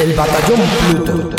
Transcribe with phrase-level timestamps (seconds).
[0.00, 0.60] El batallón
[0.94, 1.30] Pluto.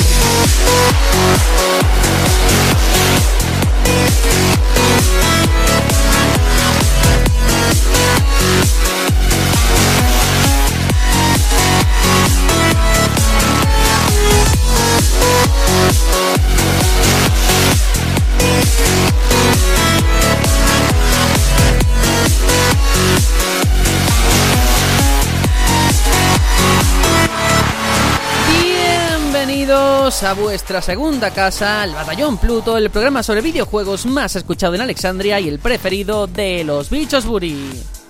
[30.11, 35.39] A vuestra segunda casa, el Batallón Pluto, el programa sobre videojuegos más escuchado en Alexandria
[35.39, 38.00] y el preferido de los bichos Buri.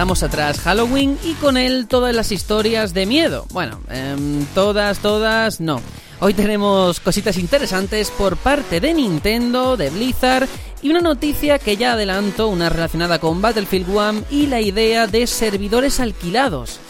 [0.00, 3.44] Dejamos atrás Halloween y con él todas las historias de miedo.
[3.50, 5.82] Bueno, em, todas, todas, no.
[6.20, 10.48] Hoy tenemos cositas interesantes por parte de Nintendo, de Blizzard
[10.80, 15.26] y una noticia que ya adelanto, una relacionada con Battlefield 1 y la idea de
[15.26, 16.80] servidores alquilados.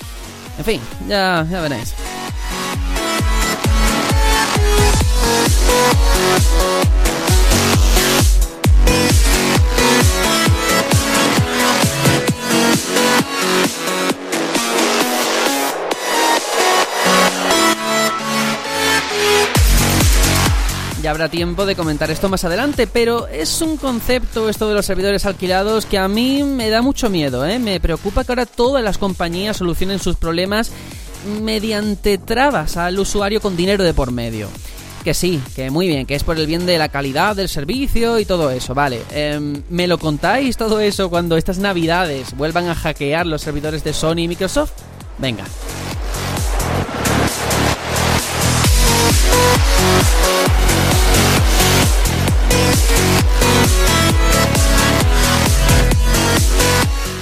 [0.59, 1.93] En fin, ya, ya veréis.
[21.03, 24.85] Ya habrá tiempo de comentar esto más adelante, pero es un concepto esto de los
[24.85, 27.59] servidores alquilados que a mí me da mucho miedo, ¿eh?
[27.59, 30.71] Me preocupa que ahora todas las compañías solucionen sus problemas
[31.43, 34.49] mediante trabas al usuario con dinero de por medio.
[35.03, 38.19] Que sí, que muy bien, que es por el bien de la calidad del servicio
[38.19, 39.01] y todo eso, vale.
[39.11, 43.95] Em, ¿Me lo contáis todo eso cuando estas navidades vuelvan a hackear los servidores de
[43.95, 44.73] Sony y Microsoft?
[45.17, 45.45] Venga.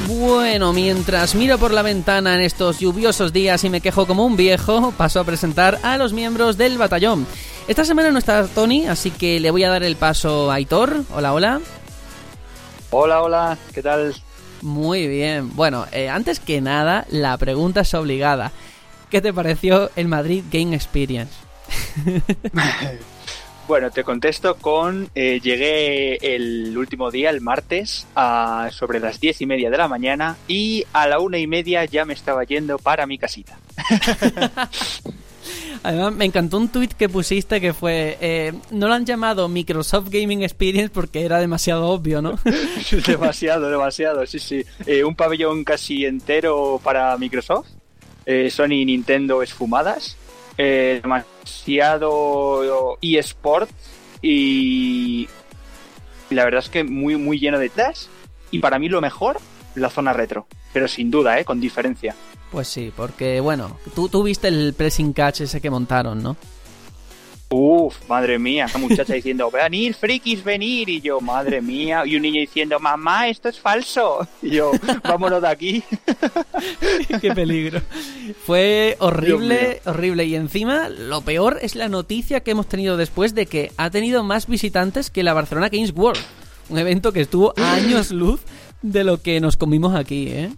[0.09, 4.37] Bueno, mientras miro por la ventana en estos lluviosos días y me quejo como un
[4.37, 7.27] viejo, paso a presentar a los miembros del batallón.
[7.69, 11.05] Esta semana no está Tony, así que le voy a dar el paso a Aitor.
[11.15, 11.61] Hola, hola.
[12.91, 14.15] Hola, hola, ¿qué tal?
[14.63, 15.55] Muy bien.
[15.55, 18.51] Bueno, eh, antes que nada, la pregunta es obligada.
[19.11, 21.33] ¿Qué te pareció el Madrid Game Experience?
[23.69, 29.43] Bueno, te contesto con eh, llegué el último día, el martes, a sobre las diez
[29.43, 32.79] y media de la mañana y a la una y media ya me estaba yendo
[32.79, 33.59] para mi casita.
[35.83, 40.09] Además, me encantó un tweet que pusiste que fue: eh, No lo han llamado Microsoft
[40.09, 42.39] Gaming Experience porque era demasiado obvio, ¿no?
[43.07, 44.65] demasiado, demasiado, sí, sí.
[44.87, 47.69] Eh, un pabellón casi entero para Microsoft,
[48.25, 50.17] eh, Sony y Nintendo esfumadas,
[50.59, 53.71] eh, demasiado eSport
[54.21, 55.29] y,
[56.31, 58.07] la verdad es que muy, muy lleno de Dash.
[58.51, 59.39] Y para mí lo mejor,
[59.75, 60.47] la zona retro.
[60.73, 61.45] Pero sin duda, ¿eh?
[61.45, 62.15] Con diferencia.
[62.51, 66.37] Pues sí, porque bueno, tú, tú viste el pressing catch ese que montaron, ¿no?
[67.51, 70.91] Uf, madre mía, esa muchacha diciendo, venir, frikis, venir.
[70.91, 72.03] Y yo, madre mía.
[72.05, 74.29] Y un niño diciendo, mamá, esto es falso.
[74.43, 74.73] Y yo,
[75.03, 75.83] vámonos de aquí.
[77.23, 77.81] Qué peligro.
[78.45, 80.27] Fue horrible, horrible.
[80.27, 84.23] Y encima, lo peor es la noticia que hemos tenido después de que ha tenido
[84.25, 86.21] más visitantes que la Barcelona Games World.
[86.69, 88.43] Un evento que estuvo años luz
[88.83, 90.51] de lo que nos comimos aquí, ¿eh?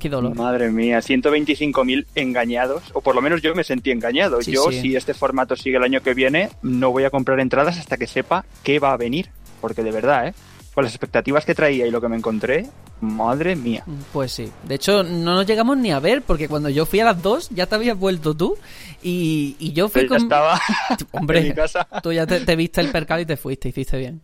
[0.00, 0.34] Qué dolor.
[0.34, 4.40] Madre mía, 125.000 engañados, o por lo menos yo me sentí engañado.
[4.40, 4.80] Sí, yo, sí.
[4.80, 8.06] si este formato sigue el año que viene, no voy a comprar entradas hasta que
[8.06, 9.28] sepa qué va a venir.
[9.60, 10.34] Porque de verdad, ¿eh?
[10.74, 12.66] Con las expectativas que traía y lo que me encontré,
[13.00, 13.84] madre mía.
[14.12, 14.50] Pues sí.
[14.64, 17.48] De hecho, no nos llegamos ni a ver porque cuando yo fui a las dos
[17.50, 18.56] ya te habías vuelto tú
[19.02, 20.22] y, y yo fui Pero ya con...
[20.26, 20.60] estaba
[21.10, 21.88] Hombre, en mi casa.
[22.02, 24.20] tú ya te, te viste el percal y te fuiste, hiciste bien.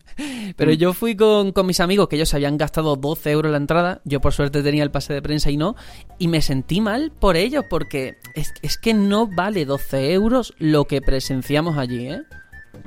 [0.55, 3.99] Pero yo fui con, con mis amigos que ellos habían gastado 12 euros la entrada.
[4.05, 5.75] Yo por suerte tenía el pase de prensa y no.
[6.17, 10.85] Y me sentí mal por ellos porque es, es que no vale 12 euros lo
[10.85, 12.21] que presenciamos allí, ¿eh?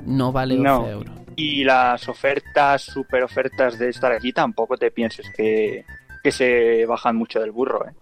[0.05, 0.87] No vale 12 No.
[0.89, 1.13] euros.
[1.43, 5.83] Y las ofertas, super ofertas de estar aquí, tampoco te pienses que,
[6.23, 7.93] que se bajan mucho del burro, ¿eh?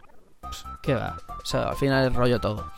[0.83, 1.15] ¿Qué va?
[1.41, 2.69] O sea, al final es rollo todo.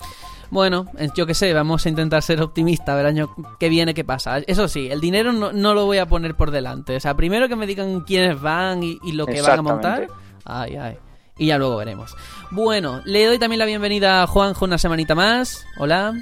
[0.52, 3.69] Bueno, eh, yo qué sé, vamos a intentar ser optimistas, a ver el año que
[3.69, 4.38] viene qué pasa.
[4.38, 6.96] Eso sí, el dinero no, no lo voy a poner por delante.
[6.96, 10.08] O sea, primero que me digan quiénes van y, y lo que van a montar.
[10.46, 11.00] Ay, ay.
[11.40, 12.16] Y ya luego veremos.
[12.52, 15.66] Bueno, le doy también la bienvenida a Juanjo una semanita más.
[15.80, 16.13] Hola.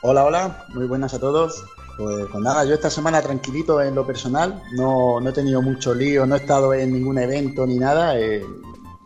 [0.00, 1.62] Hola, hola, muy buenas a todos.
[1.96, 5.94] Pues, pues nada, yo esta semana tranquilito en lo personal, no, no he tenido mucho
[5.94, 8.44] lío, no he estado en ningún evento ni nada, eh,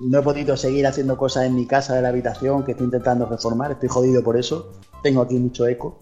[0.01, 3.27] no he podido seguir haciendo cosas en mi casa de la habitación que estoy intentando
[3.27, 4.73] reformar, estoy jodido por eso,
[5.03, 5.99] tengo aquí mucho eco,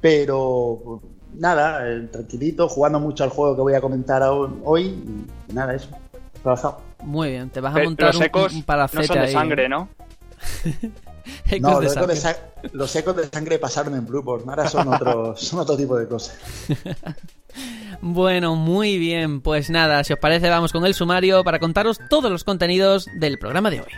[0.00, 1.00] pero
[1.38, 5.02] nada, eh, tranquilito, jugando mucho al juego que voy a comentar hoy.
[5.48, 5.88] Y nada, eso.
[6.42, 6.80] Trabajado.
[7.02, 9.88] Muy bien, te vas a montar los ecos un, un no son de sangre, ¿no?
[11.60, 12.36] no, los, ecos de
[12.72, 16.36] los ecos de sangre pasaron en Blueport, ahora son, otros, son otro tipo de cosas.
[18.00, 22.28] Bueno, muy bien, pues nada, si os parece vamos con el sumario para contaros todos
[22.28, 23.92] los contenidos del programa de hoy.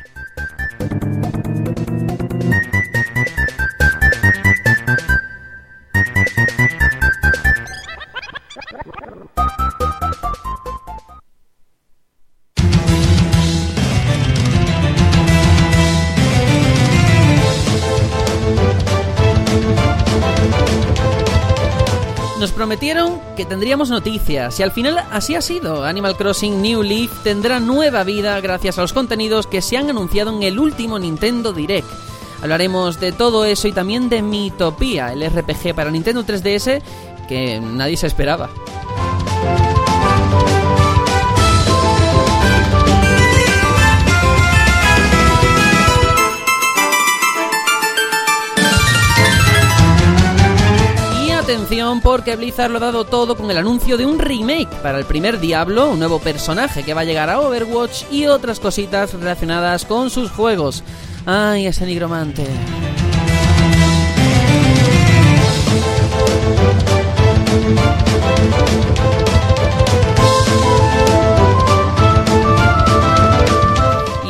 [22.46, 25.84] Nos prometieron que tendríamos noticias y al final así ha sido.
[25.84, 30.31] Animal Crossing New Leaf tendrá nueva vida gracias a los contenidos que se han anunciado
[30.31, 31.88] en el último Nintendo Direct.
[32.40, 36.82] Hablaremos de todo eso y también de Mitopia, el RPG para Nintendo 3DS
[37.26, 38.49] que nadie se esperaba.
[51.46, 55.04] Atención porque Blizzard lo ha dado todo con el anuncio de un remake para el
[55.04, 59.84] primer Diablo, un nuevo personaje que va a llegar a Overwatch y otras cositas relacionadas
[59.84, 60.82] con sus juegos.
[61.25, 62.44] ¡Ay, ese nigromante!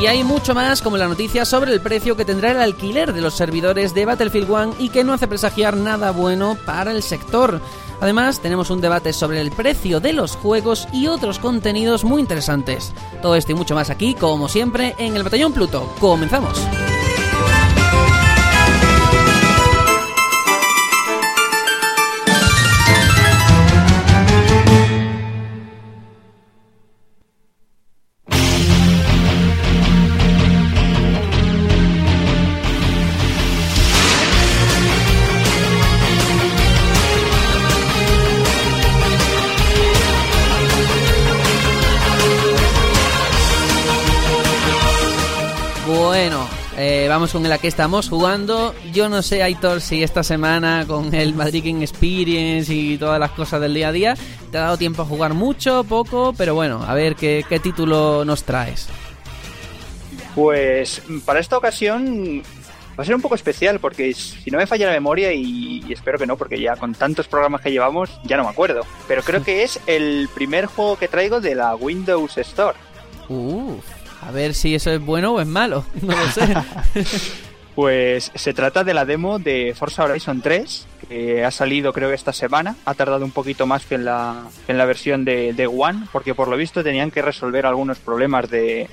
[0.06, 3.20] Y hay mucho más como la noticia sobre el precio que tendrá el alquiler de
[3.20, 7.61] los servidores de Battlefield 1 y que no hace presagiar nada bueno para el sector.
[8.00, 12.93] Además, tenemos un debate sobre el precio de los juegos y otros contenidos muy interesantes.
[13.20, 15.93] Todo esto y mucho más aquí, como siempre, en el Batallón Pluto.
[15.99, 16.56] ¡Comenzamos!
[47.32, 48.75] Con la que estamos jugando.
[48.93, 53.31] Yo no sé, Aitor, si esta semana con el Madrid King Experience y todas las
[53.32, 54.17] cosas del día a día,
[54.50, 58.44] te ha dado tiempo a jugar mucho, poco, pero bueno, a ver qué, título nos
[58.44, 58.88] traes.
[60.34, 62.43] Pues para esta ocasión
[62.99, 66.19] va a ser un poco especial porque si no me falla la memoria y, espero
[66.19, 68.82] que no porque ya con tantos programas que llevamos ya no me acuerdo.
[69.08, 72.76] Pero creo que es el primer juego que traigo de la Windows Store.
[74.26, 76.52] A ver si eso es bueno o es malo, no lo sé.
[77.76, 82.17] pues se trata de la demo de Forza Horizon 3, que ha salido creo que
[82.17, 82.75] esta semana.
[82.87, 86.34] Ha tardado un poquito más que en la, en la versión de, de One, porque
[86.34, 88.88] por lo visto tenían que resolver algunos problemas de,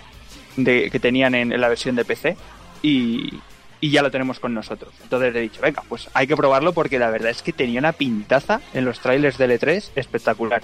[0.55, 2.37] que tenían en, la versión de PC.
[2.83, 3.39] Y,
[3.81, 4.93] y ya lo tenemos con nosotros.
[5.01, 7.93] Entonces he dicho, venga, pues hay que probarlo porque la verdad es que tenía una
[7.93, 10.61] pintaza en los trailers de L3 espectacular.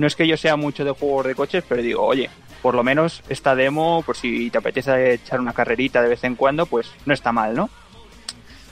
[0.00, 2.30] No es que yo sea mucho de juegos de coches, pero digo, oye,
[2.62, 6.36] por lo menos esta demo, por si te apetece echar una carrerita de vez en
[6.36, 7.68] cuando, pues no está mal, ¿no?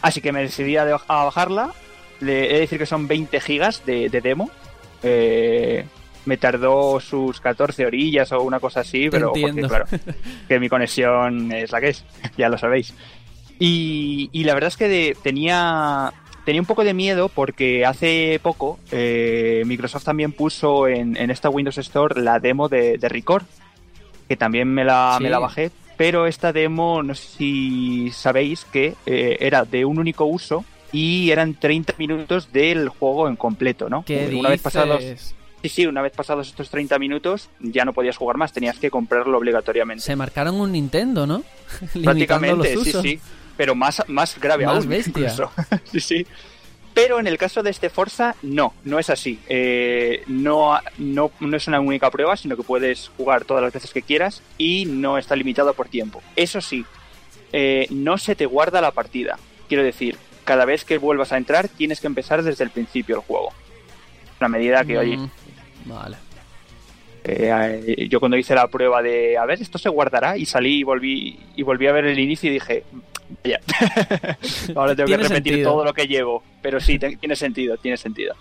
[0.01, 1.75] Así que me decidí a, bajarla.
[2.21, 4.51] Le he de decir que son 20 gigas de, demo.
[5.03, 5.85] Eh,
[6.25, 9.85] me tardó sus 14 orillas o una cosa así, pero porque, claro,
[10.49, 12.07] que mi conexión es la que es,
[12.39, 12.95] ya lo sabéis.
[13.59, 16.11] Y, la verdad es que tenía,
[16.49, 21.77] tenía un poco de miedo porque hace poco eh, Microsoft también puso en, esta Windows
[21.77, 23.43] Store la demo de, de Record,
[24.29, 28.95] que también me la, me la bajé, pero esta demo, no sé si sabéis que
[29.05, 34.07] eh, era de un único uso y eran 30 minutos del juego en completo, ¿no?
[34.09, 35.05] una vez pasados
[35.61, 38.91] Sí, sí, una vez pasados estos 30 minutos ya no podías jugar más, tenías que
[38.91, 40.03] comprarlo obligatoriamente.
[40.03, 41.43] Se marcaron un Nintendo, ¿no?
[42.03, 43.21] Prácticamente, sí, sí.
[43.59, 44.89] Pero más, más grave más aún.
[44.89, 45.35] Bestia.
[45.85, 46.27] sí, sí.
[46.95, 49.39] Pero en el caso de este Forza, no, no es así.
[49.49, 53.93] Eh, no, no, no es una única prueba, sino que puedes jugar todas las veces
[53.93, 56.23] que quieras y no está limitado por tiempo.
[56.35, 56.85] Eso sí,
[57.53, 59.39] eh, no se te guarda la partida.
[59.69, 63.23] Quiero decir, cada vez que vuelvas a entrar tienes que empezar desde el principio el
[63.23, 63.53] juego.
[64.41, 65.19] Una medida que, oye...
[65.19, 65.31] Mm,
[65.85, 66.17] vale.
[67.25, 70.83] Eh, yo cuando hice la prueba de, a ver, esto se guardará y salí y
[70.83, 72.85] volví y volví a ver el inicio y dije,
[73.45, 73.61] ya.
[74.75, 76.43] Ahora tengo que repetir todo lo que llevo.
[76.63, 78.35] Pero sí, tiene sentido, tiene sentido.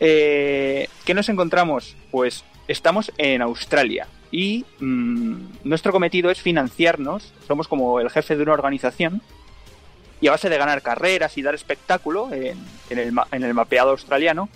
[0.00, 1.96] Eh, ¿Qué nos encontramos?
[2.10, 7.32] Pues estamos en Australia y mm, nuestro cometido es financiarnos.
[7.46, 9.22] Somos como el jefe de una organización
[10.20, 12.56] y a base de ganar carreras y dar espectáculo en,
[12.90, 14.48] el, en el mapeado australiano,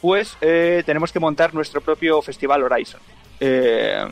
[0.00, 3.00] pues eh, tenemos que montar nuestro propio Festival Horizon.
[3.40, 4.06] Eh,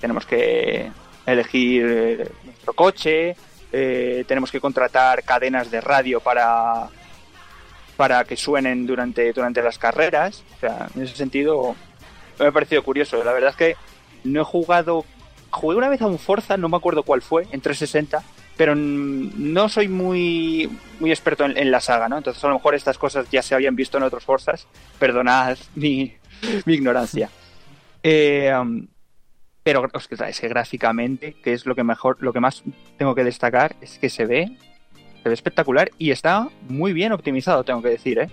[0.00, 0.90] tenemos que
[1.24, 3.36] elegir eh, nuestro coche,
[3.76, 6.90] eh, tenemos que contratar cadenas de radio para,
[7.96, 10.44] para que suenen durante, durante las carreras.
[10.56, 11.74] O sea, en ese sentido
[12.38, 13.22] me ha parecido curioso.
[13.24, 13.76] La verdad es que
[14.22, 15.04] no he jugado...
[15.50, 18.22] Jugué una vez a un Forza, no me acuerdo cuál fue, en 360,
[18.56, 20.68] pero no soy muy,
[21.00, 22.18] muy experto en, la saga, ¿no?
[22.18, 24.68] Entonces a lo mejor estas cosas ya se habían visto en otros Forzas.
[25.00, 26.12] Perdonad mi,
[26.64, 27.28] mi ignorancia.
[28.04, 28.86] Eh, um,
[29.64, 29.88] pero
[30.28, 32.62] es que gráficamente, que es lo que mejor, lo que más
[32.98, 34.56] tengo que destacar, es que se ve,
[35.22, 38.28] se ve espectacular y está muy bien optimizado, tengo que decir, ¿eh?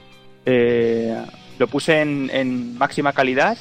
[0.45, 1.25] eh
[1.57, 3.57] lo puse en, en máxima calidad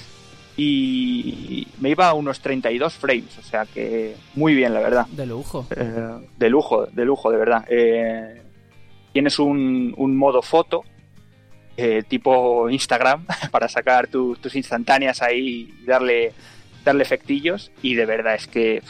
[0.56, 5.06] y me iba a unos 32 frames, o sea que muy bien, la verdad.
[5.06, 5.66] De lujo.
[5.74, 7.64] Eh, de lujo, de lujo, de verdad.
[7.68, 8.42] Eh,
[9.12, 10.82] tienes un, un, modo foto,
[11.76, 16.32] eh, tipo Instagram, para sacar tu, tus instantáneas ahí y darle,
[16.84, 18.82] darle efectillos, y de verdad es que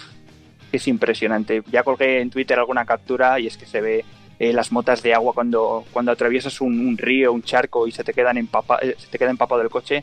[0.73, 1.63] es impresionante.
[1.71, 4.05] Ya colgué en Twitter alguna captura y es que se ve
[4.39, 8.39] las motas de agua cuando, cuando atraviesas un, río, un charco y se te quedan
[8.39, 10.03] empapa, se te queda empapado el coche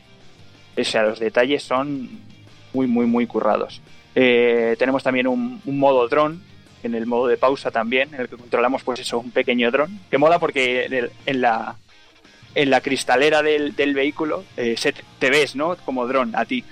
[0.80, 2.08] o sea, los detalles son
[2.72, 3.80] muy, muy, muy currados.
[4.14, 6.42] Eh, tenemos también un, modo dron,
[6.82, 10.00] en el modo de pausa también, en el que controlamos, pues eso, un pequeño dron,
[10.10, 11.76] que mola porque en la
[12.54, 15.76] en la cristalera del, del vehículo eh, se te, ves, ¿no?
[15.76, 16.64] Como dron a ti.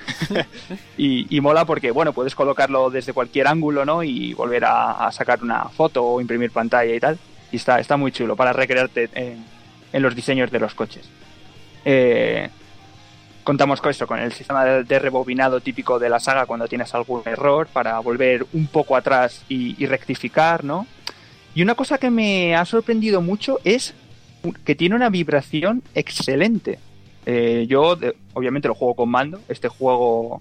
[0.97, 4.03] y, y, mola porque, bueno, puedes colocarlo desde cualquier ángulo, ¿no?
[4.03, 7.19] Y volver a, a, sacar una foto o imprimir pantalla y tal.
[7.53, 9.45] Y está, está muy chulo para recrearte en,
[9.93, 11.09] en los diseños de los coches.
[11.85, 12.49] Eh,
[13.45, 17.23] contamos con eso, con el sistema de rebobinado típico de la saga cuando tienes algún
[17.25, 20.87] error para volver un poco atrás y, y, rectificar, ¿no?
[21.55, 23.95] Y una cosa que me ha sorprendido mucho es
[24.65, 26.79] que tiene una vibración excelente.
[27.25, 29.41] Eh, yo, de, obviamente, lo juego con mando.
[29.49, 30.41] Este juego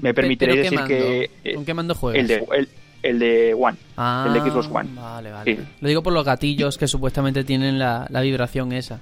[0.00, 0.88] me permitiría decir mando?
[0.88, 1.30] que.
[1.44, 2.20] Eh, ¿Con qué mando juegas?
[2.20, 2.68] El de, el,
[3.02, 3.76] el de One.
[3.96, 4.90] Ah, el de Xbox One.
[4.94, 5.56] Vale, vale.
[5.56, 5.62] Sí.
[5.80, 9.00] Lo digo por los gatillos que supuestamente tienen la, la vibración esa.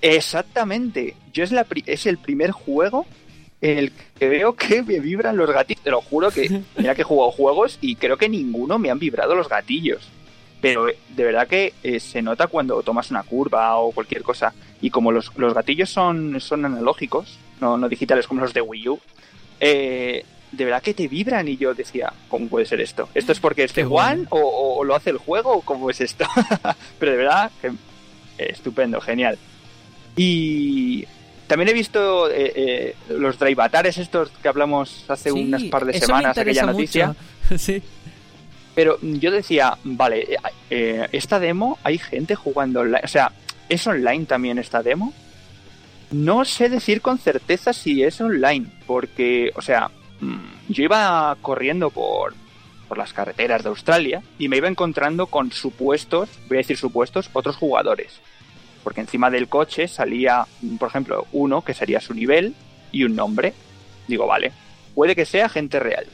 [0.00, 1.14] Exactamente.
[1.32, 3.06] Yo es, la, es el primer juego
[3.60, 5.82] en el que veo que me vibran los gatillos.
[5.82, 8.98] Te lo juro que, mira que he jugado juegos y creo que ninguno me han
[8.98, 10.08] vibrado los gatillos.
[10.62, 14.54] Pero de verdad que eh, se nota cuando tomas una curva o cualquier cosa.
[14.80, 18.88] Y como los, los gatillos son, son analógicos, no, no, digitales como los de Wii
[18.88, 19.00] U,
[19.60, 21.48] eh, de verdad que te vibran.
[21.48, 23.08] Y yo decía, ¿cómo puede ser esto?
[23.12, 25.90] ¿Esto es porque es de One o, o, o, lo hace el juego o cómo
[25.90, 26.24] es esto?
[26.98, 27.72] Pero de verdad, que, eh,
[28.38, 29.38] estupendo, genial.
[30.16, 31.04] Y
[31.46, 36.00] también he visto eh, eh, los Draivatares estos que hablamos hace sí, unas par de
[36.00, 37.14] semanas, aquella noticia.
[37.58, 37.82] sí.
[38.74, 40.38] Pero yo decía, vale,
[40.70, 43.32] eh, esta demo hay gente jugando online, o sea,
[43.68, 45.12] ¿es online también esta demo?
[46.10, 49.90] No sé decir con certeza si es online, porque, o sea,
[50.68, 52.34] yo iba corriendo por,
[52.88, 57.28] por las carreteras de Australia y me iba encontrando con supuestos, voy a decir supuestos,
[57.32, 58.20] otros jugadores
[58.82, 60.46] porque encima del coche salía,
[60.78, 62.54] por ejemplo, uno que sería su nivel
[62.90, 63.54] y un nombre.
[64.08, 64.52] Digo, vale,
[64.94, 66.06] puede que sea gente real.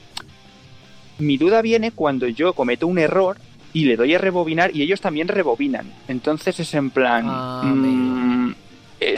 [1.19, 3.39] Mi duda viene cuando yo cometo un error
[3.73, 5.93] y le doy a rebobinar y ellos también rebobinan.
[6.09, 7.25] Entonces es en plan...
[7.29, 8.53] Ah, mmm,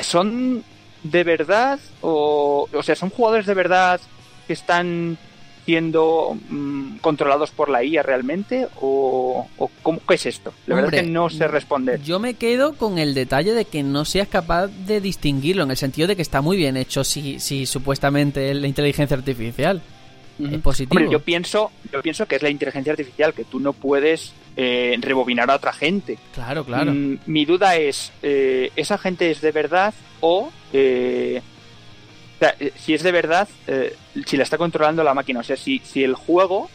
[0.03, 0.63] ¿Son
[1.03, 1.79] de verdad?
[2.03, 4.01] O, o sea, ¿son jugadores de verdad
[4.47, 5.17] que están
[5.65, 8.67] siendo mmm, controlados por la IA realmente?
[8.81, 10.53] ¿O, o cómo, qué es esto?
[10.67, 12.03] La Hombre, verdad es que no sé responder.
[12.03, 15.77] Yo me quedo con el detalle de que no seas capaz de distinguirlo, en el
[15.77, 19.83] sentido de que está muy bien hecho si, si supuestamente es la inteligencia artificial.
[20.41, 20.55] Uh -huh.
[20.57, 20.99] Es positivo.
[20.99, 24.97] Hombre, yo pienso, yo pienso que es la inteligencia artificial, que tú no puedes eh,
[25.01, 26.19] rebobinar a otra gente.
[26.35, 26.93] Claro, claro.
[26.93, 30.51] Mm, mi duda es, eh, ¿esa gente es de verdad o...
[30.73, 31.41] Eh,
[32.37, 33.95] o sea, si es de verdad, eh,
[34.25, 35.41] si la está controlando la máquina.
[35.41, 36.71] O sea, si, si el juego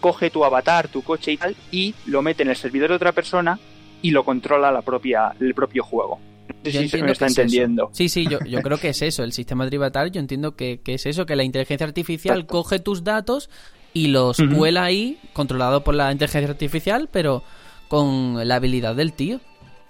[0.00, 3.12] coge tu avatar, tu coche y tal, y lo mete en el servidor de otra
[3.12, 3.60] persona
[4.02, 6.18] y lo controla la propia, el propio juego.
[6.64, 7.90] Sé yo se me está entendiendo.
[7.92, 9.22] Sí, sí, yo, yo, creo que es eso.
[9.22, 12.52] El sistema tributal, yo entiendo que, que, es eso, que la inteligencia artificial Exacto.
[12.52, 13.50] coge tus datos
[13.92, 14.56] y los uh -huh.
[14.56, 17.42] cuela ahí, controlado por la inteligencia artificial, pero
[17.88, 19.40] con la habilidad del tío.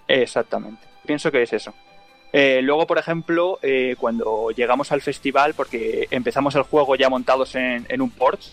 [0.09, 0.87] Exactamente.
[1.07, 1.75] Pienso que es eso.
[2.33, 7.55] Eh, luego, por ejemplo, eh, cuando llegamos al festival, porque empezamos el juego ya montados
[7.57, 8.53] en, en un Porsche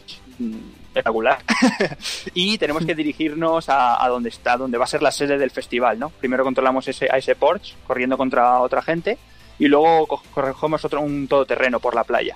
[0.97, 1.39] espectacular,
[2.33, 5.51] y tenemos que dirigirnos a, a, donde está, donde va a ser la sede del
[5.51, 6.09] festival, ¿no?
[6.09, 9.17] Primero controlamos ese, a ese Porsche corriendo contra otra gente,
[9.59, 12.35] y luego corregimos otro, un todoterreno por la playa.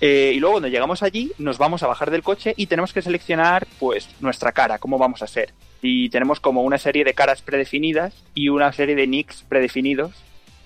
[0.00, 3.02] Eh, y luego cuando llegamos allí, nos vamos a bajar del coche y tenemos que
[3.02, 5.52] seleccionar, pues, nuestra cara, cómo vamos a ser.
[5.82, 10.12] Y tenemos como una serie de caras predefinidas y una serie de nicks predefinidos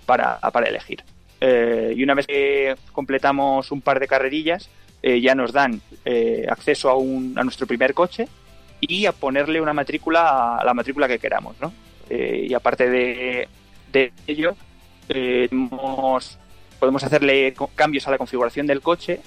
[0.05, 1.03] para, para elegir.
[1.41, 4.69] eh, y una vez que completamos un par de carrerillas,
[5.03, 8.29] eh, ya nos dan eh, acceso a, un, a nuestro primer coche
[8.81, 11.73] y a ponerle una matrícula a la matrícula que queramos, ¿no?
[12.11, 13.49] Eh, y aparte de,
[14.27, 14.57] ello,
[15.09, 15.49] eh,
[16.79, 19.21] podemos hacerle cambios a la configuración del coche,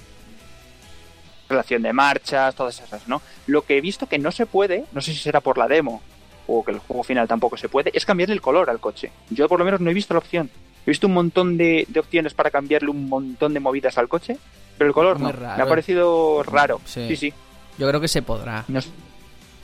[1.48, 3.22] relación de marchas, todas esas, ¿no?
[3.48, 6.02] Lo que he visto que no se puede, no sé si será por la demo
[6.48, 9.12] o que el juego final tampoco se puede, es cambiarle el color al coche.
[9.30, 10.50] Yo por lo menos no he visto la opción.
[10.86, 14.38] He visto un montón de opciones para cambiarle un montón de movidas al coche,
[14.78, 15.40] pero el color Muy no.
[15.40, 15.58] raro.
[15.58, 16.82] Me ha parecido raro.
[16.86, 17.08] Sí.
[17.10, 17.34] Sí, sí.
[17.78, 18.66] Yo creo que se podrá.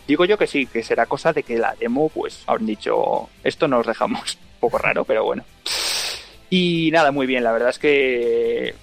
[0.08, 3.68] Digo yo que sí, que será cosa de que la demo, pues, han dicho, esto
[3.68, 4.38] nos dejamos.
[4.62, 5.44] Un poco raro, pero bueno.
[6.50, 8.76] Y nada, muy bien, la verdad es que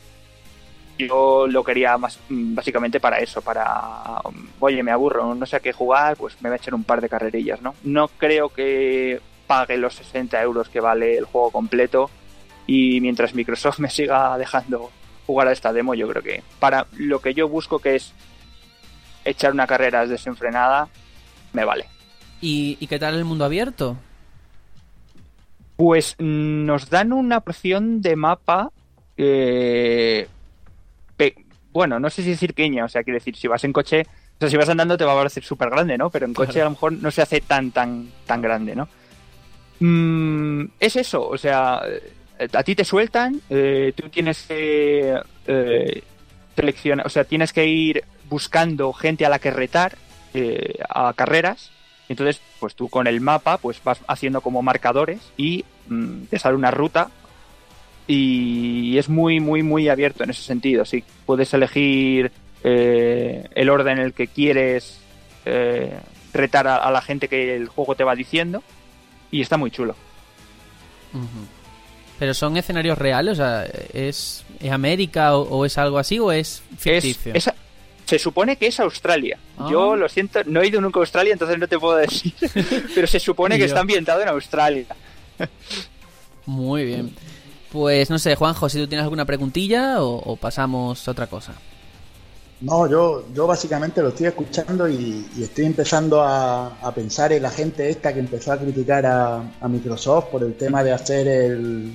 [0.98, 5.56] yo lo quería más mm, básicamente para eso, para, um, oye, me aburro, no sé
[5.56, 7.74] a qué jugar, pues me voy a echar un par de carrerillas, ¿no?
[7.84, 12.10] No creo que pague los 60 euros que vale el juego completo
[12.66, 14.90] y mientras Microsoft me siga dejando
[15.28, 18.14] jugar a esta demo, yo creo que para lo que yo busco que es
[19.26, 20.88] echar una carrera desenfrenada,
[21.52, 21.84] me vale.
[22.40, 23.98] ¿Y, y qué tal el mundo abierto?
[25.76, 28.72] Pues nos dan una porción de mapa,
[29.18, 30.26] eh,
[31.72, 34.38] bueno, no sé si decir pequeña, o sea, quiere decir, si vas en coche, o
[34.40, 36.08] sea, si vas andando te va a parecer súper grande, ¿no?
[36.10, 36.62] Pero en coche Claro.
[36.62, 38.88] a lo mejor no se hace tan, tan, tan grande, ¿no?
[39.80, 41.82] Mm, es eso, o sea,
[42.52, 46.02] a ti te sueltan, eh, tú tienes que eh,
[46.54, 49.96] seleccionar, o sea, tienes que ir buscando gente a la que retar
[50.34, 51.70] eh, a carreras.
[52.08, 56.56] Entonces, pues tú con el mapa, pues vas haciendo como marcadores y mm, te sale
[56.56, 57.10] una ruta
[58.06, 60.84] y es muy, muy, muy abierto en ese sentido.
[60.84, 62.32] Sí, puedes elegir
[62.64, 65.00] eh, el orden en el que quieres
[65.44, 65.98] eh,
[66.32, 68.62] retar a, la gente que el juego te va diciendo
[69.30, 69.94] y está muy chulo.
[71.12, 71.57] Ujú.
[72.18, 73.32] ¿Pero son escenarios reales?
[73.34, 77.32] O sea, ¿es, es América o, o es algo así o es Es, ficticio?
[77.34, 77.50] es-
[78.06, 79.38] se supone que es Australia.
[79.58, 79.68] Ah.
[79.70, 82.32] Yo lo siento, no he ido nunca a Australia, entonces no te puedo decir.
[82.94, 84.86] Pero se supone que está ambientado en Australia.
[86.46, 87.14] Muy bien.
[87.70, 91.52] Pues no sé, Juanjo, si tú tienes alguna preguntilla o, o pasamos a otra cosa.
[92.60, 97.42] No, yo, yo básicamente lo estoy escuchando y, y estoy empezando a, a pensar en
[97.42, 101.28] la gente esta que empezó a criticar a, a Microsoft por el tema de hacer
[101.28, 101.94] el,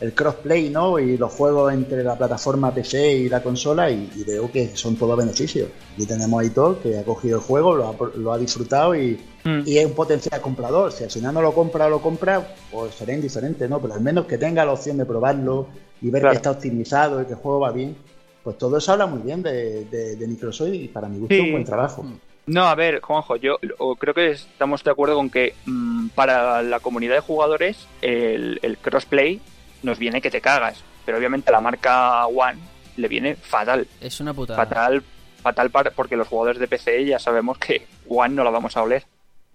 [0.00, 0.98] el crossplay, ¿no?
[0.98, 4.94] Y los juegos entre la plataforma PC y la consola y, y veo que son
[4.96, 5.68] todos beneficios.
[5.96, 9.18] Y tenemos a Hitor que ha cogido el juego, lo ha, lo ha disfrutado y,
[9.44, 9.62] Mm.
[9.66, 10.90] y es un potencial comprador.
[10.92, 13.80] Si al final no lo compra o lo compra, pues será indiferente, ¿no?
[13.80, 15.68] Pero al menos que tenga la opción de probarlo
[16.02, 16.32] y ver Claro.
[16.32, 17.96] que está optimizado y que el juego va bien.
[18.42, 21.40] Pues todo eso habla muy bien de, de- de Microsoft y para mi gusto Sí.
[21.40, 22.04] un buen trabajo.
[22.46, 23.58] No, a ver, Juanjo, yo
[23.98, 28.76] creo que estamos de acuerdo con que mm, para la comunidad de jugadores el, el
[28.78, 29.40] crossplay
[29.82, 30.78] nos viene que te cagas.
[31.04, 32.58] Pero obviamente a la marca One
[32.96, 33.86] le viene fatal.
[34.00, 34.58] Es una putada.
[34.64, 35.02] Fatal,
[35.42, 38.82] fatal para, porque los jugadores de PC ya sabemos que One no la vamos a
[38.82, 39.04] oler.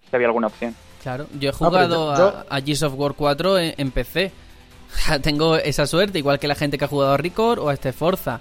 [0.10, 0.76] Si había alguna opción.
[1.02, 4.32] Claro, yo he pero jugado yo- a, a Gears of War 4 en, en PC.
[5.22, 7.92] Tengo esa suerte, igual que la gente que ha jugado a Record o a este
[7.94, 8.40] Forza.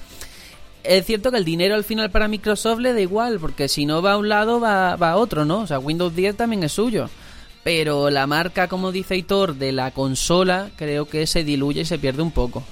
[0.85, 4.03] Es cierto que el dinero al final para Microsoft le da igual, porque si no
[4.03, 5.61] va a un lado, va, va a otro, ¿no?
[5.61, 7.09] O sea, Windows 10 también es suyo.
[7.65, 11.99] Pero la marca, como dice Hitor, de la consola, creo que se diluye y se
[11.99, 12.63] pierde un poco.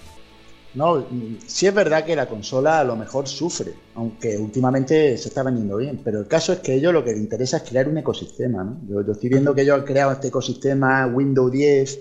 [0.74, 1.04] No,
[1.46, 5.76] sí es verdad que la consola a lo mejor sufre, aunque últimamente se está vendiendo
[5.76, 8.62] bien, pero el caso es que ellos lo que les interesa es crear un ecosistema,
[8.62, 8.78] ¿no?
[8.88, 12.00] Yo, yo estoy viendo que ellos han creado este ecosistema Windows 10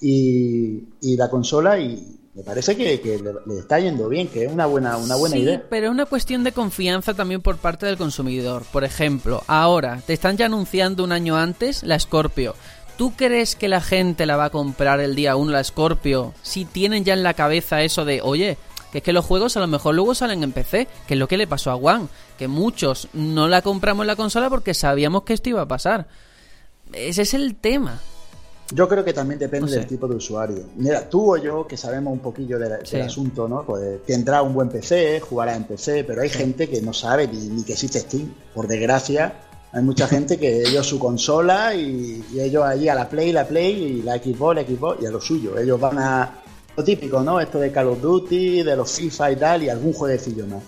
[0.00, 4.44] y, y la consola y me parece que, que le, le está yendo bien, que
[4.44, 5.62] es una buena, una buena sí, idea.
[5.68, 8.62] pero es una cuestión de confianza también por parte del consumidor.
[8.72, 12.54] Por ejemplo, ahora te están ya anunciando un año antes la Scorpio.
[12.96, 16.64] ¿Tú crees que la gente la va a comprar el día 1 la Scorpio si
[16.64, 18.58] tienen ya en la cabeza eso de, oye,
[18.90, 21.28] que es que los juegos a lo mejor luego salen en PC, que es lo
[21.28, 25.22] que le pasó a One, que muchos no la compramos en la consola porque sabíamos
[25.24, 26.08] que esto iba a pasar.
[26.92, 28.00] Ese es el tema.
[28.74, 29.78] Yo creo que también depende No sé.
[29.78, 30.58] del tipo de usuario.
[30.76, 33.00] Mira, tú o yo, que sabemos un poquillo del, Sí.
[33.00, 33.64] asunto, ¿no?
[33.64, 37.48] Pues tendrá un buen PC, jugará en PC, pero hay gente que no sabe ni,
[37.48, 38.30] ni que existe Steam.
[38.54, 39.32] Por desgracia,
[39.72, 43.48] hay mucha gente que ellos su consola y, y ellos allí a la Play, la
[43.48, 45.58] Play y la Xbox, la Xbox y a lo suyo.
[45.58, 46.34] Ellos van a
[46.76, 47.40] lo típico, ¿no?
[47.40, 50.62] Esto de Call of Duty, de los FIFA y tal, y algún jueguecillo más.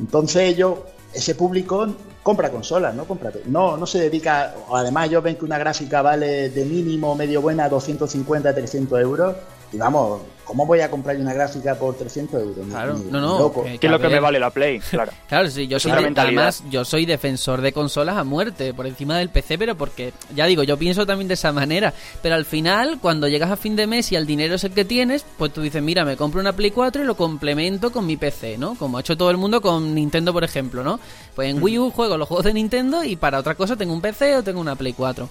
[0.00, 0.74] Entonces ellos,
[1.12, 1.88] ese público
[2.22, 3.32] compra consolas, no compra.
[3.46, 4.54] No, no se dedica.
[4.72, 9.36] Además, yo ven que una gráfica vale de mínimo medio buena 250, 300 euros.
[9.72, 12.66] Y vamos, ¿cómo voy a comprar una gráfica por 300 euros?
[12.70, 13.52] Claro, no, no.
[13.78, 14.80] ¿Qué es lo que me vale la Play?
[14.80, 19.18] Claro, claro sí, yo soy, además, yo soy defensor de consolas a muerte, por encima
[19.18, 21.92] del PC, pero porque, ya digo, yo pienso también de esa manera.
[22.22, 24.86] Pero al final, cuando llegas a fin de mes y el dinero es el que
[24.86, 28.16] tienes, pues tú dices, mira, me compro una Play 4 y lo complemento con mi
[28.16, 28.74] PC, ¿no?
[28.74, 30.98] Como ha hecho todo el mundo con Nintendo, por ejemplo, ¿no?
[31.34, 34.00] Pues en Wii U juego los juegos de Nintendo y para otra cosa tengo un
[34.00, 35.28] PC o tengo una Play 4.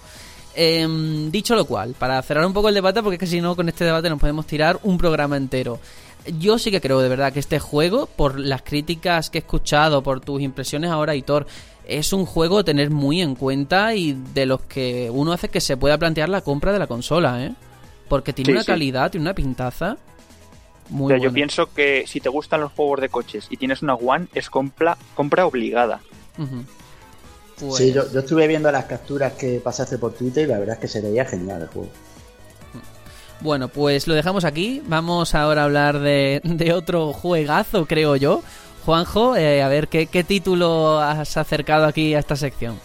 [0.59, 3.55] Em, dicho lo cual, para cerrar un poco el debate, porque es que si no,
[3.55, 5.79] con este debate nos podemos tirar un programa entero.
[6.39, 10.01] Yo sí que creo de verdad que este juego, por las críticas que he escuchado,
[10.01, 11.45] por tus impresiones ahora, Hitor,
[11.85, 15.61] es un juego a tener muy en cuenta y de los que uno hace que
[15.61, 17.53] se pueda plantear la compra de la consola, ¿eh?
[18.09, 19.95] Porque tiene una calidad, tiene una pintaza.
[20.89, 21.23] Muy buena.
[21.23, 24.49] Yo pienso que si te gustan los juegos de coches y tienes una One, es
[24.49, 26.01] compra, compra obligada.
[27.57, 30.87] Sí, yo, estuve viendo las capturas que pasaste por Twitter y la verdad es que
[30.87, 31.89] se veía genial el juego.
[33.39, 34.81] Bueno, pues lo dejamos aquí.
[34.85, 36.41] Vamos ahora a hablar de,
[36.75, 38.43] otro juegazo, creo yo.
[38.85, 42.79] Juanjo, eh, a ver, ¿qué, título has acercado aquí a esta sección?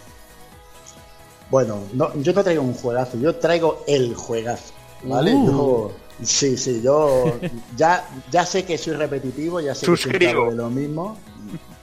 [1.49, 1.83] Bueno,
[2.15, 5.33] yo no traigo un juegazo, yo traigo el juegazo, ¿vale?
[5.35, 5.91] Uh.
[6.23, 7.37] sí, sí, yo
[7.77, 11.15] ya, ya sé que soy repetitivo, ya sé que siempre de lo mismo.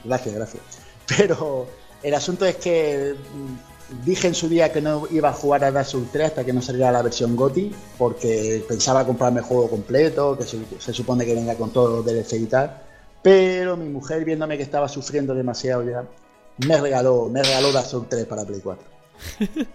[0.05, 0.63] Gracias, gracias.
[1.07, 1.67] Pero
[2.03, 5.71] el asunto es que mm, dije en su día que no iba a jugar a
[5.71, 9.69] Dark Souls 3 hasta que no saliera la versión GOTI, porque pensaba comprarme el juego
[9.69, 12.83] completo, que se, supone que venga con todos los DLC y tal.
[13.23, 16.05] Pero mi mujer, viéndome que estaba sufriendo demasiado ya,
[16.67, 18.85] me regaló, me regaló Dark Souls 3 para Play 4.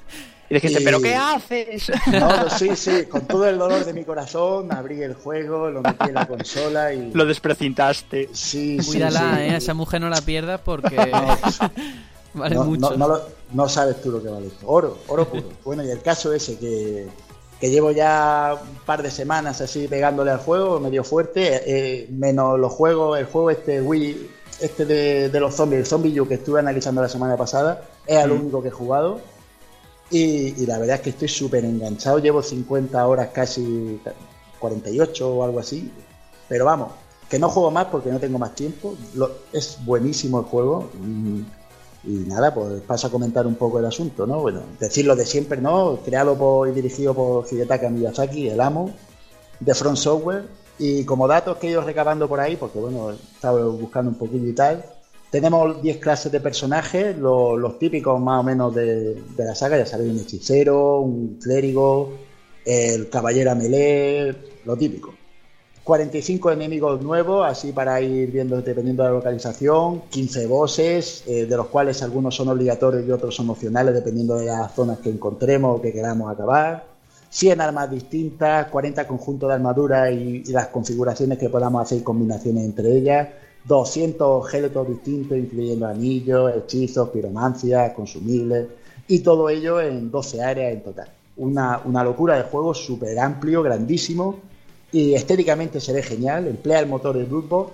[0.47, 1.91] Y dijiste, ¿pero qué haces?
[2.11, 6.09] No, sí, sí, con todo el dolor de mi corazón, abrí el juego, lo metí
[6.09, 7.11] en la consola y.
[7.13, 8.29] Lo desprecintaste.
[8.31, 9.57] Sí, Cuídala, ¿eh?
[9.57, 10.95] esa mujer no la pierdas porque.
[12.35, 13.21] Vale no, mucho.
[13.53, 14.67] No, sabes tú lo que vale esto.
[14.67, 15.43] Oro, oro puro.
[15.63, 17.07] Bueno, y el caso ese que,
[17.61, 22.71] llevo ya un par de semanas así pegándole al juego, medio fuerte, eh, menos los
[22.71, 24.29] juegos, el juego este Wii,
[24.61, 28.31] este de, los zombies, el Zombie U que estuve analizando la semana pasada, es el
[28.31, 28.41] mm.
[28.41, 29.19] único que he jugado.
[30.11, 33.99] Y, y la verdad es que estoy súper enganchado, llevo 50 horas casi,
[34.59, 35.91] 48 o algo así.
[36.47, 36.91] Pero vamos,
[37.29, 38.95] que no juego más porque no tengo más tiempo.
[39.51, 40.89] es buenísimo el juego.
[42.07, 44.39] Y nada, pues paso a comentar un poco el asunto, ¿no?
[44.39, 45.99] Bueno, decirlo de siempre, ¿no?
[46.05, 48.91] Creado por, y dirigido por Hidetaka Miyazaki, el amo
[49.59, 50.43] de Front Software.
[50.77, 54.17] Y como datos que he ido recabando por ahí, porque bueno, he estado buscando un
[54.17, 54.85] poquillo y tal,
[55.31, 59.85] tenemos 10 clases de personajes, los, típicos más o menos de, de, la saga, ya
[59.85, 62.13] sabéis, un hechicero, un clérigo,
[62.65, 65.13] el caballero melee, lo típico.
[65.85, 71.55] 45 enemigos nuevos, así para ir viendo dependiendo de la localización, 15 bosses, eh, de
[71.55, 75.77] los cuales algunos son obligatorios y otros son opcionales dependiendo de las zonas que encontremos
[75.77, 76.87] o que queramos acabar,
[77.29, 82.91] 100 armas distintas, 40 conjuntos de armadura y, las configuraciones que podamos hacer combinaciones entre
[82.91, 83.27] ellas,
[83.65, 88.69] 200 objetos distintos incluyendo anillos, hechizos, piromancias, consumibles
[89.07, 91.09] y todo ello en 12 áreas en total.
[91.37, 94.54] Una, una locura de juego súper amplio, grandísimo
[94.95, 97.73] y estéticamente se ve genial, emplea el motor de Bloodborne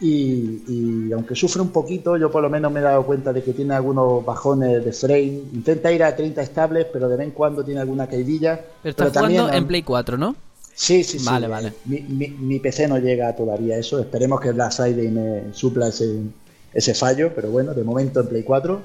[0.00, 3.52] y, aunque sufre un poquito, yo por lo menos me he dado cuenta de que
[3.52, 5.42] tiene algunos bajones de frame.
[5.52, 8.60] Intenta ir a 30 estables, pero de vez en cuando tiene alguna caidilla.
[8.82, 10.34] Pero está jugando en Play 4, ¿no?
[10.74, 11.24] Sí, sí, sí.
[11.24, 11.72] Vale, vale.
[11.84, 14.00] Mi, PC no llega todavía a eso.
[14.00, 16.18] Esperemos que Black Friday me supla ese,
[16.72, 18.82] ese fallo, pero bueno, de momento en Play 4.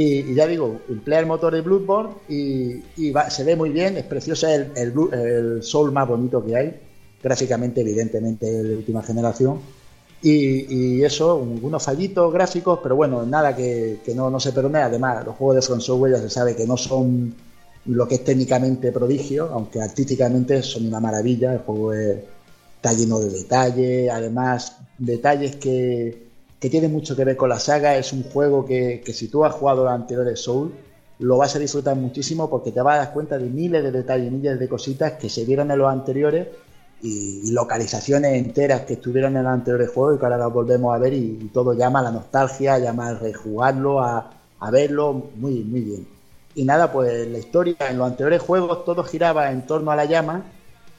[0.00, 4.46] Y, ya digo, emplea el motor de Bloodborne y, se ve muy bien, es precioso,
[4.46, 6.80] es el, el, Soul más bonito que hay,
[7.20, 9.58] gráficamente, evidentemente, de última generación.
[10.22, 14.78] Y, eso, unos fallitos gráficos, pero bueno, nada que, no, no se perdone.
[14.78, 17.34] Además, los juegos de Front Software ya se sabe que no son
[17.86, 21.54] lo que es técnicamente prodigio, aunque artísticamente son una maravilla.
[21.54, 26.27] El juego está lleno de detalles, además, detalles que
[26.60, 27.96] que tiene mucho que ver con la saga.
[27.96, 30.72] Es un juego que, si tú has jugado los anteriores Soul,
[31.20, 34.30] lo vas a disfrutar muchísimo porque te vas a dar cuenta de miles de detalles,
[34.30, 36.48] miles de cositas que se vieron en los anteriores
[37.02, 40.98] y, localizaciones enteras que estuvieron en los anteriores juegos y que ahora las volvemos a
[40.98, 45.80] ver y, todo llama a la nostalgia, llama a rejugarlo, a, a verlo muy, muy
[45.80, 46.08] bien.
[46.54, 50.06] Y nada, pues la historia en los anteriores juegos todo giraba en torno a la
[50.06, 50.44] llama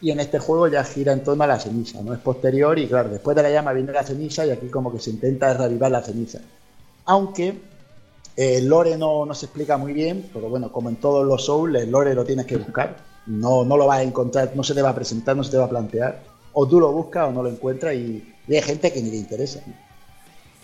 [0.01, 2.13] y en este juego ya gira en torno a la ceniza, ¿no?
[2.13, 4.99] Es posterior y claro, después de la llama viene la ceniza y aquí como que
[4.99, 6.39] se intenta reavivar la ceniza.
[7.05, 7.47] Aunque
[8.37, 11.45] eh, el lore no, no, se explica muy bien, pero bueno, como en todos los
[11.45, 12.95] Souls, el lore lo tienes que buscar.
[13.25, 15.57] No, no lo vas a encontrar, no se te va a presentar, no se te
[15.57, 16.23] va a plantear.
[16.53, 19.61] O tú lo buscas o no lo encuentras y, hay gente que ni le interesa.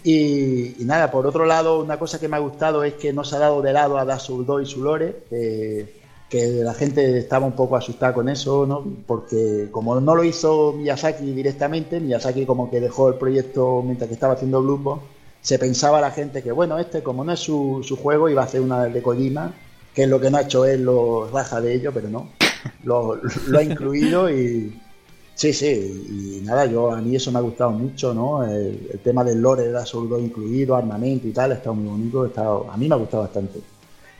[0.03, 3.35] Y, nada, por otro lado, una cosa que me ha gustado es que no se
[3.35, 5.23] ha dado de lado a Dark Souls 2 y su lore,
[6.29, 8.83] que la gente estaba un poco asustada con eso, ¿no?
[9.05, 14.15] Porque como no lo hizo Miyazaki directamente, Miyazaki como que dejó el proyecto mientras que
[14.15, 15.03] estaba haciendo Bloodborne,
[15.41, 18.45] se pensaba la gente que, bueno, este como no es su, su juego, iba a
[18.45, 19.53] hacer una de Kojima,
[19.93, 22.29] que es lo que no ha hecho él, lo raja de ello, pero no,
[22.83, 23.19] lo,
[23.55, 24.81] ha incluido y,
[25.35, 28.45] Sí, sí, y nada, yo a mí eso me ha gustado mucho, ¿no?
[28.45, 32.77] El, tema del lore de la Soul incluido, armamento y tal, estado muy bonito, a
[32.77, 33.59] mí me ha gustado bastante.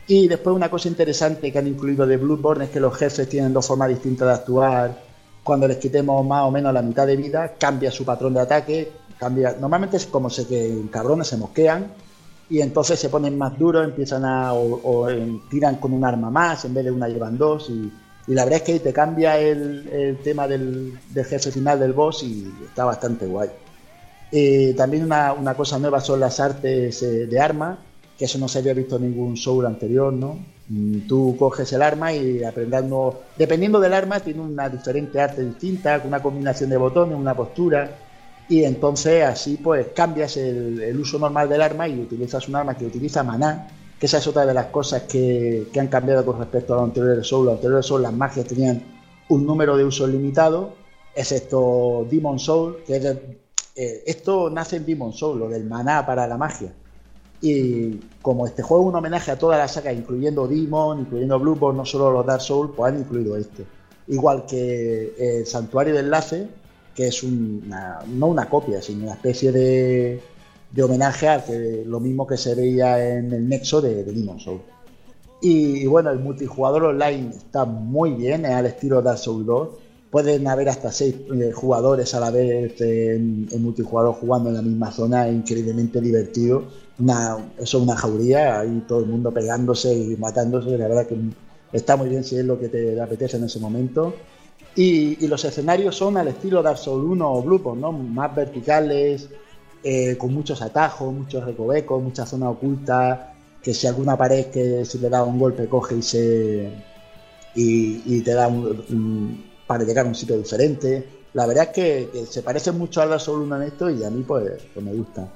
[0.08, 3.52] Y después una cosa interesante que han incluido de Bloodborne es que los jefes tienen
[3.52, 5.02] dos formas distintas de actuar.
[5.42, 8.92] Cuando les quitemos más o menos la mitad de vida, cambia su patrón de ataque,
[9.18, 9.56] cambia.
[9.60, 11.92] Normalmente es como se que cabrones se mosquean
[12.48, 15.08] y entonces se ponen más duros, empiezan a o,
[15.50, 17.90] tiran con un arma más en vez de una llevan dos y
[18.28, 22.52] y la verdad es que te cambia el, tema del, jefe final del boss y
[22.64, 23.50] está bastante guay.
[24.32, 27.78] Eh, también una, cosa nueva son las artes eh, de arma,
[28.18, 30.38] que eso no se había visto en ningún Soul anterior, ¿no?
[30.68, 36.02] Mm, tú coges el arma y aprendiendo, dependiendo del arma, tiene una diferente arte distinta,
[36.04, 37.90] una combinación de botones, una postura,
[38.48, 42.86] y entonces así pues cambias el, uso normal del arma y utilizas un arma que
[42.86, 46.76] utiliza maná, que esa es otra de las cosas que, han cambiado con respecto a
[46.76, 47.46] los anteriores Souls.
[47.46, 48.82] Los anteriores Souls, las magias tenían
[49.28, 50.74] un número de usos limitado,
[51.14, 53.04] excepto Demon Soul, que es
[53.76, 56.72] eh, esto nace en Demon Soul, lo del maná para la magia.
[57.40, 61.78] Y como este juego es un homenaje a toda la saga, incluyendo Demon, incluyendo Bloodborne,
[61.78, 63.64] no solo los Dark Souls, pues han incluido este.
[64.08, 66.48] Igual que el Santuario de Enlace,
[66.94, 70.20] que es una, no una copia, sino una especie de,
[70.72, 71.44] de homenaje a
[71.84, 74.60] lo mismo que se veía en el nexo de, de Demon Soul.
[75.40, 79.68] Y, bueno, el multijugador online está muy bien, es al estilo Dark Souls 2.
[80.10, 84.90] Pueden haber hasta seis eh, jugadores a la vez en, multijugador jugando en la misma
[84.92, 86.64] zona, increíblemente divertido.
[86.98, 91.16] Una, eso es una jauría, ahí todo el mundo pegándose y matándose, la verdad que
[91.72, 94.14] está muy bien si es lo que te apetece en ese momento.
[94.76, 97.92] Y, los escenarios son al estilo Dark Souls 1 o Bloodborne, ¿no?
[97.92, 99.28] Más verticales,
[99.82, 103.18] eh, con muchos atajos, muchos recovecos, muchas zonas ocultas,
[103.62, 106.72] que si alguna pared que si le da un golpe coge y se
[107.54, 111.06] y, te da un, para llegar a un sitio diferente.
[111.34, 114.10] La verdad es que, se parece mucho a la Soul 1 en esto y a
[114.10, 115.28] mí pues, pues me gusta.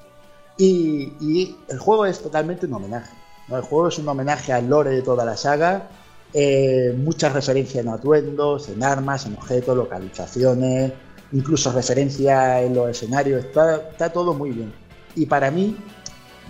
[0.57, 3.13] Y, el juego es totalmente un homenaje.
[3.49, 5.89] El juego es un homenaje al lore de toda la saga.
[6.33, 10.93] Eh, muchas referencias en atuendos, en armas, en objetos, localizaciones,
[11.33, 14.73] incluso referencia en los escenarios, está, está todo muy bien.
[15.15, 15.75] Y para mí,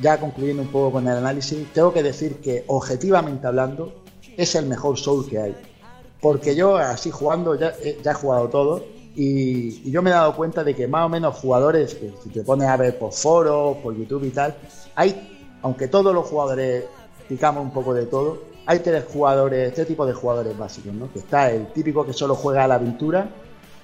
[0.02, 4.04] ya concluyendo un poco con el análisis, tengo que decir que objetivamente hablando
[4.38, 5.56] es el mejor Soul que hay.
[6.22, 8.84] Porque yo así jugando ya, eh, he jugado todo
[9.16, 12.68] y, yo me he dado cuenta de que más o menos jugadores, si te pones
[12.68, 14.56] a ver por foros, por YouTube y tal,
[14.96, 16.86] hay, aunque todos los jugadores
[17.28, 21.12] picamos un poco de todo, hay tres jugadores, tres tipos de jugadores básicos, ¿no?
[21.12, 23.28] Que está el típico que solo juega a la aventura,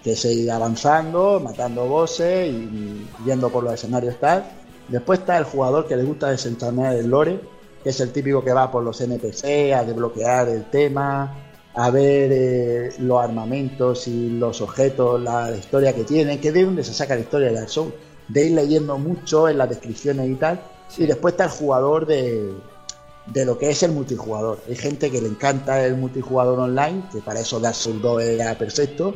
[0.04, 4.46] que seguir avanzando, matando bosses y yendo por los escenarios tal.
[4.88, 7.40] Después está el jugador que le gusta desentrañar el lore,
[7.84, 11.34] que es el típico que va por los NPC a desbloquear el tema,
[11.78, 16.84] a ver eh, los armamentos y los objetos, la, historia que tiene, que de dónde
[16.84, 17.94] se saca la historia de Dark Souls,
[18.28, 20.60] de ir leyendo mucho en las descripciones y tal.
[20.98, 22.52] Y después está el jugador de,
[23.28, 24.60] de lo que es el multijugador.
[24.68, 28.58] Hay gente que le encanta el multijugador online, que para eso Dark Souls 2 era
[28.58, 29.14] perfecto,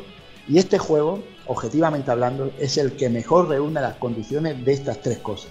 [0.47, 5.17] y este juego, objetivamente hablando, es el que mejor reúne las condiciones de estas tres
[5.17, 5.49] cosas.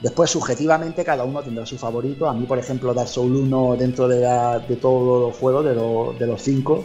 [0.00, 2.28] Después, subjetivamente, cada uno tendrá su favorito.
[2.28, 4.18] A mí, por ejemplo, Dark Souls 1 dentro de,
[4.68, 6.84] de todos los juegos, de, los cinco,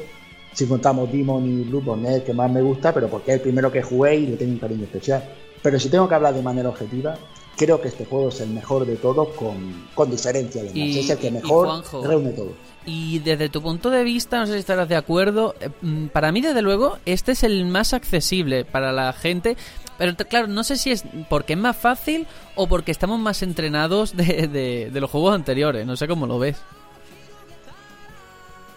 [0.51, 3.41] si contamos Demon y Bloodborne, es el que más me gusta, pero porque es el
[3.41, 5.23] primero que jugué y le tengo un cariño especial.
[5.61, 7.15] Pero si tengo que hablar de manera objetiva,
[7.55, 10.61] creo que este juego es el mejor de todos con, con diferencia.
[10.61, 10.97] Además.
[10.97, 12.51] es el que mejor reúne todo.
[12.85, 16.31] Y desde tu punto de vista, no sé si estarás de acuerdo, eh, mm, para
[16.31, 19.55] mí desde luego este es el más accesible para la gente,
[20.03, 24.17] pero claro, no sé si es porque es más fácil o porque estamos más entrenados
[24.17, 26.57] de, los juegos anteriores, no sé cómo lo ves.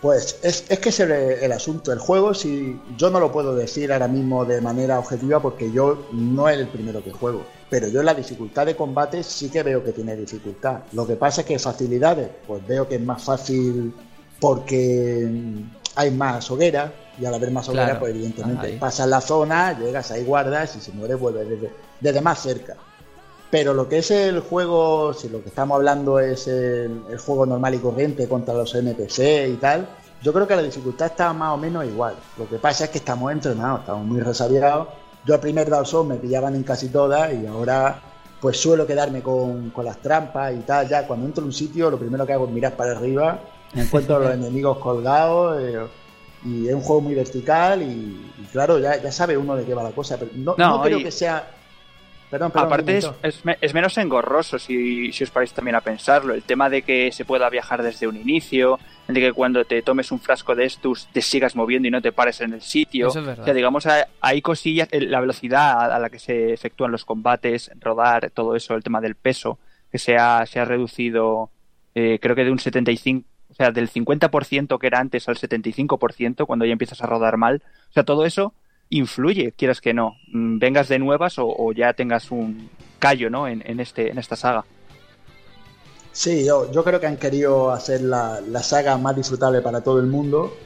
[0.01, 1.93] Pues es, que es el, asunto.
[1.93, 6.07] El juego, si yo no lo puedo decir ahora mismo de manera objetiva porque yo
[6.13, 7.45] no es el primero que juego.
[7.69, 10.83] Pero yo en la dificultad de combate sí que veo que tiene dificultad.
[10.93, 13.93] Lo que pasa es que facilidades, pues veo que es más fácil
[14.39, 15.29] porque
[15.97, 20.25] hay más hoguera y al haber más hoguera, pues evidentemente pasas la zona, llegas ahí,
[20.25, 22.77] guardas y si mueres vuelves desde, desde, más cerca.
[23.51, 27.75] Pero lo que es el juego, si lo que estamos hablando es el, juego normal
[27.75, 29.89] y corriente contra los NPC y tal,
[30.23, 32.15] yo creo que la dificultad está más o menos igual.
[32.37, 34.89] Lo que pasa es que estamos entrenados, estamos muy resabiados
[35.27, 38.01] yo al primer Dark Souls me pillaban en casi todas y ahora
[38.41, 40.89] pues suelo quedarme con, las trampas y tal.
[40.89, 43.41] Ya cuando entro en un sitio, lo primero que hago es mirar para arriba,
[43.75, 45.61] me encuentro a los enemigos colgados.
[45.61, 45.81] Eh,
[46.47, 48.17] y es un juego muy vertical y,
[48.53, 50.17] claro, ya, ya, sabe uno de qué va la cosa.
[50.19, 51.51] Pero no, no, creo que sea
[52.31, 56.35] Perdón, perdón, Aparte es, es, menos engorroso si, si os paráis también a pensarlo.
[56.35, 60.11] El tema de que se pueda viajar desde un inicio, de que cuando te tomes
[60.11, 63.09] un frasco de estos te sigas moviendo y no te pares en el sitio.
[63.09, 63.43] Eso es verdad.
[63.43, 63.87] O sea, digamos,
[64.21, 68.83] hay cosillas, la velocidad a la que se efectúan los combates, rodar, todo eso, el
[68.83, 69.61] tema del peso,
[69.93, 71.51] que se ha, se ha reducido,
[71.95, 76.47] eh, creo que de un 75, o sea, del 50% que era antes al 75%
[76.47, 77.63] cuando ya empiezas a rodar mal.
[77.91, 78.53] O sea, todo eso
[78.91, 83.49] influye, quieras que no, mm, vengas de nuevas o, ya tengas un callo ¿no?
[83.49, 84.65] en, este, en esta saga.
[86.13, 90.01] Sí, yo, yo creo que han querido hacer la, la saga más disfrutable para todo
[90.01, 90.57] el mundo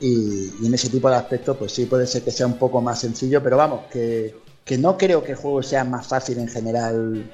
[0.00, 3.00] y, en ese tipo de aspectos pues sí puede ser que sea un poco más
[3.00, 7.30] sencillo, pero vamos, que, que no creo que el juego sea más fácil en general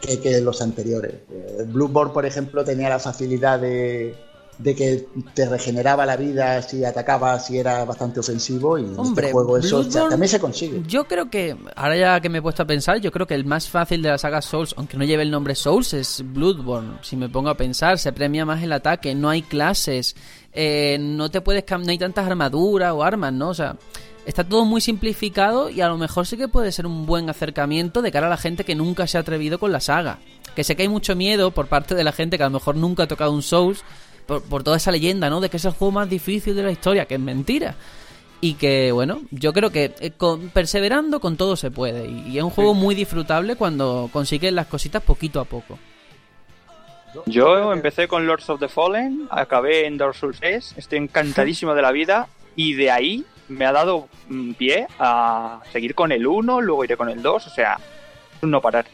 [0.00, 1.14] que, que los anteriores.
[1.30, 4.14] Eh, Bloodborne, por ejemplo, tenía la facilidad de,
[4.62, 9.32] de que te regeneraba la vida si atacabas si era bastante ofensivo y en este
[9.32, 10.82] juego eso también se consigue.
[10.86, 13.46] Yo creo que, ahora ya que me he puesto a pensar, yo creo que el
[13.46, 16.98] más fácil de la saga Souls, aunque no lleve el nombre Souls, es Bloodborne.
[17.02, 20.14] Si me pongo a pensar, se premia más el ataque, no hay clases,
[20.52, 23.48] eh, no te puedes no hay tantas armaduras o armas, ¿no?
[23.48, 23.76] O sea,
[24.26, 28.02] está todo muy simplificado y a lo mejor sí que puede ser un buen acercamiento
[28.02, 30.18] de cara a la gente que nunca se ha atrevido con la saga.
[30.54, 32.76] Que sé que hay mucho miedo por parte de la gente que a lo mejor
[32.76, 33.84] nunca ha tocado un Souls
[34.38, 35.40] por, toda esa leyenda, ¿no?
[35.40, 37.74] De que es el juego más difícil de la historia, que es mentira.
[38.40, 40.12] Y que, bueno, yo creo que eh,
[40.52, 42.08] perseverando con todo se puede.
[42.08, 45.78] Y, es un juego muy disfrutable cuando consigues las cositas poquito a poco.
[47.26, 51.82] Yo empecé con Lords of the Fallen, acabé en Dark Souls 3, estoy encantadísimo de
[51.82, 56.60] la vida y de ahí me ha dado mm, pie a seguir con el 1,
[56.60, 57.78] luego iré con el 2, o sea,
[58.42, 58.86] no parar.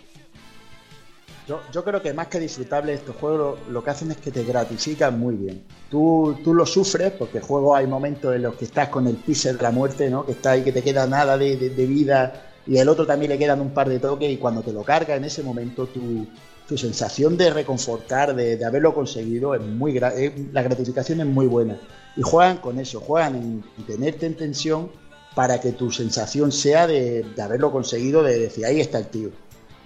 [1.46, 5.16] Yo, creo que más que disfrutable estos juegos lo, que hacen es que te gratifican
[5.16, 5.62] muy bien.
[5.88, 9.56] Tú, tú lo sufres porque juego hay momentos en los que estás con el píxel
[9.56, 10.26] de la muerte, ¿no?
[10.26, 11.54] Que está ahí que te queda nada de,
[11.86, 14.82] vida y el otro también le quedan un par de toques y cuando te lo
[14.82, 16.26] carga en ese momento tu,
[16.66, 21.78] tu sensación de reconfortar, de, haberlo conseguido es muy la gratificación es muy buena.
[22.16, 24.90] Y juegan con eso, juegan en, tenerte en tensión
[25.36, 29.30] para que tu sensación sea de, de haberlo conseguido, de decir, ahí está el tío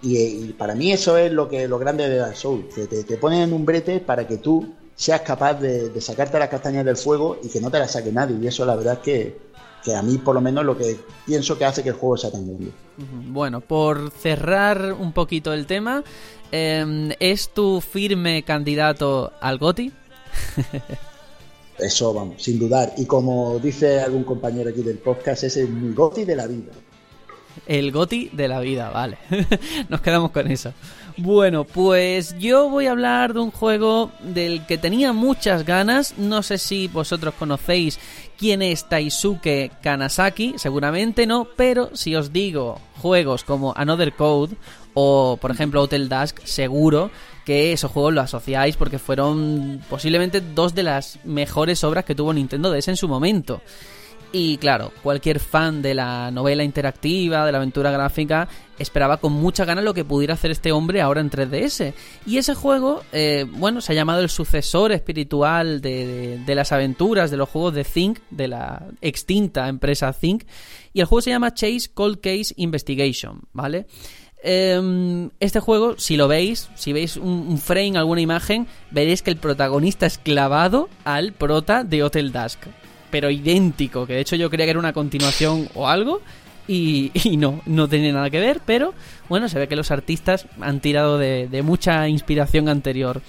[0.02, 3.42] y, para mí eso es lo que lo grande de Dark Souls, que te, ponen
[3.42, 7.48] en un brete para que tú seas capaz de, sacarte las castañas del fuego y
[7.48, 8.36] que no te las saque nadie.
[8.40, 9.38] Y eso la verdad es que,
[9.84, 12.30] que a mí por lo menos lo que pienso que hace que el juego sea
[12.30, 12.70] tan grande.
[13.28, 16.02] Bueno, por cerrar un poquito el tema,
[16.50, 19.92] em, ¿es tu firme candidato al GOTI?
[21.78, 22.92] Eso, vamos, sin dudar.
[22.98, 26.72] Y como dice algún compañero aquí del podcast, ese es mi GOTI de la vida.
[27.66, 29.18] El goti de la vida, vale.
[29.88, 30.72] Nos quedamos con eso.
[31.16, 36.16] Bueno, pues yo voy a hablar de un juego del que tenía muchas ganas.
[36.16, 37.98] No sé si vosotros conocéis
[38.38, 44.56] quién es Taisuke Kanasaki, seguramente no, pero si os digo juegos como Another Code
[44.94, 47.10] o por ejemplo Hotel Dusk, seguro
[47.44, 52.32] que esos juegos lo asociáis porque fueron posiblemente dos de las mejores obras que tuvo
[52.32, 53.60] Nintendo DS en su momento.
[54.32, 59.64] Y claro, cualquier fan de la novela interactiva, de la aventura gráfica, esperaba con mucha
[59.64, 61.92] gana lo que pudiera hacer este hombre ahora en 3DS.
[62.26, 67.38] Y ese juego, eh, bueno, se ha llamado el sucesor espiritual de, las aventuras de
[67.38, 70.44] los juegos de Think, de la extinta empresa Think.
[70.92, 73.86] Y el juego se llama Chase Cold Case Investigation, ¿vale?
[74.42, 79.36] Em, este juego, si lo veis, si veis un, frame, alguna imagen, veréis que el
[79.36, 82.60] protagonista es clavado al prota de Hotel Dusk
[83.10, 86.20] pero idéntico, que de hecho yo creía que era una continuación o algo.
[86.68, 88.94] Y, no, no tiene nada que ver, pero
[89.28, 93.22] bueno, se ve que los artistas han tirado de, mucha inspiración anterior.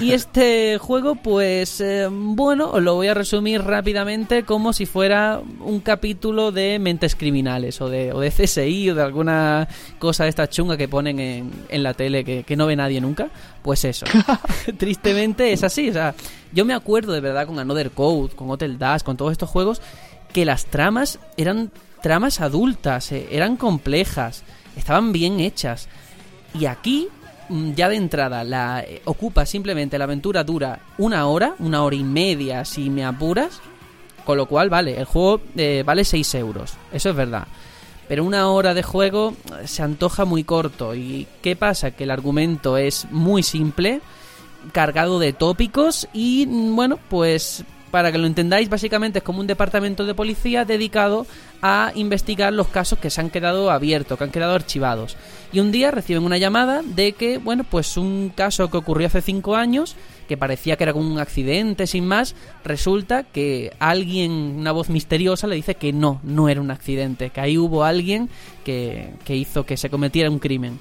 [0.00, 5.40] Y este juego, pues eh, bueno, os lo voy a resumir rápidamente como si fuera
[5.60, 9.68] un capítulo de Mentes Criminales o de, o de CSI o de alguna
[10.00, 13.00] cosa de esta chunga que ponen en, en la tele que, que no ve nadie
[13.00, 13.28] nunca.
[13.62, 14.04] Pues eso,
[14.78, 15.90] tristemente es así.
[15.90, 16.14] O sea,
[16.52, 19.80] yo me acuerdo de verdad con Another Code, con Hotel Dash, con todos estos juegos,
[20.32, 21.70] que las tramas eran
[22.02, 24.42] tramas adultas, eh, eran complejas,
[24.76, 25.88] estaban bien hechas.
[26.52, 27.08] Y aquí
[27.48, 32.04] ya de entrada la eh, ocupa simplemente la aventura dura una hora, una hora y
[32.04, 33.60] media si me apuras,
[34.24, 37.46] con lo cual vale, el juego eh, vale 6 euros, eso es verdad.
[38.08, 40.94] Pero una hora de juego eh, se antoja muy corto.
[40.94, 41.92] ¿Y qué pasa?
[41.92, 44.00] Que el argumento es muy simple,
[44.72, 47.64] cargado de tópicos y mm, bueno, pues
[47.94, 51.28] para que lo entendáis, básicamente es como un departamento de policía dedicado
[51.62, 55.16] a investigar los casos que se han quedado abiertos, que han quedado archivados.
[55.52, 59.22] Y un día reciben una llamada de que, bueno, pues un caso que ocurrió hace
[59.22, 59.94] cinco años,
[60.26, 62.34] que parecía que era un accidente sin más,
[62.64, 67.40] resulta que alguien, una voz misteriosa, le dice que no, no era un accidente, que
[67.40, 68.28] ahí hubo alguien
[68.64, 70.80] que, que hizo que se cometiera un crimen.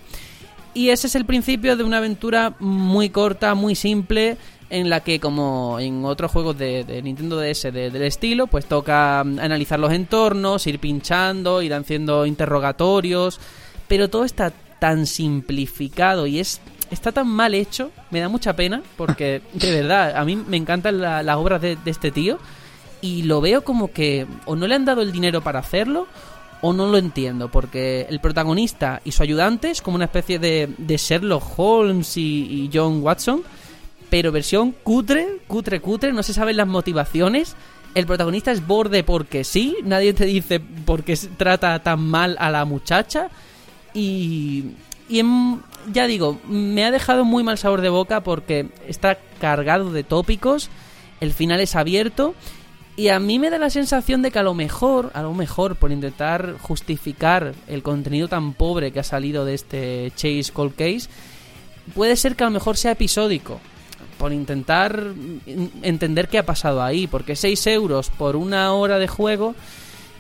[0.74, 4.38] Y ese es el principio de una aventura muy corta, muy simple,
[4.70, 9.40] en la que como en otros juegos de, Nintendo DS del estilo, pues toca mm,
[9.40, 13.40] analizar los entornos, ir pinchando, ir haciendo interrogatorios,
[13.88, 16.60] pero todo está tan simplificado y es
[16.90, 21.00] está tan mal hecho, me da mucha pena, porque de verdad, a mí me encantan
[21.00, 22.40] las obras de, de este tío
[23.00, 26.08] y lo veo como que o no le han dado el dinero para hacerlo
[26.66, 30.70] o no lo entiendo, porque el protagonista y su ayudante es como una especie de,
[30.78, 33.44] de Sherlock Holmes y, John Watson,
[34.10, 37.58] pero versión cutre, cutre, cutre, no se saben las motivaciones.
[37.96, 42.50] El protagonista es borde porque sí, nadie te dice por qué trata tan mal a
[42.50, 43.28] la muchacha.
[43.94, 44.64] Y,
[45.10, 45.22] y
[45.92, 50.70] ya digo, me ha dejado muy mal sabor de boca porque está cargado de tópicos,
[51.20, 52.36] el final es abierto
[52.96, 55.76] y a mí me da la sensación de que a lo mejor, a lo mejor,
[55.76, 61.10] por intentar justificar el contenido tan pobre que ha salido de este Chase Cold Case,
[61.96, 63.60] puede ser que a lo mejor sea episódico.
[64.20, 65.06] Por intentar
[65.82, 67.08] entender qué ha pasado ahí.
[67.08, 69.56] Porque 6 euros por una hora de juego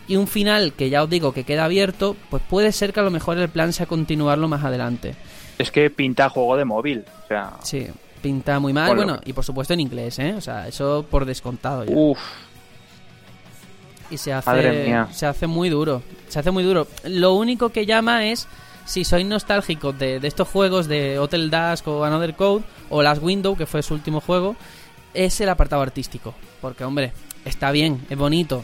[0.07, 3.03] y un final que ya os digo que queda abierto, pues puede ser que a
[3.03, 5.15] lo mejor el plan sea continuarlo más adelante.
[5.59, 7.05] Es que pinta juego de móvil.
[7.23, 7.53] O sea...
[7.61, 7.85] Sí,
[8.21, 8.95] pinta muy mal.
[8.95, 10.33] Bueno, y por supuesto en inglés, ¿eh?
[10.33, 11.93] O sea, eso por descontado ya.
[11.95, 12.19] Uf
[14.13, 16.03] y se hace, se hace muy duro.
[16.29, 16.87] Se hace muy duro.
[17.03, 18.47] Lo único que llama es
[18.85, 23.57] si sois nostálgicos de, estos juegos de Hotel Dusk o Another Code o Last Window,
[23.57, 24.55] que fue su último juego,
[25.13, 26.35] es el apartado artístico.
[26.61, 27.11] Porque, hombre,
[27.43, 28.63] está bien, es bonito.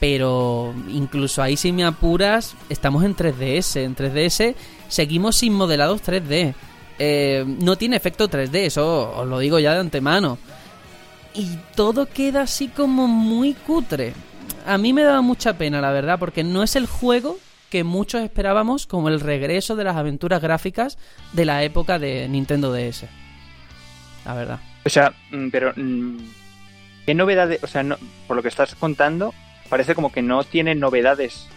[0.00, 3.80] Pero incluso ahí, si me apuras, estamos en 3DS.
[3.80, 4.54] En 3DS
[4.88, 6.54] seguimos sin modelados 3D.
[6.98, 10.36] Eh, no tiene efecto 3D, eso os lo digo ya de antemano.
[11.34, 14.12] Y todo queda así como muy cutre
[14.64, 17.38] a mí me daba mucha pena, la verdad, porque no es el juego
[17.70, 20.98] que muchos esperábamos como el regreso de las aventuras gráficas
[21.32, 23.06] de la época de Nintendo DS.
[24.24, 24.60] La verdad.
[24.84, 26.18] O sea, mm, pero mm,
[27.06, 27.62] ¿qué novedades?
[27.62, 27.96] O sea, no,
[28.26, 29.34] por lo que estás contando,
[29.68, 31.48] parece como que no tiene novedades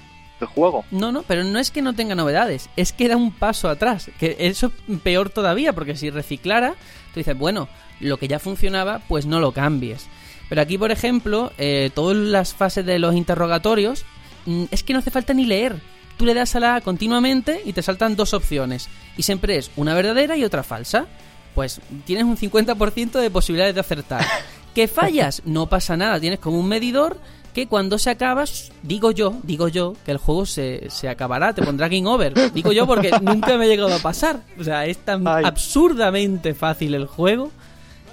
[0.42, 0.86] el juego.
[0.92, 4.10] No, no, pero no es que no tenga novedades, es que da un paso atrás.
[4.20, 6.76] Que eso es peor todavía, porque si reciclara,
[7.14, 7.68] tú dices, bueno,
[8.00, 10.08] lo que ya funcionaba, pues no lo cambies.
[10.50, 14.06] Pero aquí, por ejemplo, eh, todas las fases de los interrogatorios
[14.46, 15.76] mm, es que no hace falta ni leer.
[16.18, 18.90] Tú le das a la A continuamente y te saltan dos opciones.
[19.18, 21.06] Y siempre es una verdadera y otra falsa.
[21.54, 24.26] Pues tienes un 50% de posibilidades de acertar.
[24.76, 25.42] ¿Que fallas?
[25.46, 26.20] No pasa nada.
[26.20, 27.20] Tienes como un medidor
[27.54, 28.46] que cuando se acaba,
[28.84, 32.54] digo yo, digo yo, que el juego se, se acabará, te pondrá game over.
[32.54, 34.42] Digo yo porque nunca me ha llegado a pasar.
[34.60, 37.52] O sea, es tan absurdamente fácil el juego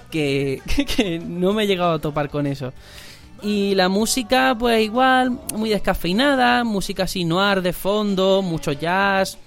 [0.11, 2.73] que, no me he llegado a topar con eso.
[3.41, 9.37] Y la música, pues igual, muy descafeinada, música así noir de fondo, mucho jazz,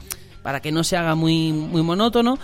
[0.42, 2.38] para que no se haga muy, muy monótono.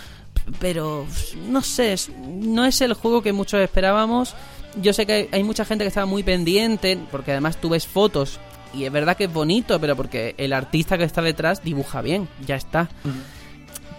[0.58, 1.06] Pero
[1.48, 1.94] no sé,
[2.26, 4.34] no es el juego que muchos esperábamos.
[4.80, 8.40] Yo sé que hay, mucha gente que estaba muy pendiente, porque además tú ves fotos
[8.74, 12.28] y es verdad que es bonito, pero porque el artista que está detrás dibuja bien,
[12.44, 12.88] ya está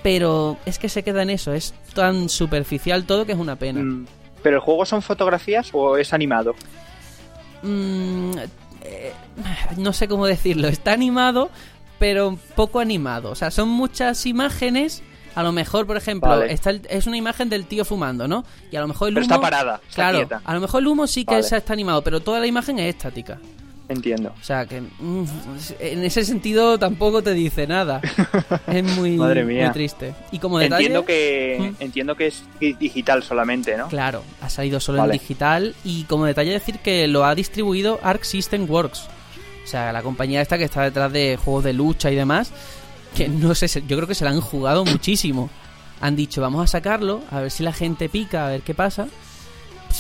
[0.06, 3.82] pero es que se queda en eso, es tan superficial todo que es una pena.
[3.82, 4.06] Mm.
[4.44, 6.54] ¿Pero el juego son fotografías o es animado?
[7.64, 8.38] Mm,
[8.84, 9.14] eh,
[9.78, 11.50] no sé cómo decirlo, está animado,
[11.98, 13.32] pero poco animado.
[13.32, 15.02] O sea, son muchas imágenes.
[15.34, 18.46] A lo mejor, por ejemplo, es una imagen del tío fumando, ¿no?
[18.72, 19.24] Y a lo mejor el humo.
[19.24, 19.82] Está parada.
[19.92, 22.94] claro, a lo mejor el humo sí que está animado, pero toda la imagen es
[22.94, 23.40] estática.
[23.88, 24.34] Entiendo.
[24.40, 25.24] O sea, que mm,
[25.80, 28.02] en ese sentido tampoco te dice nada.
[28.68, 29.20] es muy,
[29.74, 30.16] triste.
[30.32, 30.86] Y como detalle...
[30.86, 33.88] Entiendo que, entiendo que es digital solamente, ¿no?
[33.88, 38.24] Claro, ha salido solo en digital y como detalle decir que lo ha distribuido Arc
[38.24, 39.08] System Works.
[39.64, 42.52] O sea, la compañía esta que está detrás de juegos de lucha y demás,
[43.16, 45.50] que no sé, yo creo que se la han jugado muchísimo.
[46.02, 49.08] Han dicho, vamos a sacarlo, a ver si la gente pica, a ver qué pasa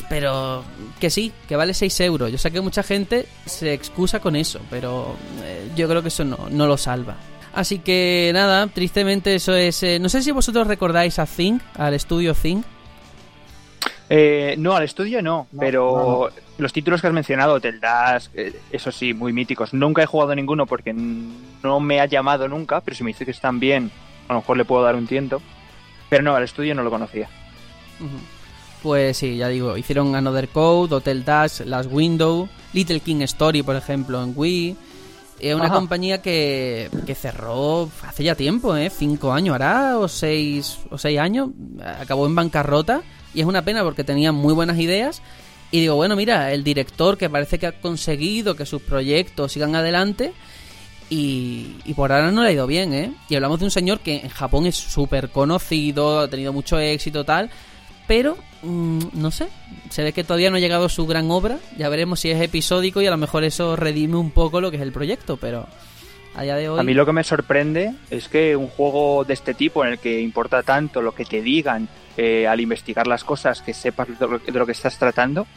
[0.09, 0.63] pero
[0.99, 2.31] que sí, que vale 6 euros.
[2.31, 6.23] Yo sé que mucha gente se excusa con eso, pero eh, yo creo que eso
[6.23, 7.15] no, no lo salva.
[7.53, 9.81] Así que nada, tristemente eso es...
[9.83, 12.65] Eh, no sé si vosotros recordáis a Think, al estudio Think.
[14.09, 18.29] Eh, no, al estudio no, pero los títulos que has mencionado, Teldas,
[18.71, 19.73] eso sí, muy míticos.
[19.73, 23.31] Nunca he jugado ninguno porque no me ha llamado nunca, pero si me dice que
[23.31, 23.89] están bien,
[24.27, 25.41] a lo mejor le puedo dar un tiento.
[26.09, 27.29] Pero no, al estudio no lo conocía
[28.85, 33.75] pues sí, ya digo, hicieron Another Code, Hotel Dash, Last Window, Little King Story, por
[33.75, 34.75] ejemplo, en Wii.
[35.39, 38.91] Es una compañía que, cerró hace ya tiempo, ¿eh?
[38.91, 41.49] Cinco años hará, o seis, o seis años.
[41.99, 43.01] Acabó en bancarrota.
[43.33, 45.23] Y es una pena porque tenía muy buenas ideas.
[45.71, 49.75] Y digo, bueno, mira, el director que parece que ha conseguido que sus proyectos sigan
[49.75, 50.31] adelante.
[51.09, 53.11] Y, y por ahora no le ha ido bien, ¿eh?
[53.29, 57.23] Y hablamos de un señor que en Japón es súper conocido, ha tenido mucho éxito,
[57.23, 57.49] tal.
[58.07, 59.47] Pero, mm, no sé,
[59.89, 61.57] se ve que todavía no ha llegado su gran obra.
[61.77, 64.77] Ya veremos si es episódico y a lo mejor eso redime un poco lo que
[64.77, 65.67] es el proyecto, pero
[66.35, 66.79] a día de hoy...
[66.79, 69.99] A mí lo que me sorprende es que un juego de este tipo en el
[69.99, 71.87] que importa tanto lo que te digan
[72.17, 75.47] eh, al investigar las cosas, que sepas de lo que estás tratando,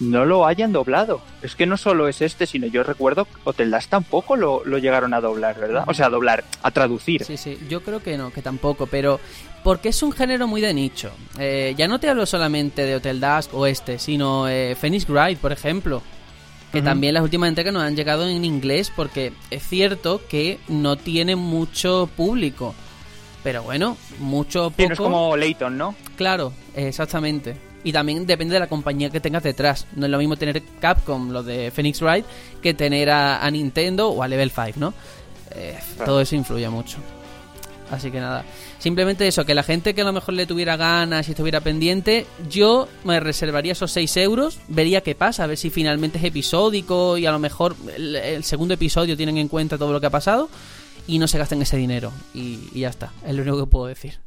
[0.00, 1.20] no lo hayan doblado.
[1.42, 5.20] Es que no solo es este, sino yo recuerdo Hotel Das tampoco lo, llegaron a
[5.20, 5.84] doblar, ¿verdad?
[5.86, 7.24] O sea, a doblar, a traducir.
[7.24, 9.20] Sí, sí, yo creo que no, que tampoco, pero
[9.62, 11.10] porque es un género muy de nicho.
[11.38, 15.38] Eh, ya no te hablo solamente de Hotel Dusk o este, sino eh, Phoenix Wright,
[15.38, 16.02] por ejemplo.
[16.72, 20.96] Que también las últimas entregas nos han llegado en inglés porque es cierto que no
[20.96, 22.74] tiene mucho público.
[23.42, 24.92] Pero bueno, mucho poco.
[24.92, 25.94] es como Layton, ¿no?
[26.16, 27.56] Claro, exactamente.
[27.86, 29.86] Y también depende de la compañía que tengas detrás.
[29.94, 32.26] No es lo mismo tener Capcom, lo de Phoenix Wright,
[32.60, 34.92] que tener a, Nintendo o a Level 5, ¿no?
[35.52, 36.98] Eh, todo eso influye mucho.
[37.88, 38.44] Así que nada.
[38.80, 42.26] Simplemente eso, que la gente que a lo mejor le tuviera ganas y estuviera pendiente,
[42.50, 47.16] yo me reservaría esos 6 euros, vería qué pasa, a ver si finalmente es episódico
[47.16, 50.50] y a lo mejor el, segundo episodio tienen en cuenta todo lo que ha pasado
[51.06, 52.10] y no se gasten ese dinero.
[52.34, 54.18] Y, y ya está, es lo único que puedo decir.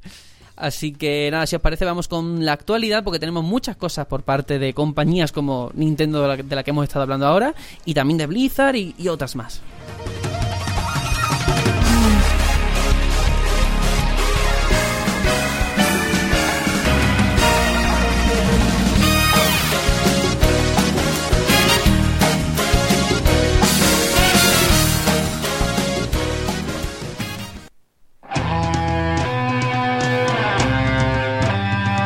[0.60, 4.24] Así que nada, si os parece, vamos con la actualidad, porque tenemos muchas cosas por
[4.24, 7.56] parte de compañías como Nintendo, de la, que hemos estado hablando ahora,
[7.86, 9.62] y también de Blizzard y otras más.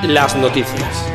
[0.08, 1.14] Las noticias.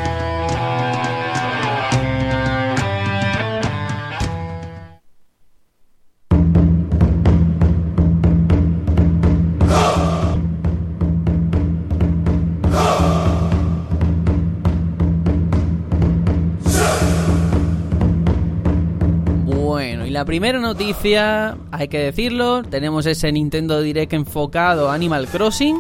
[20.19, 25.79] La primera noticia, hay que decirlo, tenemos ese Nintendo Direct enfocado a Animal Crossing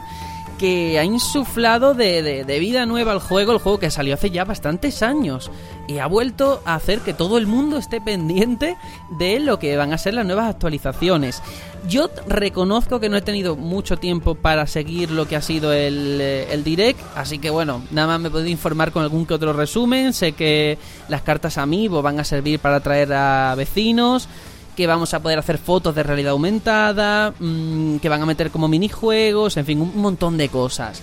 [0.58, 5.02] que ha insuflado de, vida nueva al juego, el juego que salió hace ya bastantes
[5.02, 5.50] años,
[5.86, 8.76] y ha vuelto a hacer que todo el mundo esté pendiente
[9.18, 11.42] de lo que van a ser las nuevas actualizaciones.
[11.88, 16.18] Yo reconozco que no he tenido mucho tiempo para seguir lo que ha sido el,
[16.20, 19.52] eh, el direct, así que bueno, nada más me puedo informar con algún que otro
[19.52, 20.76] resumen, sé que
[21.08, 24.28] las cartas Amiibo van a servir para atraer a vecinos,
[24.78, 28.68] que vamos a poder hacer fotos de realidad aumentada, mm, que van a meter como
[28.68, 31.02] minijuegos, en fin, un montón de cosas.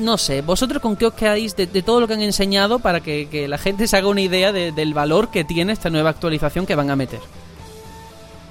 [0.00, 3.46] No sé, vosotros con qué os quedáis de, todo lo que han enseñado para que,
[3.48, 6.90] la gente se haga una idea del valor que tiene esta nueva actualización que van
[6.90, 7.20] a meter.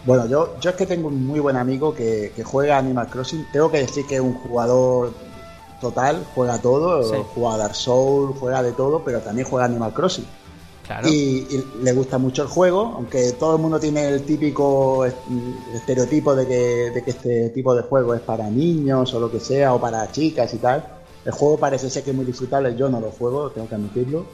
[0.06, 3.46] Bueno, yo, yo es que tengo un muy buen amigo que, juega Animal Crossing.
[3.52, 5.12] Tengo que decir que es un jugador
[5.82, 7.04] total, juega todo,
[7.36, 10.39] juega Dark Souls, juega de todo, pero también juega Animal Crossing.
[11.08, 11.46] Y,
[11.84, 15.06] le gusta mucho el juego, aunque todo el mundo tiene el típico
[15.74, 19.80] estereotipo de que, este tipo de juego es para niños o lo que sea, o
[19.80, 20.84] para chicas y tal.
[21.26, 24.26] El juego parece ser que es muy disfrutable, yo no lo juego, tengo que admitirlo.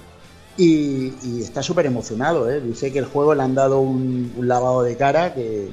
[0.58, 2.62] Y, está súper emocionado, ¿eh?
[2.62, 5.68] dice que el juego le han dado un, lavado de cara que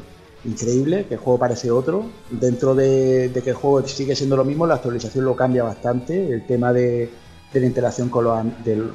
[0.44, 2.06] increíble, que el juego parece otro.
[2.28, 6.32] Dentro de, de que el juego sigue siendo lo mismo, la actualización lo cambia bastante.
[6.32, 7.08] El tema de,
[7.52, 8.44] de la interacción con los,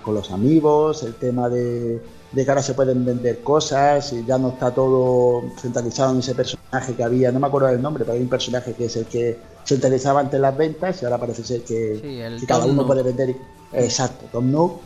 [0.01, 2.01] con los amigos, el tema de,
[2.31, 6.33] de, que ahora se pueden vender cosas y ya no está todo centralizado en ese
[6.33, 9.05] personaje que había, no me acuerdo del nombre, pero hay un personaje que es el
[9.05, 13.35] que centralizaba antes las ventas y ahora parece ser que, cada uno puede vender.
[13.73, 14.79] Exacto, Tom Nook.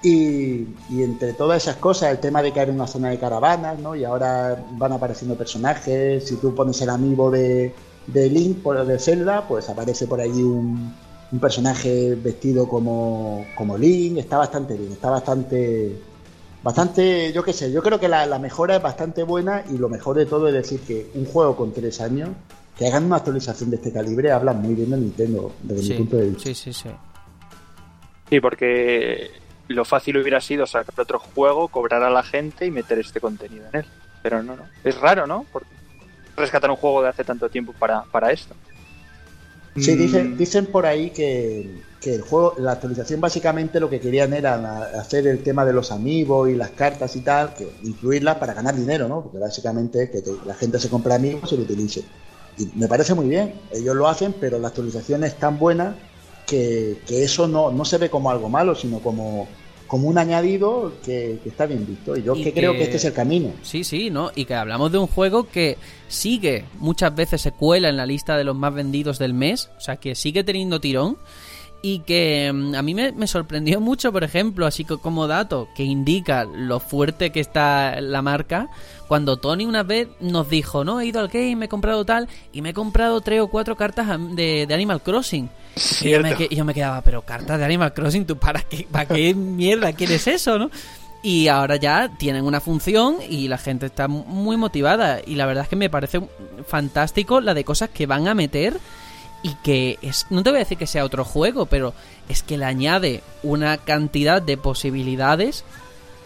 [0.00, 3.80] Y, y, entre todas esas cosas, el tema de que hay una zona de caravanas,
[3.80, 3.96] ¿no?
[3.96, 6.28] Y ahora van apareciendo personajes.
[6.28, 7.74] Si tú pones el amigo de,
[8.06, 10.94] de Link, de Zelda, pues aparece por ahí un,
[11.30, 15.96] un personaje vestido como, como Link, está bastante bien, está bastante,
[16.62, 20.16] bastante, yo qué sé, yo creo que la, mejora es bastante buena y lo mejor
[20.16, 22.30] de todo es decir que un juego con tres años,
[22.76, 26.16] que hagan una actualización de este calibre, habla muy bien de Nintendo, desde mi punto
[26.16, 26.44] de vista.
[26.44, 26.88] Sí, sí, sí.
[28.30, 29.30] Sí, porque
[29.68, 33.66] lo fácil hubiera sido sacar otro juego, cobrar a la gente y meter este contenido
[33.72, 33.86] en él.
[34.22, 34.64] Pero no, no.
[34.84, 35.44] Es raro, ¿no?
[35.52, 35.68] Porque
[36.36, 38.54] rescatar un juego de hace tanto tiempo para, para esto.
[39.80, 40.36] Sí, dicen, mm.
[40.36, 45.26] dicen por ahí que, que el juego, la actualización básicamente lo que querían era hacer
[45.26, 49.08] el tema de los amigos y las cartas y tal, que incluirlas para ganar dinero,
[49.08, 49.22] ¿no?
[49.22, 52.04] Porque básicamente que la gente se compra amigos y lo utilice.
[52.56, 55.96] Y me parece muy bien, ellos lo hacen, pero la actualización es tan buena
[56.46, 59.48] que, eso no, no se ve como algo malo, sino como,
[59.88, 62.16] como un añadido que, está bien visto.
[62.16, 63.52] Y yo que, creo que este es el camino.
[63.62, 64.30] Sí, sí, ¿no?
[64.34, 68.36] Y que hablamos de un juego que sigue, muchas veces se cuela en la lista
[68.36, 71.16] de los más vendidos del mes, o sea, que sigue teniendo tirón
[71.82, 76.44] y que mm, a mí me, sorprendió mucho, por ejemplo, así como dato que indica
[76.44, 78.68] lo fuerte que está la marca,
[79.06, 82.28] cuando Tony una vez nos dijo, no, he ido al game, me he comprado tal,
[82.52, 85.48] y me he comprado tres o cuatro cartas de, Animal Crossing.
[86.02, 89.06] Y yo, me, yo me, quedaba, pero cartas de Animal Crossing, ¿tú para qué, para
[89.06, 90.70] qué mierda quieres eso, no?
[91.22, 95.20] Y ahora ya tienen una función y la gente está muy motivada.
[95.26, 96.20] Y la verdad es que me parece
[96.66, 98.78] fantástico la de cosas que van a meter
[99.42, 101.94] y que es, no te voy a decir que sea otro juego, pero
[102.28, 105.64] es que le añade una cantidad de posibilidades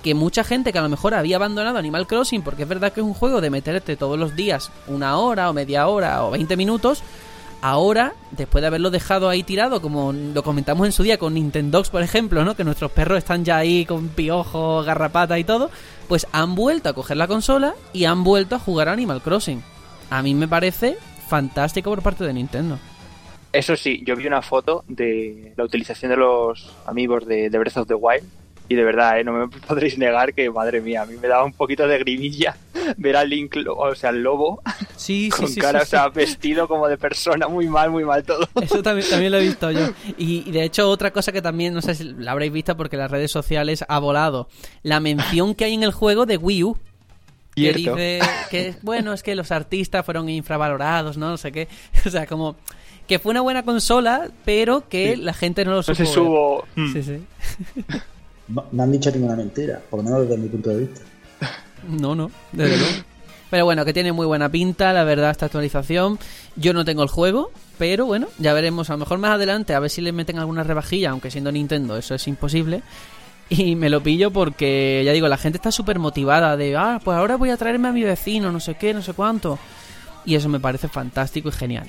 [0.02, 3.00] que mucha gente que a lo mejor había abandonado Animal Crossing, porque es verdad que
[3.00, 6.56] es un juego de meterte todos los días una hora o media hora o 20
[6.56, 7.02] minutos,
[7.62, 11.90] ahora, después de haberlo dejado ahí tirado, como lo comentamos en su día con Nintendox,
[11.90, 12.56] por ejemplo, ¿no?
[12.56, 15.70] que nuestros perros están ya ahí con piojo, garrapata y todo,
[16.08, 19.62] pues han vuelto a coger la consola y han vuelto a jugar Animal Crossing.
[20.10, 20.98] A mí me parece
[21.28, 22.78] fantástico por parte de Nintendo.
[23.52, 27.86] Eso sí, yo vi una foto de la utilización de los amigos de, Breath of
[27.86, 28.24] the Wild
[28.68, 29.24] y de verdad, ¿eh?
[29.24, 32.56] no me podréis negar que, madre mía, a mí me daba un poquito de grimilla
[32.96, 34.62] ver al Link, o sea, el lobo,
[34.96, 38.48] sí, con cara, o sea, vestido como de persona, muy mal, muy mal todo.
[38.62, 39.90] Eso también, también lo he visto yo.
[40.16, 43.10] Y, de hecho, otra cosa que también, no sé si la habréis visto porque las
[43.10, 44.48] redes sociales ha volado,
[44.82, 46.78] la mención que hay en el juego de Wii U.
[47.54, 51.30] Que dice que, bueno, es que los artistas fueron infravalorados, ¿no?
[51.30, 51.68] No sé qué.
[52.06, 52.56] O sea, como
[53.06, 55.98] que fue una buena consola, pero que la gente no lo supo.
[55.98, 56.64] No se subo.
[56.92, 57.20] Sí, sí.
[58.48, 61.00] No, han dicho ninguna mentira, por lo menos desde mi punto de vista.
[61.88, 62.94] No, no, desde luego.
[63.50, 66.18] Pero bueno, que tiene muy buena pinta, la verdad, esta actualización.
[66.56, 68.88] Yo no tengo el juego, pero bueno, ya veremos.
[68.88, 71.98] A lo mejor más adelante, a ver si le meten alguna rebajilla, aunque siendo Nintendo
[71.98, 72.82] eso es imposible.
[73.58, 77.16] Y me lo pillo porque, ya digo, la gente está súper motivada de, ah, pues
[77.16, 79.58] ahora voy a traerme a mi vecino, no sé qué, no sé cuánto.
[80.24, 81.86] Y eso me parece fantástico y genial.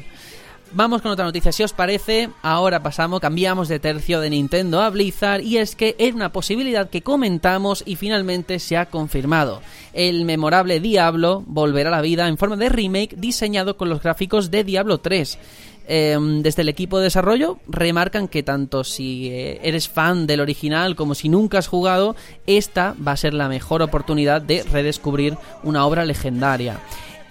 [0.75, 2.31] Vamos con otra noticia, si os parece.
[2.41, 6.89] Ahora pasamos, cambiamos de tercio de Nintendo a Blizzard y es que es una posibilidad
[6.89, 9.61] que comentamos y finalmente se ha confirmado.
[9.93, 14.49] El memorable Diablo volverá a la vida en forma de remake diseñado con los gráficos
[14.49, 15.37] de Diablo 3.
[15.85, 20.95] Em, desde el equipo de desarrollo remarcan que tanto si eh, eres fan del original
[20.95, 22.15] como si nunca has jugado,
[22.47, 26.79] esta va a ser la mejor oportunidad de redescubrir una obra legendaria.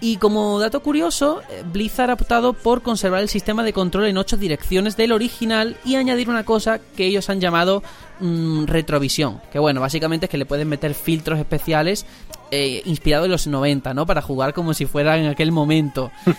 [0.05, 4.19] Y como dato curioso, eh, Blizzard ha optado por conservar el sistema de control en
[4.19, 7.85] ocho direcciones del original y añadir una cosa que ellos han llamado
[8.19, 9.41] mm, retrovisión.
[9.53, 12.05] Que bueno, básicamente es que le pueden meter filtros especiales
[12.51, 14.05] eh, inspirados en los 90, ¿no?
[14.05, 16.11] Para jugar como si fuera en aquel momento.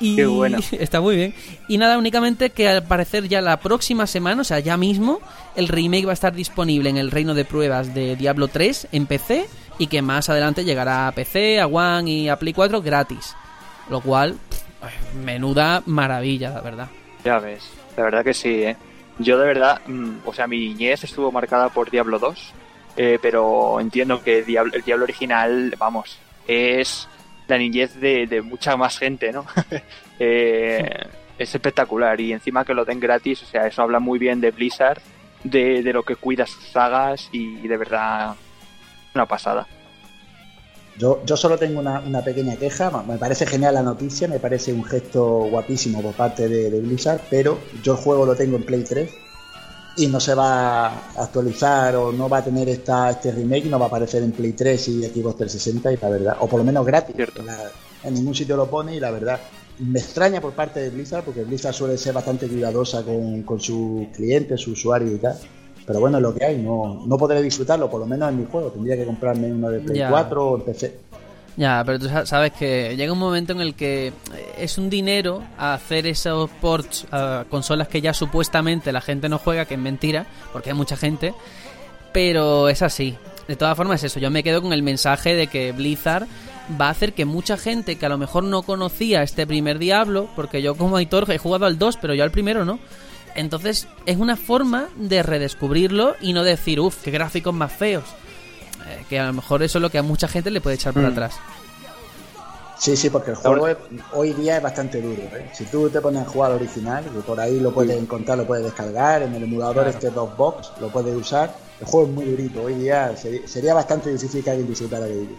[0.00, 0.58] Y Qué bueno.
[0.72, 1.34] Está muy bien.
[1.68, 5.20] Y nada, únicamente que al parecer ya la próxima semana, o sea, ya mismo,
[5.54, 9.06] el remake va a estar disponible en el reino de pruebas de Diablo 3 en
[9.06, 9.46] PC
[9.78, 13.36] y que más adelante llegará a PC, a One y a Play 4 gratis.
[13.90, 14.38] Lo cual,
[15.22, 16.88] menuda maravilla, la verdad.
[17.24, 18.76] Ya ves, la verdad que sí, ¿eh?
[19.18, 22.52] Yo de verdad, mm, o sea, mi niñez estuvo marcada por Diablo 2,
[22.96, 27.08] eh, pero entiendo que el Diablo, original, vamos, es
[27.46, 29.46] la niñez de, mucha más gente, ¿no?
[30.20, 34.40] Eh, es espectacular y encima que lo den gratis, o sea, eso habla muy bien
[34.40, 35.02] de Blizzard,
[35.42, 38.36] de lo que cuida sus sagas y de verdad
[39.14, 39.66] una pasada.
[40.96, 44.84] Yo, yo solo tengo una, pequeña queja, me parece genial la noticia, me parece un
[44.84, 49.10] gesto guapísimo por parte de, Blizzard, pero yo el juego lo tengo en Play 3
[49.96, 53.78] y no se va a actualizar o no va a tener esta, este remake, no
[53.80, 56.64] va a aparecer en Play 3 y Xbox 360 y la verdad, o por lo
[56.64, 57.16] menos gratis,
[58.04, 59.40] en ningún sitio lo pone y la verdad
[59.80, 64.06] me extraña por parte de Blizzard porque Blizzard suele ser bastante cuidadosa con, con sus
[64.14, 65.36] clientes, sus usuarios y tal
[65.86, 68.46] pero bueno, es lo que hay, no, no podré disfrutarlo, por lo menos en mi
[68.46, 68.70] juego.
[68.70, 70.98] Tendría que comprarme uno de Play 4 o PC.
[71.56, 74.12] Ya, pero tú sabes que llega un momento en el que
[74.58, 79.64] es un dinero hacer esos ports a consolas que ya supuestamente la gente no juega,
[79.64, 81.32] que es mentira, porque hay mucha gente,
[82.12, 83.16] pero es así.
[83.46, 84.20] De todas formas, es eso.
[84.20, 86.26] Yo me quedo con el mensaje de que Blizzard
[86.80, 90.28] va a hacer que mucha gente que a lo mejor no conocía este primer Diablo,
[90.34, 92.80] porque yo como editor he jugado al 2, pero yo al primero no
[93.34, 98.04] entonces es una forma de redescubrirlo y no decir, uff, qué gráficos más feos.
[98.86, 100.92] Eh, que a lo mejor eso es lo que a mucha gente le puede echar
[100.92, 101.12] para mm.
[101.12, 101.34] atrás.
[102.78, 103.68] Sí, sí, porque el juego
[104.12, 105.22] hoy día es bastante duro.
[105.22, 105.50] ¿eh?
[105.54, 108.46] Si tú te pones a jugar al original, que por ahí lo puedes encontrar, lo
[108.46, 112.62] puedes descargar, en el emulador este Box lo puedes usar, el juego es muy durito.
[112.62, 115.36] Hoy día sería, bastante difícil que alguien disfrutara de ello.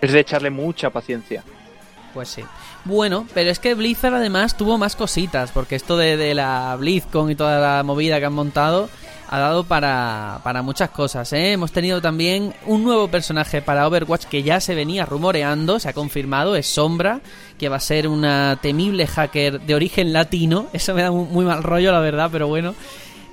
[0.00, 1.42] Es de echarle mucha paciencia.
[2.12, 2.44] Pues sí.
[2.84, 7.34] Bueno, pero es que Blizzard además tuvo más cositas, porque esto de, la BlizzCon y
[7.34, 8.90] toda la movida que han montado
[9.30, 11.32] ha dado para, para muchas cosas.
[11.32, 11.52] ¿eh?
[11.52, 15.94] Hemos tenido también un nuevo personaje para Overwatch que ya se venía rumoreando, se ha
[15.94, 17.20] confirmado, es Sombra,
[17.58, 20.66] que va a ser una temible hacker de origen latino.
[20.74, 22.74] Eso me da muy mal rollo, la verdad, pero bueno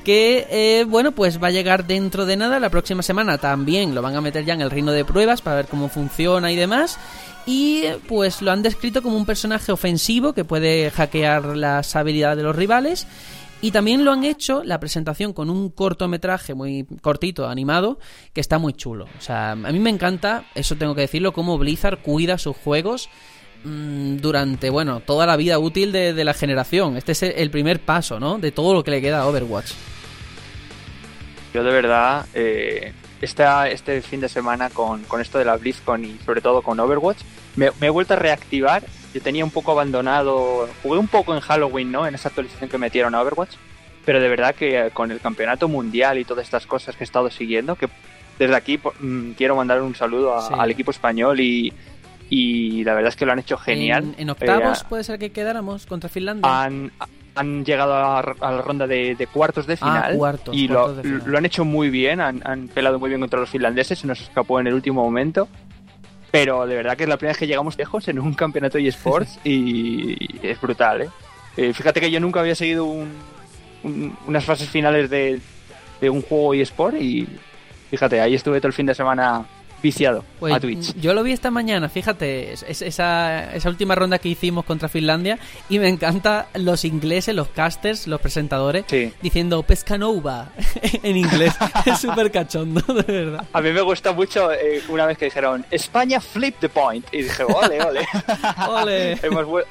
[0.04, 3.38] que eh, bueno pues va a llegar dentro de nada la próxima semana.
[3.38, 6.52] También lo van a meter ya en el reino de pruebas para ver cómo funciona
[6.52, 7.00] y demás.
[7.46, 12.44] Y pues lo han descrito como un personaje ofensivo que puede hackear las habilidades de
[12.44, 13.08] los rivales.
[13.64, 18.00] Y también lo han hecho la presentación con un cortometraje muy cortito, animado,
[18.34, 19.06] que está muy chulo.
[19.20, 23.08] O sea, a mí me encanta, eso tengo que decirlo, cómo Blizzard cuida sus juegos
[23.64, 26.98] mm, durante, bueno, toda la vida útil de, la generación.
[26.98, 28.38] Este es el primer paso, ¿no?
[28.38, 29.72] De todo lo que le queda a Overwatch.
[31.54, 36.42] Yo de verdad, eh, este fin de semana con, esto de la BlizzCon y sobre
[36.42, 37.20] todo con Overwatch,
[37.56, 38.84] me, me he vuelto a reactivar
[39.14, 42.08] yo tenía un poco abandonado, jugué un poco en Halloween, ¿no?
[42.08, 43.56] En esa actualización que metieron a Overwatch,
[44.06, 47.06] pero de verdad que eh, con el campeonato mundial y todas estas cosas que he
[47.06, 47.90] estado siguiendo, que
[48.40, 51.74] desde aquí mm, quiero mandar un saludo al equipo español y,
[52.32, 54.16] y la verdad es que lo han hecho genial.
[54.18, 56.64] ¿En, octavos eh, puede ser que quedáramos contra Finlandia?
[56.64, 56.92] Han,
[57.36, 61.66] han llegado a, la ronda de, cuartos de ah, final y lo, lo, han hecho
[61.66, 64.74] muy bien, han, han, pelado muy bien contra los finlandeses, se nos escapó en el
[64.74, 65.50] último momento
[66.32, 68.88] pero de verdad que es la primera vez que llegamos lejos en un campeonato de
[68.88, 71.10] eSports y es brutal, ¿eh?
[71.58, 71.74] ¿eh?
[71.74, 72.88] fíjate que yo nunca había seguido
[74.26, 75.42] unas fases finales de,
[76.00, 77.28] de un juego eSport y
[77.90, 79.46] fíjate, ahí estuve todo el fin de semana
[79.82, 80.96] viciado a Twitch.
[80.96, 85.80] Yo lo vi esta mañana, fíjate, esa, esa última ronda que hicimos contra Finlandia y
[85.80, 88.86] me encanta los ingleses, los casters, los presentadores,
[89.22, 90.52] diciendo Pescanova
[91.04, 91.54] en inglés.
[91.86, 93.46] es súper cachondo, de verdad.
[93.54, 97.24] A mí me gusta mucho eh, una vez que dijeron España flip the point y
[97.24, 98.08] dije, ole, ole.
[98.70, 99.12] ole.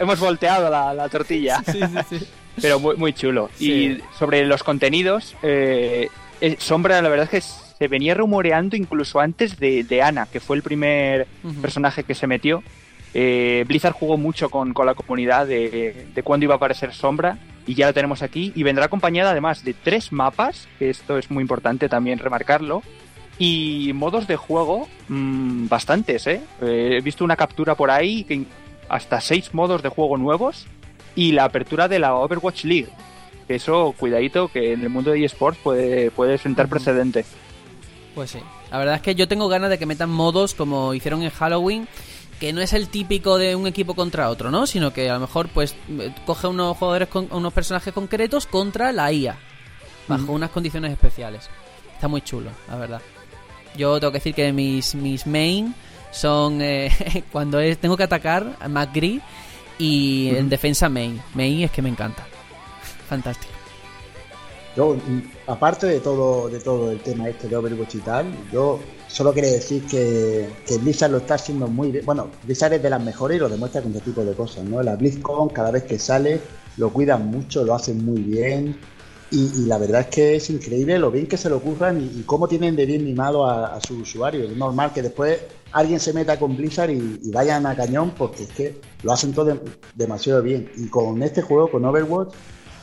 [0.01, 1.63] hemos, volteado la, tortilla.
[1.67, 2.27] sí, sí, sí.
[2.61, 3.49] Pero muy, muy chulo.
[3.59, 6.09] Y sobre los contenidos, eh,
[6.41, 10.55] eh, Sombra la verdad es que se venía rumoreando incluso antes de, Ana, que fue
[10.55, 11.27] el primer
[11.63, 12.63] personaje que se metió.
[13.15, 17.75] Eh, Blizzard jugó mucho con, la comunidad de, de cuándo iba a aparecer Sombra y
[17.75, 21.41] ya la tenemos aquí y vendrá acompañada además de tres mapas, que esto es muy
[21.41, 22.83] importante también remarcarlo,
[23.39, 26.27] y modos de juego mm, bastantes.
[26.27, 26.43] ¿eh?
[26.61, 26.97] ¿eh?
[26.99, 28.45] He visto una captura por ahí que
[28.91, 30.67] hasta seis modos de juego nuevos
[31.15, 32.89] y la apertura de la Overwatch League.
[33.49, 37.25] Eso, cuidadito, que en el mundo de eSports puede, puede sentar precedente.
[38.21, 38.41] Pues sí.
[38.71, 41.89] La verdad es que yo tengo ganas de que metan modos como hicieron en Halloween,
[42.39, 44.67] que no es el típico de un equipo contra otro, ¿no?
[44.67, 45.75] Sino que a lo mejor pues
[46.27, 49.39] coge unos jugadores con unos personajes concretos contra la IA,
[50.07, 51.49] bajo unas condiciones especiales.
[51.95, 53.01] Está muy chulo, la verdad.
[53.75, 55.75] Yo tengo que decir que mis, mis main
[56.11, 56.91] son eh,
[57.33, 59.23] cuando es, tengo que atacar a McGree
[59.79, 61.23] y en defensa main.
[61.33, 62.27] Main es que me encanta.
[63.09, 63.60] Fantástico.
[64.77, 64.97] Yo,
[65.47, 69.51] aparte de todo, de todo el tema este de Overwatch y tal, yo solo quería
[69.51, 70.49] decir que,
[70.81, 72.05] Blizzard lo está haciendo muy bien.
[72.07, 74.83] Bueno, Blizzard es de las mejores y lo demuestra con este tipo de cosas, ¿no?
[74.83, 76.41] La BlizzCon, cada vez que sale,
[76.77, 78.79] lo cuidan mucho, lo hacen muy bien.
[79.33, 82.49] Y, la verdad es que es increíble lo bien que se lo ocurran y, cómo
[82.49, 84.51] tienen de bien mimado a, a sus usuarios.
[84.51, 85.39] Es normal que después
[85.73, 89.59] alguien se meta con Blizzard y, vayan a cañón porque es que lo hacen todo
[89.95, 90.71] demasiado bien.
[90.77, 92.35] Y con este juego, con Overwatch,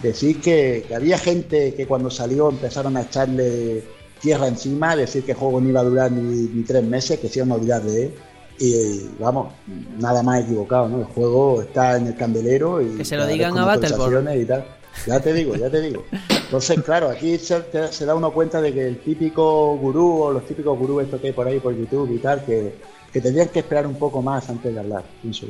[0.01, 3.83] decir que, había gente que cuando salió empezaron a echarle
[4.19, 7.39] tierra encima, decir que el juego no iba a durar ni, tres meses, que se
[7.39, 8.13] iban a olvidar de él.
[8.59, 9.53] Y vamos,
[9.99, 10.99] nada más equivocado, ¿no?
[10.99, 12.97] El juego está en el candelero y.
[12.97, 14.41] Que se lo digan a Battleborn.
[14.41, 14.65] Y tal.
[15.05, 16.03] Ya te digo, ya te digo.
[16.29, 20.77] Entonces, claro, aquí se, da uno cuenta de que el típico gurú o los típicos
[20.77, 22.73] gurús esto que hay por ahí por YouTube y tal, que,
[23.13, 25.45] que tendrían que esperar un poco más antes de hablar, pienso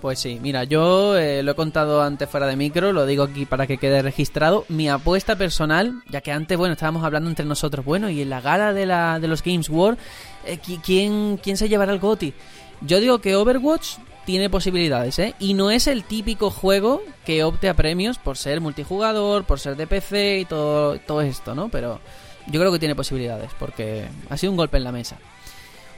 [0.00, 3.46] pues sí, mira, yo eh, lo he contado antes fuera de micro, lo digo aquí
[3.46, 4.64] para que quede registrado.
[4.68, 8.40] Mi apuesta personal, ya que antes, bueno, estábamos hablando entre nosotros, bueno, y en la
[8.40, 9.98] gala de, la, de los Games World,
[10.44, 12.34] eh, ¿quién, ¿quién se llevará el GOTI?
[12.82, 15.34] Yo digo que Overwatch tiene posibilidades, ¿eh?
[15.38, 19.76] Y no es el típico juego que opte a premios por ser multijugador, por ser
[19.76, 21.68] de PC y todo, todo esto, ¿no?
[21.68, 22.00] Pero
[22.46, 25.18] yo creo que tiene posibilidades, porque ha sido un golpe en la mesa.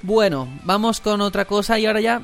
[0.02, 2.22] Bueno, vamos con otra cosa y ahora ya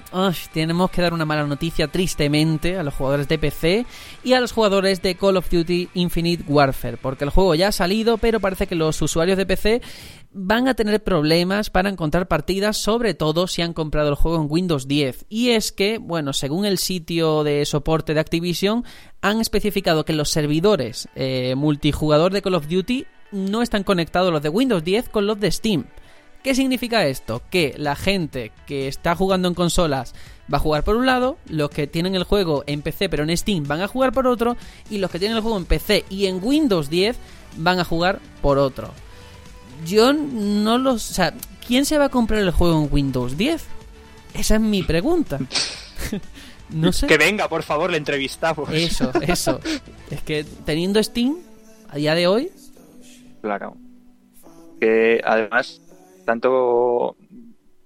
[0.53, 3.87] tenemos que dar una mala noticia tristemente a los jugadores de PC
[4.23, 7.73] y a los jugadores de Call of Duty Infinite Warfare, porque el juego ya ha
[7.73, 9.81] salido, pero parece que los usuarios de PC
[10.33, 14.51] van a tener problemas para encontrar partidas, sobre todo si han comprado el juego en
[14.51, 15.27] Windows 10.
[15.29, 18.85] Y es que, bueno, según el sitio de soporte de Activision,
[19.23, 24.43] han especificado que los servidores eh, multijugador de Call of Duty no están conectados los
[24.43, 25.87] de Windows 10 con los de Steam.
[26.43, 27.41] ¿Qué significa esto?
[27.51, 30.15] Que la gente que está jugando en consolas
[30.53, 33.37] va a jugar por un lado, los que tienen el juego en PC pero en
[33.37, 34.57] Steam van a jugar por otro,
[34.91, 37.17] y los que tienen el juego en PC y en Windows 10
[37.59, 38.91] van a jugar por otro.
[39.87, 40.95] Yo no lo...
[40.95, 41.33] O sea,
[41.67, 43.65] ¿quién se va a comprar el juego en Windows 10?
[44.35, 45.39] Esa es mi pregunta.
[46.71, 47.07] no sé.
[47.07, 48.69] Que venga, por favor, le entrevistamos.
[48.73, 49.61] Eso, eso.
[50.11, 51.37] es que teniendo Steam,
[51.89, 52.51] a día de hoy...
[53.43, 53.77] Claro.
[54.81, 55.82] Que además
[56.25, 57.17] tanto.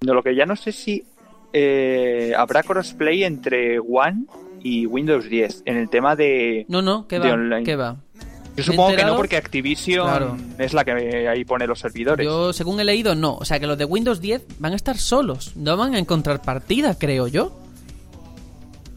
[0.01, 1.05] No, lo que ya no sé si
[1.53, 4.26] eh, habrá crossplay entre One
[4.62, 6.66] y Windows 10 en el tema de.
[6.68, 7.62] No, no, ¿qué va?
[7.64, 7.97] ¿Qué va?
[8.57, 12.24] Yo supongo que no, porque Activision es la que ahí pone los servidores.
[12.24, 13.37] Yo, según he leído, no.
[13.37, 15.55] O sea, que los de Windows 10 van a estar solos.
[15.57, 17.53] No van a encontrar partida, creo yo.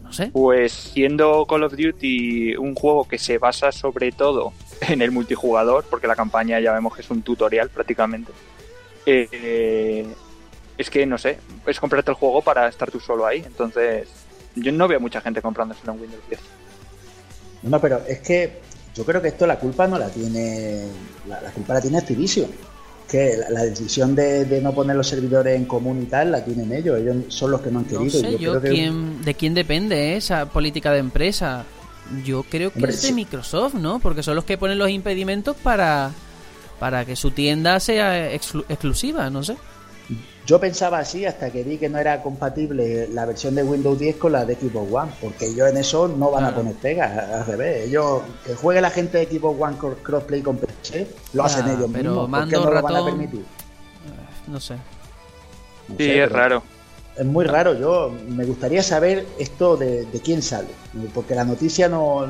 [0.01, 0.27] No sé.
[0.31, 5.83] Pues siendo Call of Duty un juego que se basa sobre todo en el multijugador,
[5.89, 8.31] porque la campaña ya vemos que es un tutorial prácticamente.
[9.11, 10.05] Eh,
[10.77, 13.43] es que no sé, es comprarte el juego para estar tú solo ahí.
[13.45, 14.07] Entonces,
[14.55, 16.41] yo no veo mucha gente comprándoselo en Windows 10.
[17.63, 18.59] No, pero es que
[18.95, 20.85] yo creo que esto la culpa no la tiene.
[21.27, 22.49] La, culpa la tiene Activision.
[23.09, 26.99] Que la, decisión de, no poner los servidores en común y tal la tienen ellos.
[26.99, 28.37] Ellos son los que no han querido.
[28.37, 31.65] yo, ¿de quién depende esa política de empresa?
[32.23, 33.99] Yo creo que es de Microsoft, ¿no?
[33.99, 36.11] Porque son los que ponen los impedimentos para
[36.79, 39.57] para que su tienda sea exclusiva, no sé.
[40.45, 44.15] Yo pensaba así hasta que vi que no era compatible la versión de Windows 10
[44.15, 47.45] con la de Xbox One, porque ellos en eso no van a poner pega, al
[47.45, 47.87] revés.
[47.87, 52.11] Ellos, que juegue la gente de Xbox One crossplay con PC, lo hacen ellos pero
[52.11, 53.45] mismos, mando, no lo van a permitir?
[54.47, 54.75] No sé.
[55.95, 56.63] sí, es raro
[57.19, 57.77] es muy raro.
[57.77, 60.69] Yo me gustaría saber esto de, quién sale,
[61.13, 62.27] porque la noticia no,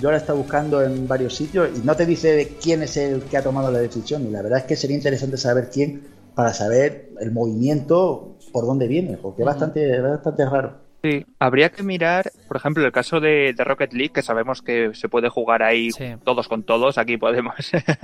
[0.00, 2.96] yo la he estado buscando en varios sitios y no te dice de quién es
[2.96, 4.26] el que ha tomado la decisión.
[4.26, 6.02] Y la verdad es que sería interesante saber quién
[6.34, 10.90] para saber el movimiento por dónde viene, porque es bastante, bastante raro.
[11.02, 15.08] Sí, habría que mirar, por ejemplo, el caso de, Rocket League, que sabemos que se
[15.08, 15.88] puede jugar ahí
[16.24, 17.54] todos con todos, aquí podemos.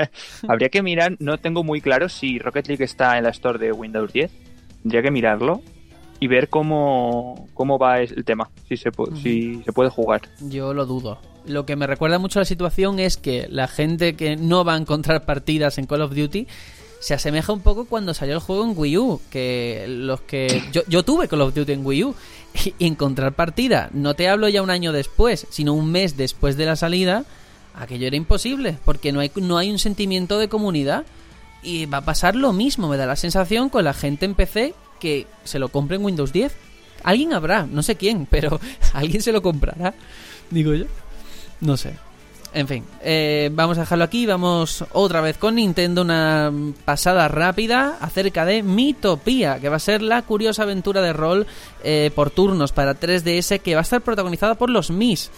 [0.49, 3.73] habría que mirar, no tengo muy claro si Rocket League está en la store de
[3.73, 4.31] Windows 10.
[4.83, 5.61] Tendría que mirarlo,
[6.21, 8.91] y ver cómo, cómo va el tema, si se,
[9.23, 10.23] si se puede jugar.
[10.41, 11.19] Yo lo dudo.
[11.47, 14.75] Lo que me recuerda mucho a la situación es que la gente que no va
[14.75, 16.47] a encontrar partidas en Call of Duty
[17.01, 20.83] se asemeja un poco cuando salió el juego en Wii U, que los que yo,
[20.89, 22.15] yo tuve Call of Duty en Wii U
[22.79, 26.67] y encontrar partida, no te hablo ya un año después, sino un mes después de
[26.67, 27.25] la salida,
[27.75, 31.05] aquello era imposible, porque no hay no hay un sentimiento de comunidad
[31.63, 34.75] y va a pasar lo mismo, me da la sensación con la gente en PC
[34.99, 36.53] que se lo compre en Windows 10.
[37.03, 38.61] Alguien habrá, no sé quién, pero
[38.93, 39.95] alguien se lo comprará,
[40.51, 40.87] digo yo.
[41.61, 41.95] No sé.
[42.53, 44.25] En fin, eh, vamos a dejarlo aquí.
[44.25, 46.51] Vamos otra vez con Nintendo, una
[46.87, 51.47] pasada rápida acerca de Mitopía, que va a ser la curiosa aventura de rol
[51.85, 55.31] eh, por turnos para 3DS que va a estar protagonizada por los Mis.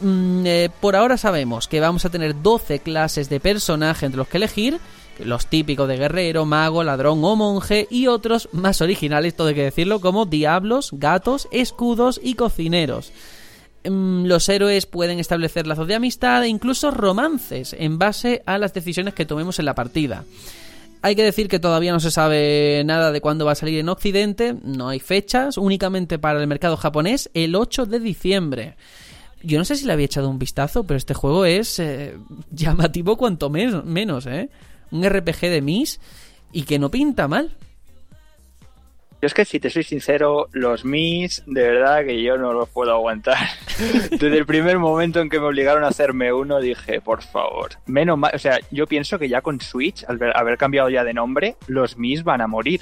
[0.00, 4.28] Mm, eh, por ahora sabemos que vamos a tener 12 clases de personaje entre los
[4.28, 4.78] que elegir
[5.24, 9.64] los típicos de guerrero, mago, ladrón o monje y otros más originales, todo hay que
[9.64, 13.12] decirlo, como diablos, gatos, escudos y cocineros.
[13.84, 18.74] Mm, los héroes pueden establecer lazos de amistad e incluso romances en base a las
[18.74, 20.24] decisiones que tomemos en la partida.
[21.02, 23.88] Hay que decir que todavía no se sabe nada de cuándo va a salir en
[23.88, 28.76] Occidente, no hay fechas, únicamente para el mercado japonés el 8 de diciembre.
[29.42, 32.18] Yo no sé si le había echado un vistazo, pero este juego es eh,
[32.50, 34.50] llamativo cuanto menos, ¿eh?
[34.90, 36.00] Un RPG de Mis
[36.52, 37.50] y que no pinta mal.
[39.22, 42.70] Yo es que si te soy sincero, los Mis, de verdad que yo no los
[42.70, 43.36] puedo aguantar.
[44.10, 48.16] Desde el primer momento en que me obligaron a hacerme uno, dije, por favor, menos
[48.16, 51.56] mal, o sea, yo pienso que ya con Switch, al haber cambiado ya de nombre,
[51.66, 52.80] los Mis van a morir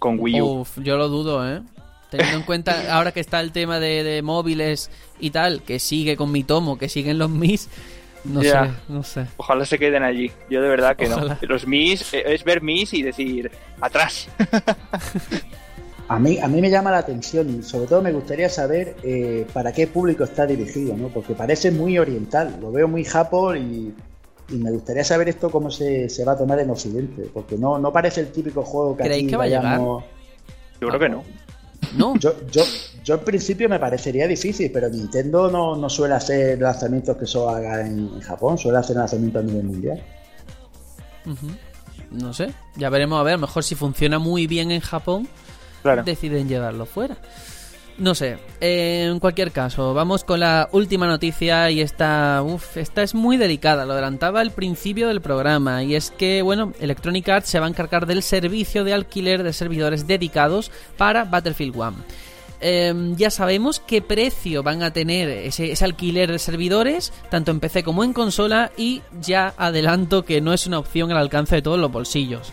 [0.00, 0.46] con Wii U.
[0.62, 1.62] Uf, yo lo dudo, ¿eh?
[2.10, 4.90] Teniendo en cuenta ahora que está el tema de, de móviles
[5.20, 7.68] y tal, que sigue con mi tomo, que siguen los Mis,
[8.28, 8.54] no sé,
[8.88, 9.26] no sé.
[9.36, 10.30] Ojalá se queden allí.
[10.50, 11.18] Yo de verdad que no.
[11.42, 13.50] Los Mis eh, es ver Mis y decir
[13.80, 14.28] atrás.
[16.08, 19.44] A mí, a mí me llama la atención y sobre todo me gustaría saber eh,
[19.52, 21.08] para qué público está dirigido, ¿no?
[21.08, 23.92] Porque parece muy oriental, lo veo muy japo y,
[24.50, 28.20] me gustaría saber esto cómo se, va a tomar en Occidente, porque no, no parece
[28.20, 29.80] el típico juego que ¿Creéis que va a llegar?
[29.80, 30.02] Yo
[30.86, 31.24] creo que no.
[31.96, 32.16] No.
[32.20, 32.62] Yo, yo,
[33.06, 37.48] yo en principio me parecería difícil, pero Nintendo no, no suele hacer lanzamientos que eso
[37.48, 40.02] haga en, en Japón, suele hacer lanzamientos a nivel mundial.
[42.10, 42.52] No sé.
[42.76, 43.34] Ya veremos a ver.
[43.34, 45.28] A lo mejor si funciona muy bien en Japón,
[45.82, 46.02] Claro.
[46.02, 47.16] deciden llevarlo fuera.
[47.98, 53.02] No sé, eh, en cualquier caso, vamos con la última noticia y esta, uf, esta
[53.02, 57.48] es muy delicada, lo adelantaba al principio del programa y es que, bueno, Electronic Arts
[57.48, 61.94] se va a encargar del servicio de alquiler de servidores dedicados para Battlefield 1.
[62.60, 67.60] Eh, ya sabemos qué precio van a tener ese, ese alquiler de servidores, tanto en
[67.60, 71.62] PC como en consola, y ya adelanto que no es una opción al alcance de
[71.62, 72.52] todos los bolsillos.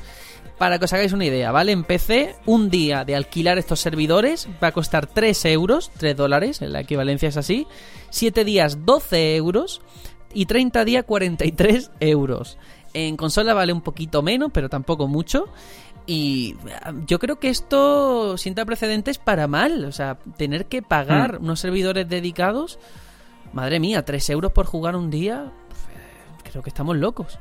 [0.57, 1.71] Para que os hagáis una idea, ¿vale?
[1.71, 6.61] En PC, un día de alquilar estos servidores va a costar 3 euros, 3 dólares,
[6.61, 7.67] la equivalencia es así.
[8.11, 9.81] 7 días, 12 euros.
[10.33, 12.57] Y 30 días, 43 euros.
[12.93, 15.45] En consola vale un poquito menos, pero tampoco mucho.
[16.05, 19.85] Y ah, yo creo que esto sienta precedentes para mal.
[19.85, 22.79] O sea, tener que pagar unos servidores dedicados.
[23.53, 25.45] Madre mía, 3 euros por jugar un día.
[25.45, 27.39] eh, Creo que estamos locos.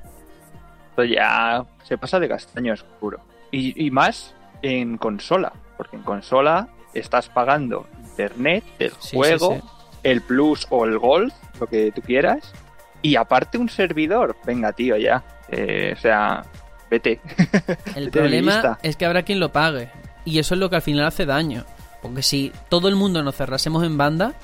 [0.90, 3.20] Esto ya se pasa de castaño oscuro.
[3.50, 9.60] Y, y más en consola, porque en consola estás pagando internet, el Sí, juego, sí,
[9.60, 9.66] sí.
[10.04, 12.52] el plus o el gold, lo que tú quieras,
[13.00, 14.36] y aparte un servidor.
[14.46, 15.24] Venga, tío, ya.
[15.48, 16.44] Eh, o sea,
[16.92, 17.20] vete.
[17.96, 19.90] El Vete problema es que habrá quien lo pague.
[20.24, 21.64] Y eso es lo que al final hace daño.
[22.02, 24.34] Porque si todo el mundo nos cerrásemos en banda,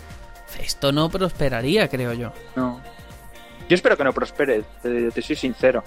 [0.61, 2.33] esto no prosperaría, creo yo.
[2.57, 2.81] No.
[3.69, 5.85] Yo espero que no prospere, te, te soy sincero.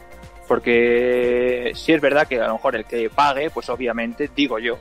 [0.47, 4.77] Porque sí es verdad que a lo mejor el que pague, pues obviamente, digo yo,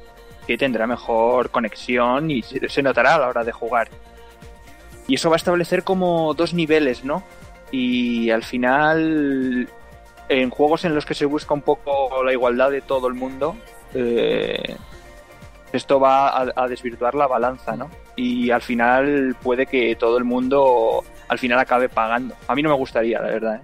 [0.46, 3.88] que tendrá mejor conexión y se notará a la hora de jugar.
[5.08, 7.24] Y eso va a establecer como dos niveles, ¿no?
[7.72, 9.68] Y al final,
[10.30, 13.56] en juegos en los que se busca un poco la igualdad de todo el mundo,
[13.94, 14.76] eh,
[15.72, 17.90] esto va a, a desvirtuar la balanza, ¿no?
[18.16, 22.34] Y al final puede que todo el mundo al final acabe pagando.
[22.48, 23.56] A mí no me gustaría, la verdad.
[23.56, 23.60] ¿eh?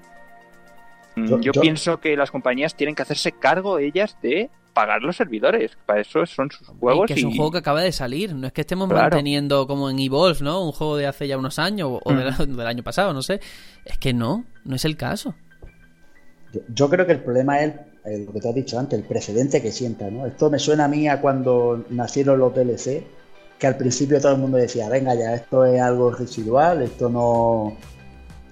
[1.20, 5.02] Mm, Yo- Yo, yo- pienso que las compañías tienen que hacerse cargo ellas de pagar
[5.02, 5.76] los servidores.
[5.86, 8.34] Para eso son sus juegos Y que es un juego que acaba de salir.
[8.34, 9.02] No es que estemos Claro.
[9.04, 10.62] manteniendo como en Evolve, ¿no?
[10.62, 12.16] Un juego de hace ya unos años o, o Mm.
[12.18, 13.40] del, del año pasado, no sé.
[13.84, 15.34] Es que no, no es el caso.
[16.74, 19.62] Yo, creo que el problema es eh, lo que te has dicho antes, el precedente
[19.62, 20.26] que sienta, ¿no?
[20.26, 23.02] Esto me suena a mí a cuando nacieron los DLC,
[23.58, 27.76] que al principio todo el mundo decía, venga ya, esto es algo residual, esto no,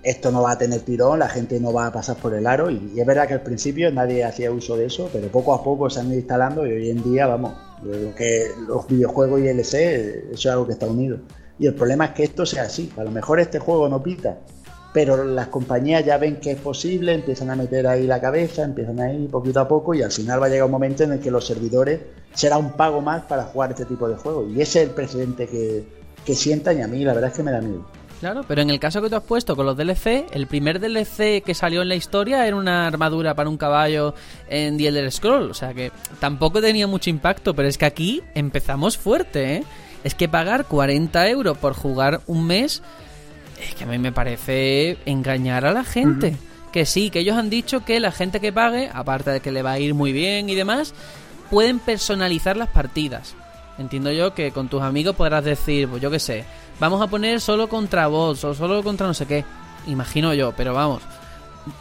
[0.02, 2.70] esto no va a tener tirón, la gente no va a pasar por el aro,
[2.70, 5.90] y, es verdad que al principio nadie hacía uso de eso, pero poco a poco
[5.90, 9.74] se han ido instalando y hoy en día, vamos, lo que los videojuegos y DLC,
[10.32, 11.18] eso es algo que está unido.
[11.59, 14.38] Y el problema es que esto sea así, a lo mejor este juego no pita,
[14.95, 19.01] pero las compañías ya ven que es posible, empiezan a meter ahí la cabeza, empiezan
[19.01, 21.32] ahí poquito a poco y al final va a llegar un momento en el que
[21.32, 22.01] los servidores
[22.32, 24.53] será un pago más para jugar este tipo de juegos.
[24.55, 25.84] Y ese es el precedente que,
[26.24, 27.84] que sientan y a mí la verdad es que me da miedo.
[28.20, 31.42] Claro, pero en el caso que tú has puesto con los DLC, el primer DLC
[31.42, 34.14] que salió en la historia era una armadura para un caballo
[34.49, 35.51] en The Elder Scroll.
[35.51, 35.90] O sea que
[36.20, 39.64] tampoco tenía mucho impacto, pero es que aquí empezamos fuerte, ¿eh?
[40.05, 42.80] Es que pagar 40 euros por jugar un mes,
[43.69, 46.37] es que a mí me parece engañar a la gente.
[46.73, 49.62] Que sí, que ellos han dicho que la gente que pague, aparte de que le
[49.62, 50.93] va a ir muy bien y demás,
[51.51, 53.35] pueden personalizar las partidas.
[53.79, 56.45] Entiendo yo que con tus amigos podrás decir, pues yo qué sé,
[56.81, 59.45] vamos a poner solo contra bots o solo contra no sé qué.
[59.87, 61.03] Imagino yo, pero vamos.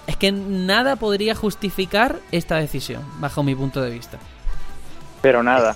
[0.07, 4.17] Es que nada podría justificar esta decisión, bajo mi punto de vista.
[5.21, 5.75] Pero nada.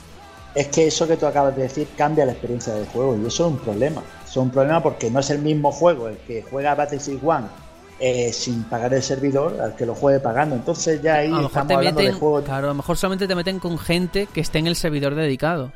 [0.55, 3.47] Es que eso que tú acabas de decir cambia la experiencia del juego y eso
[3.47, 4.01] es un problema.
[4.39, 7.49] Es un problema porque no es el mismo juego el que juega Battlefield 1
[7.99, 10.55] eh, sin pagar el servidor al que lo juegue pagando.
[10.55, 13.59] Entonces ya ahí A estamos hablando de juegos claro, a lo mejor solamente te meten
[13.59, 15.71] con gente que esté en el servidor dedicado,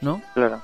[0.00, 0.22] ¿no?
[0.34, 0.62] Claro.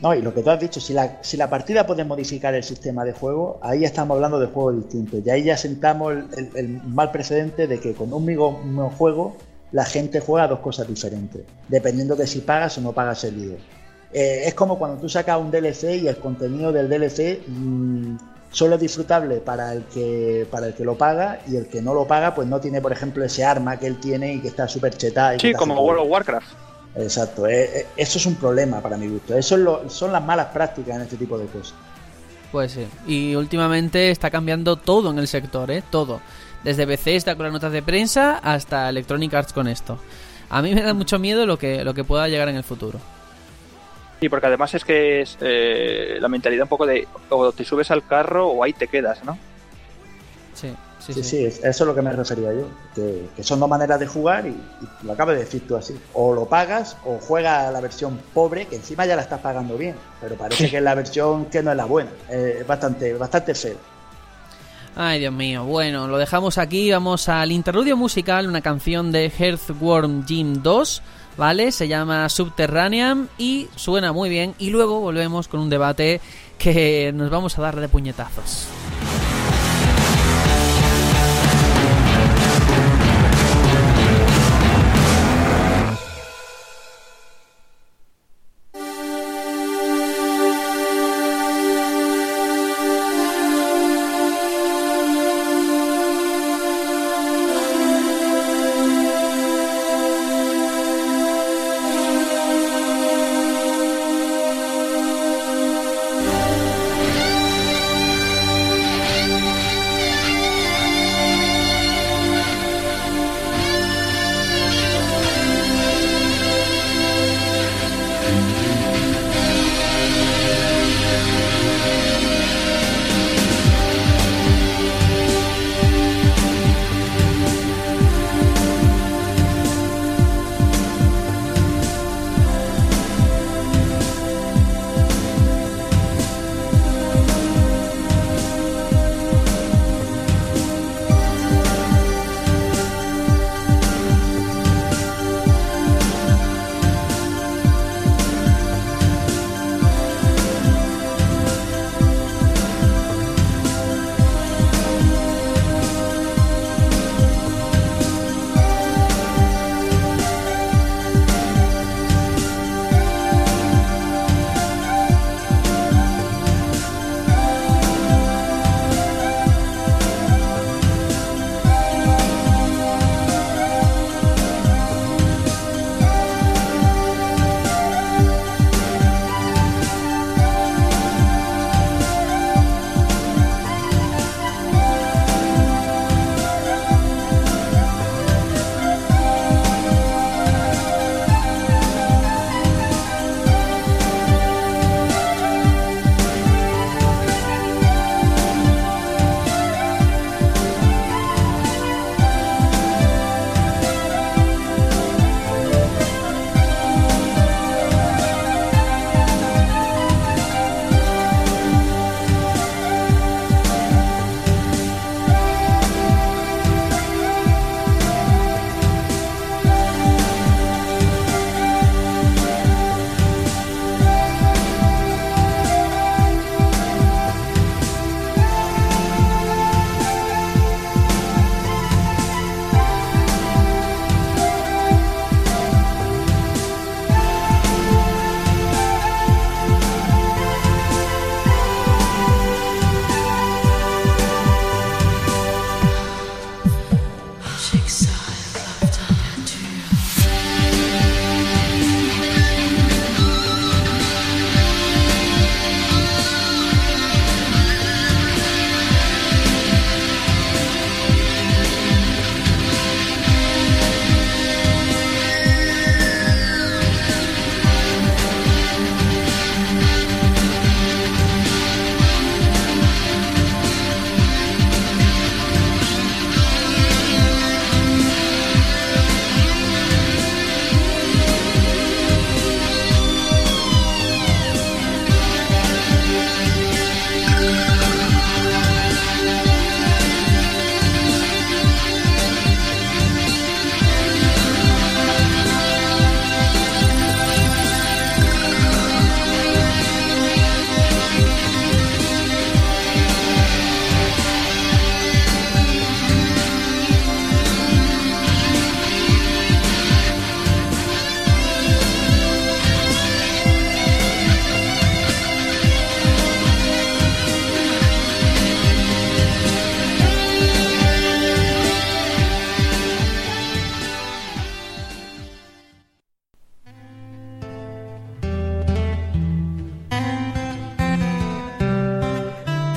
[0.00, 2.64] No, y lo que tú has dicho, si la, si la partida puede modificar el
[2.64, 5.20] sistema de juego, ahí estamos hablando de juegos distintos.
[5.24, 8.90] Y ahí ya sentamos el, el- el mal precedente de que con un mismo, mismo
[8.90, 9.36] juego
[9.70, 13.58] la gente juega dos cosas diferentes, dependiendo de si pagas o no pagas el líder.
[14.12, 18.16] Eh, es como cuando tú sacas un DLC y el contenido del DLC mm,
[18.50, 21.94] solo es disfrutable para el, que, para el que lo paga y el que no
[21.94, 24.68] lo paga pues no tiene, por ejemplo, ese arma que él tiene y que está
[24.68, 25.38] súper chetada.
[25.38, 26.46] Sí, como World of Warcraft.
[26.94, 29.34] Exacto, eh, eh, eso es un problema para mi gusto.
[29.34, 31.72] Eso es lo- son las malas prácticas en este tipo de cosas.
[32.50, 32.86] Pues sí.
[33.06, 35.82] Y últimamente está cambiando todo en el sector, ¿eh?
[35.88, 36.20] Todo.
[36.62, 39.98] Desde PC está con las notas de prensa hasta Electronic Arts con esto.
[40.50, 42.98] A mí me da mucho miedo lo que, lo que pueda llegar en el futuro.
[44.22, 47.90] Sí, porque además es que es eh, la mentalidad un poco de o te subes
[47.90, 49.36] al carro o ahí te quedas, ¿no?
[50.54, 50.72] Sí.
[51.00, 52.68] Sí, sí, eso es lo que me refería yo.
[52.94, 54.56] Que, son dos maneras de jugar y,
[55.02, 55.98] lo acabo de decir tú así.
[56.12, 59.96] O lo pagas o juegas la versión pobre, que encima ya la estás pagando bien.
[60.20, 62.10] Pero parece que es la versión que no es la buena.
[62.30, 63.76] es bastante, bastante feo.
[64.94, 65.64] Ay, Dios mío.
[65.64, 66.92] Bueno, lo dejamos aquí.
[66.92, 71.02] Vamos al interludio musical, una canción de Earthworm Jim 2.
[71.36, 71.72] ¿Vale?
[71.72, 74.54] Se llama Subterranean y suena muy bien.
[74.58, 76.20] Y luego volvemos con un debate
[76.58, 78.68] que nos vamos a dar de puñetazos.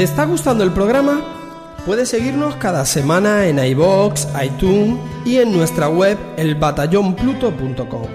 [0.06, 1.20] Está gustando el programa?
[1.84, 8.08] Puedes seguirnos cada semana en iBox, iTunes y en nuestra web elbatallonpluto.com.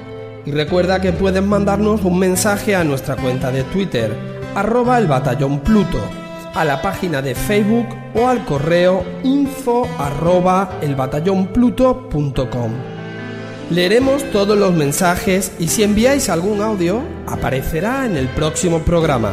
[0.47, 4.17] Y recuerda que puedes mandarnos un mensaje a nuestra cuenta de Twitter,
[4.55, 12.73] arroba el a la página de Facebook o al correo info arroba elbatallonpluto.com.
[13.71, 19.33] Leeremos todos los mensajes y si enviáis algún audio, aparecerá en el próximo programa.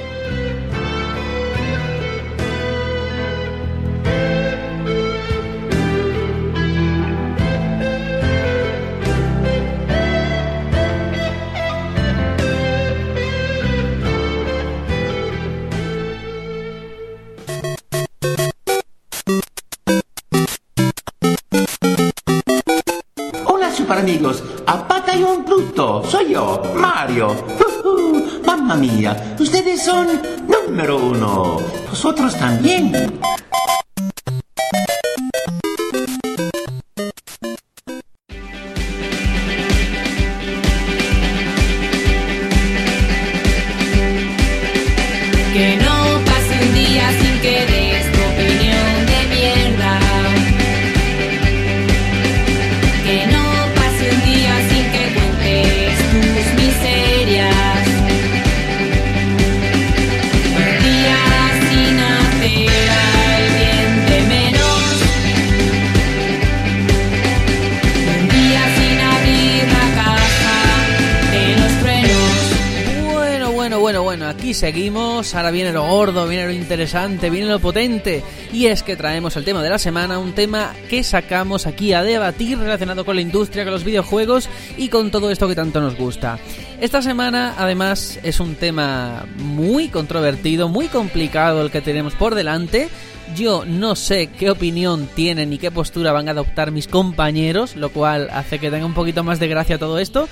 [76.71, 78.23] Interesante, viene lo potente.
[78.53, 82.01] Y es que traemos el tema de la semana, un tema que sacamos aquí a
[82.01, 85.97] debatir relacionado con la industria, con los videojuegos y con todo esto que tanto nos
[85.97, 86.39] gusta.
[86.79, 92.87] Esta semana, además, es un tema muy controvertido, muy complicado el que tenemos por delante.
[93.35, 97.89] Yo no sé qué opinión tienen ni qué postura van a adoptar mis compañeros, lo
[97.89, 100.29] cual hace que tenga un poquito más de gracia todo esto.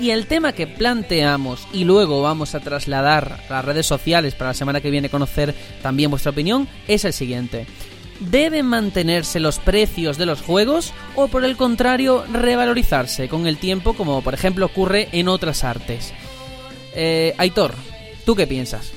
[0.00, 4.50] Y el tema que planteamos y luego vamos a trasladar a las redes sociales para
[4.50, 7.66] la semana que viene conocer también vuestra opinión es el siguiente.
[8.18, 13.92] ¿Deben mantenerse los precios de los juegos o por el contrario revalorizarse con el tiempo
[13.92, 16.14] como por ejemplo ocurre en otras artes?
[16.94, 17.74] Eh, Aitor,
[18.24, 18.92] ¿tú qué piensas?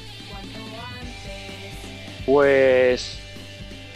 [2.25, 3.19] Pues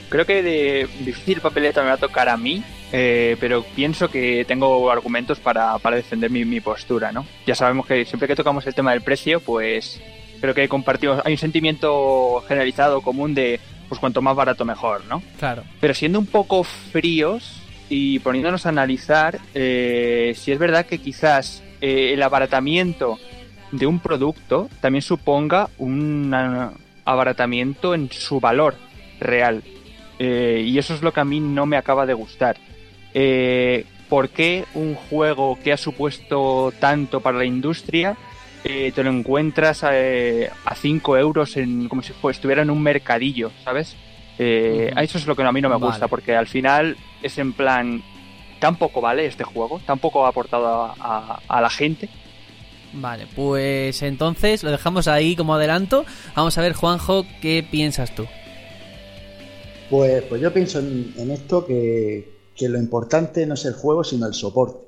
[0.10, 4.46] creo que de difícil papeleta me va a tocar a mí, eh, pero pienso que
[4.46, 7.26] tengo argumentos para, para defender mi, mi postura, ¿no?
[7.46, 10.02] Ya sabemos que siempre que tocamos el tema del precio, pues
[10.40, 13.60] creo que compartimos, hay un sentimiento generalizado común de,
[13.90, 15.22] pues cuanto más barato mejor, ¿no?
[15.40, 15.64] Claro.
[15.80, 21.64] Pero siendo un poco fríos y poniéndonos a analizar, eh, si es verdad que quizás
[21.82, 23.18] eh, el abaratamiento
[23.72, 26.34] de un producto también suponga un
[27.06, 28.76] abaratamiento en su valor
[29.20, 29.64] real.
[30.20, 32.58] Eh, y eso es lo que a mí no me acaba de gustar.
[33.14, 38.16] Eh, ¿Por qué un juego que ha supuesto tanto para la industria
[38.64, 42.82] eh, te lo encuentras eh, a 5 euros en, como si fue- estuviera en un
[42.82, 43.96] mercadillo, ¿sabes?
[44.40, 44.94] Eh.
[45.02, 48.02] Eso es lo que a mí no me gusta, porque al final es en plan,
[48.60, 52.08] tampoco vale este juego, tampoco ha aportado a, a- a la gente.
[52.94, 56.06] Vale, pues entonces lo dejamos ahí como adelanto.
[56.36, 58.26] Vamos a ver, Juanjo, ¿qué piensas tú?
[59.90, 64.04] Pues, pues yo pienso en, en esto que, que lo importante no es el juego,
[64.04, 64.80] sino el soporte.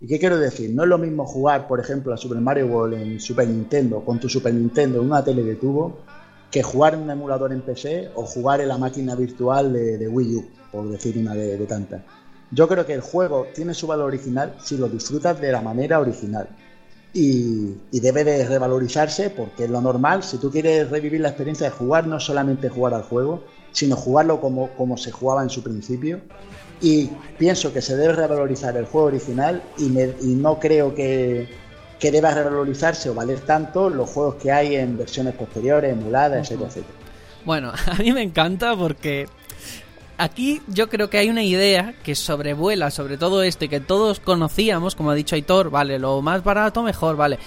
[0.00, 0.70] ¿Y qué quiero decir?
[0.70, 4.20] No es lo mismo jugar, por ejemplo, a Super Mario World en Super Nintendo, con
[4.20, 5.98] tu Super Nintendo en una tele de tubo,
[6.50, 10.36] que jugar en un emulador en PC o jugar en la máquina virtual de, Wii
[10.36, 12.02] U, por decir una de, de tantas.
[12.50, 15.98] Yo creo que el juego tiene su valor original si lo disfrutas de la manera
[15.98, 16.48] original.
[17.12, 20.22] Y, y debe de revalorizarse porque es lo normal.
[20.22, 24.40] Si tú quieres revivir la experiencia de jugar, no solamente jugar al juego, sino jugarlo
[24.40, 26.20] como, como se jugaba en su principio.
[26.80, 31.48] Y pienso que se debe revalorizar el juego original y, me- y no creo que,
[31.98, 36.68] que deba revalorizarse o valer tanto los juegos que hay en versiones posteriores, emuladas, etcétera,
[36.68, 36.94] etcétera.
[37.44, 39.26] Bueno, a mí me encanta porque
[40.18, 44.20] aquí yo creo que hay una idea que sobrevuela sobre todo esto y que todos
[44.20, 47.38] conocíamos, como ha dicho Aitor, vale, lo más barato mejor, vale.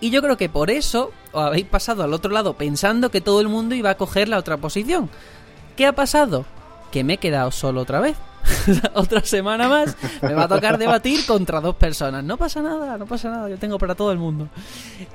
[0.00, 3.40] Y yo creo que por eso os habéis pasado al otro lado pensando que todo
[3.40, 5.08] el mundo iba a coger la otra posición.
[5.74, 6.44] ¿Qué ha pasado?
[6.92, 8.16] Que me he quedado solo otra vez.
[8.94, 12.24] otra semana más me va a tocar debatir contra dos personas.
[12.24, 14.48] No pasa nada, no pasa nada, yo tengo para todo el mundo.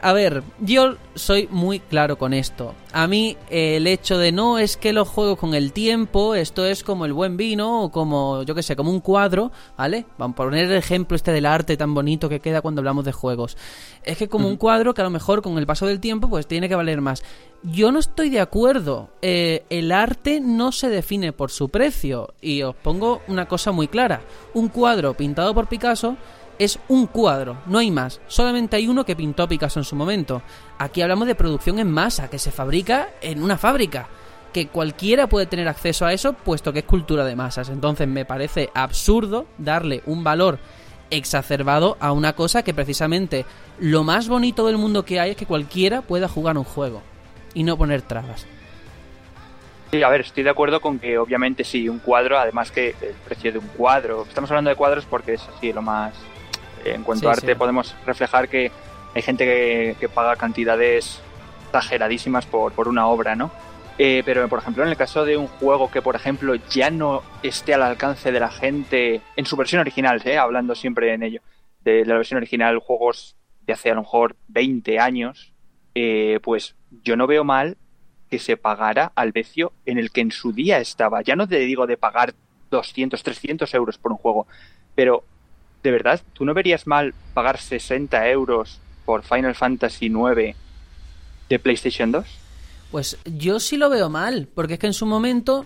[0.01, 2.75] A ver, yo soy muy claro con esto.
[2.93, 6.65] A mí eh, el hecho de no es que lo juego con el tiempo, esto
[6.65, 10.05] es como el buen vino o como, yo qué sé, como un cuadro, ¿vale?
[10.17, 13.11] Vamos a poner el ejemplo este del arte tan bonito que queda cuando hablamos de
[13.11, 13.57] juegos.
[14.03, 16.47] Es que como un cuadro que a lo mejor con el paso del tiempo pues
[16.47, 17.23] tiene que valer más.
[17.63, 19.09] Yo no estoy de acuerdo.
[19.21, 22.33] Eh, el arte no se define por su precio.
[22.41, 24.22] Y os pongo una cosa muy clara.
[24.53, 26.18] Un cuadro pintado por Picasso
[26.60, 28.22] es un cuadro, no hay más.
[28.27, 30.41] Solamente hay uno que pintó Picasso en su momento.
[30.77, 34.07] Aquí hablamos de producción en masa, que se fabrica en una fábrica.
[34.53, 37.69] Que cualquiera puede tener acceso a eso, puesto que es cultura de masas.
[37.69, 40.60] Entonces me parece absurdo darle un valor
[41.10, 43.45] exacerbado a una cosa que precisamente
[43.80, 47.02] lo más bonito del mundo que hay es que cualquiera pueda jugar un juego
[47.53, 48.45] y no poner trabas.
[49.91, 53.13] Sí, a ver, estoy de acuerdo con que obviamente sí, un cuadro, además que el
[53.26, 56.13] precio de un cuadro, estamos hablando de cuadros porque es así lo más...
[56.84, 57.55] En cuanto a arte sí.
[57.55, 58.72] podemos reflejar que
[59.13, 61.22] hay gente que, que paga cantidades
[61.65, 63.51] exageradísimas por, por una obra, ¿no?
[63.97, 67.22] Eh, pero, por ejemplo, en el caso de un juego que, por ejemplo, ya no
[67.43, 70.38] esté al alcance de la gente en su versión original, ¿eh?
[70.38, 71.41] hablando siempre en ello,
[71.84, 75.53] de la versión original, juegos de hace a lo mejor 20 años,
[75.93, 77.77] eh, pues yo no veo mal
[78.31, 81.21] que se pagara al precio en el que en su día estaba.
[81.21, 82.33] Ya no te digo de pagar
[82.71, 84.47] 200, 300 euros por un juego,
[84.95, 85.25] pero
[85.83, 90.55] de verdad, ¿tú no verías mal pagar 60 euros por Final Fantasy IX
[91.49, 92.25] de PlayStation 2?
[92.91, 95.65] Pues yo sí lo veo mal, porque es que en su momento,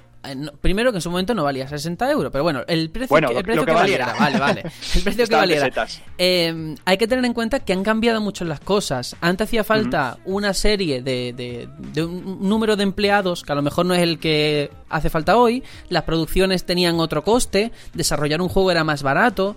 [0.62, 3.38] primero que en su momento no valía 60 euros, pero bueno, el precio, Bueno, que,
[3.38, 4.14] el precio que que valiera.
[4.14, 5.88] valiera, vale, vale, el precio que valiera.
[6.18, 9.16] Eh, hay que tener en cuenta que han cambiado mucho las cosas.
[9.22, 13.62] Antes hacía falta una serie de, de- de un número de empleados que a lo
[13.62, 15.64] mejor no es el que hace falta hoy.
[15.90, 17.72] Las producciones tenían otro coste.
[17.94, 19.56] Desarrollar un juego era más barato.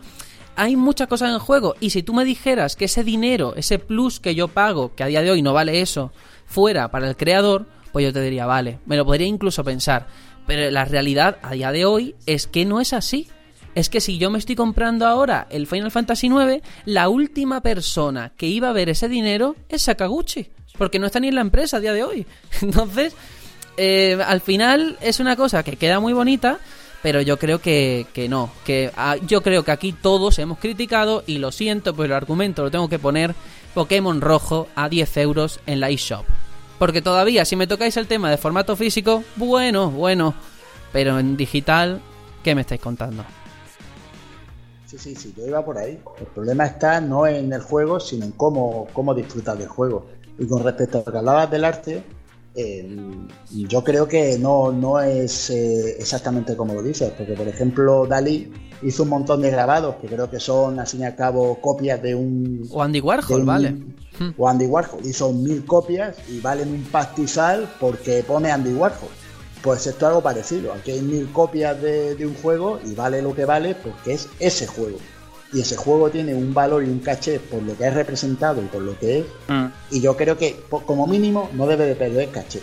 [0.57, 1.77] Hay muchas cosas en juego.
[1.81, 5.07] Y si tú me dijeras que ese dinero, ese plus que yo pago, que a
[5.07, 6.11] día de hoy no vale eso,
[6.47, 10.07] fuera para el creador, pues yo te diría, vale, me lo podría incluso pensar.
[10.49, 13.29] Pero la realidad a día de hoy es que no es así
[13.79, 18.33] es que si yo me estoy comprando ahora el Final Fantasy IX, la última persona
[18.37, 21.77] que iba a ver ese dinero es Sakaguchi, porque no está ni en la empresa
[21.77, 22.27] a día de hoy.
[22.61, 23.15] Entonces,
[23.77, 26.59] eh, al final es una cosa que queda muy bonita,
[27.05, 31.39] pero yo creo que, no, que ah, yo creo que aquí todos hemos criticado y
[31.39, 33.37] lo siento, pero el argumento lo tengo que poner
[33.75, 36.25] Pokémon rojo a 10 euros en la eShop.
[36.79, 40.35] Porque todavía, si me tocáis el tema de formato físico, bueno, bueno,
[40.93, 42.01] pero en digital,
[42.45, 43.25] ¿qué me estáis contando?
[44.87, 45.99] Sí, sí, sí, yo iba por ahí.
[46.21, 50.07] El problema está no en el juego, sino en cómo, cómo disfrutar del juego.
[50.39, 52.03] Y con respecto a lo que hablabas del arte,
[52.55, 52.97] eh,
[53.51, 58.51] yo creo que no, no es eh, exactamente como lo dices, porque por ejemplo Dalí
[58.83, 62.01] hizo un montón de grabados que creo que son, al fin y al cabo, copias
[62.01, 62.67] de un...
[62.73, 63.75] O Andy de Warhol, un- vale.
[64.19, 64.31] Hmm.
[64.37, 69.09] O Andy Warhol, hizo mil copias y valen un pastizal porque pone Andy Warhol.
[69.63, 70.73] Pues esto es algo parecido.
[70.73, 74.29] Aquí hay mil copias de, de un juego y vale lo que vale porque es
[74.39, 74.99] ese juego.
[75.53, 78.67] Y ese juego tiene un valor y un caché por lo que es representado y
[78.67, 79.25] por lo que es.
[79.49, 82.61] Mm, Y yo creo que, como mínimo, no debe de perder caché.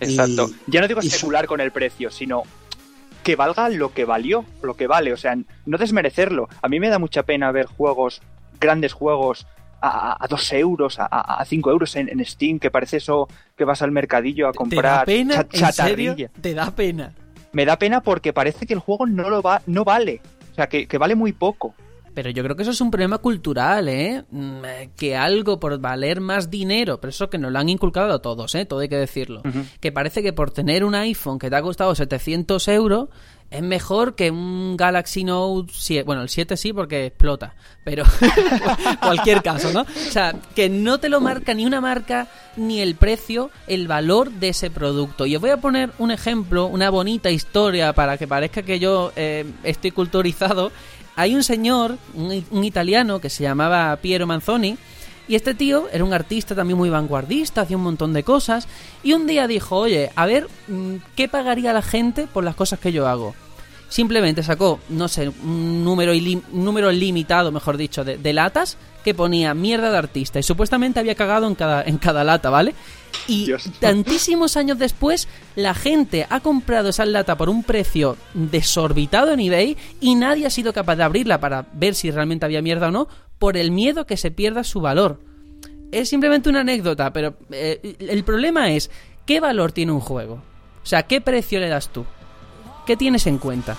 [0.00, 0.48] exacto.
[0.66, 2.42] Y- ya no digo y especular con el precio, sino
[3.22, 5.12] que valga lo que valió, lo que vale.
[5.12, 5.36] O sea,
[5.66, 6.48] no desmerecerlo.
[6.62, 8.22] A mí me da mucha pena ver juegos,
[8.58, 9.46] grandes juegos,
[9.80, 13.64] a, a 2 euros, a, a 5 euros en, en Steam, que parece eso que
[13.64, 16.30] vas al mercadillo a comprar cha- chatarrilla.
[16.40, 17.12] ¿Te da pena?
[17.52, 20.20] Me da pena porque parece que el juego no lo va, no vale.
[20.52, 21.74] O sea, que, que vale muy poco.
[22.14, 24.24] Pero yo creo que eso es un problema cultural, ¿eh?
[24.30, 28.12] Mm, eh, Que algo por valer más dinero, pero eso que nos lo han inculcado
[28.12, 28.64] a todos, ¿eh?
[28.64, 29.40] Todo hay que decirlo.
[29.80, 33.08] Que parece que por tener un iPhone que te ha costado 700 euros
[33.50, 36.04] es mejor que un Galaxy Note 7.
[36.04, 38.04] Bueno, el 7 sí porque explota, pero
[39.00, 39.82] cualquier caso, ¿no?
[39.82, 44.30] O sea, que no te lo marca ni una marca ni el precio, el valor
[44.32, 45.24] de ese producto.
[45.24, 49.12] Y os voy a poner un ejemplo, una bonita historia para que parezca que yo
[49.16, 50.70] eh, estoy culturizado.
[51.16, 54.76] Hay un señor, un, un italiano que se llamaba Piero Manzoni,
[55.28, 58.66] y este tío era un artista también muy vanguardista, hacía un montón de cosas,
[59.02, 62.80] y un día dijo, oye, a ver, mm, ¿qué pagaría la gente por las cosas
[62.80, 63.34] que yo hago?
[63.88, 68.76] Simplemente sacó, no sé, un número, ilim- un número limitado, mejor dicho, de, de latas
[69.02, 70.38] que ponía mierda de artista.
[70.38, 72.74] Y supuestamente había cagado en cada, en cada lata, ¿vale?
[73.26, 73.70] Y Dios.
[73.80, 79.76] tantísimos años después, la gente ha comprado esa lata por un precio desorbitado en eBay
[80.00, 83.08] y nadie ha sido capaz de abrirla para ver si realmente había mierda o no,
[83.38, 85.20] por el miedo que se pierda su valor.
[85.92, 88.90] Es simplemente una anécdota, pero eh, el problema es,
[89.24, 90.42] ¿qué valor tiene un juego?
[90.82, 92.04] O sea, ¿qué precio le das tú?
[92.88, 93.76] ¿Qué tienes en cuenta?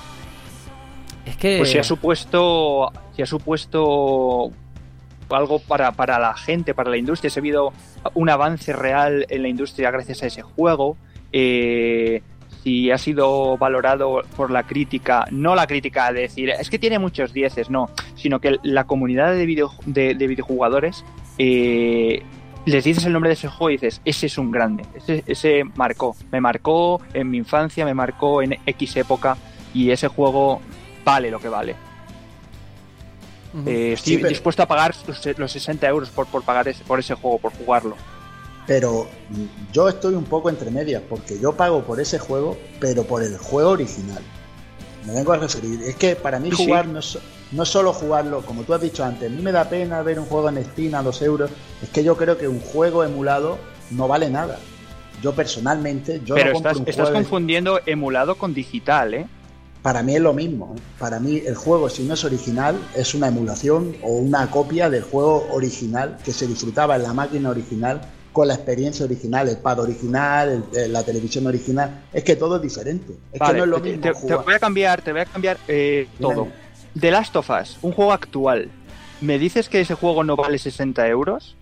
[1.26, 1.58] Es que...
[1.58, 4.52] Pues si ha supuesto, si ha supuesto
[5.32, 7.74] algo para, para la gente, para la industria, si ha habido
[8.14, 10.96] un avance real en la industria gracias a ese juego,
[11.32, 12.22] eh,
[12.62, 17.00] si ha sido valorado por la crítica, no la crítica de decir, es que tiene
[17.00, 21.04] muchos dieces, no, sino que la comunidad de, video, de, de videojugadores
[21.40, 22.22] eh,
[22.66, 25.64] les dices el nombre de ese juego y dices, ese es un grande, ese, ese
[25.76, 29.38] marcó, me marcó en mi infancia, me marcó en X época
[29.74, 30.62] y ese juego
[31.04, 31.76] vale lo que vale.
[33.66, 36.84] Eh, estoy Sí, pero- dispuesto a pagar los, los 60 euros por, por pagar ese,
[36.84, 37.96] por ese juego, por jugarlo.
[38.68, 39.08] Pero
[39.74, 43.36] yo estoy un poco entre medias, porque yo pago por ese juego, pero por el
[43.40, 44.22] juego original.
[45.08, 45.82] Me vengo a referir.
[45.82, 46.92] Es que para mí Sí, jugar sí.
[46.92, 47.18] no es,
[47.52, 50.26] no solo jugarlo, como tú has dicho antes, a mí me da pena ver un
[50.26, 51.50] juego en Steam a 2 euros.
[51.82, 53.58] Es que yo creo que un juego emulado
[53.92, 54.60] no vale nada.
[55.22, 59.28] Yo personalmente, yo Pero no compro estás, un estás juego- confundiendo emulado con digital, ¿eh?
[59.82, 60.76] Para mí es lo mismo.
[60.78, 60.82] ¿eh?
[61.00, 65.04] Para mí el juego, si no es original, es una emulación o una copia del
[65.04, 68.02] juego original que se disfrutaba en la máquina original,
[68.34, 72.04] con la experiencia original, el pad original, el- la televisión original.
[72.14, 73.14] Es que todo es diferente.
[73.32, 75.58] Es Vale, que no es lo mismo te- voy a cambiar, te voy a cambiar
[75.68, 76.48] eh, todo.
[76.98, 78.70] The Last of Us, un juego actual.
[79.22, 81.56] ¿Me dices que ese juego no vale 60 euros?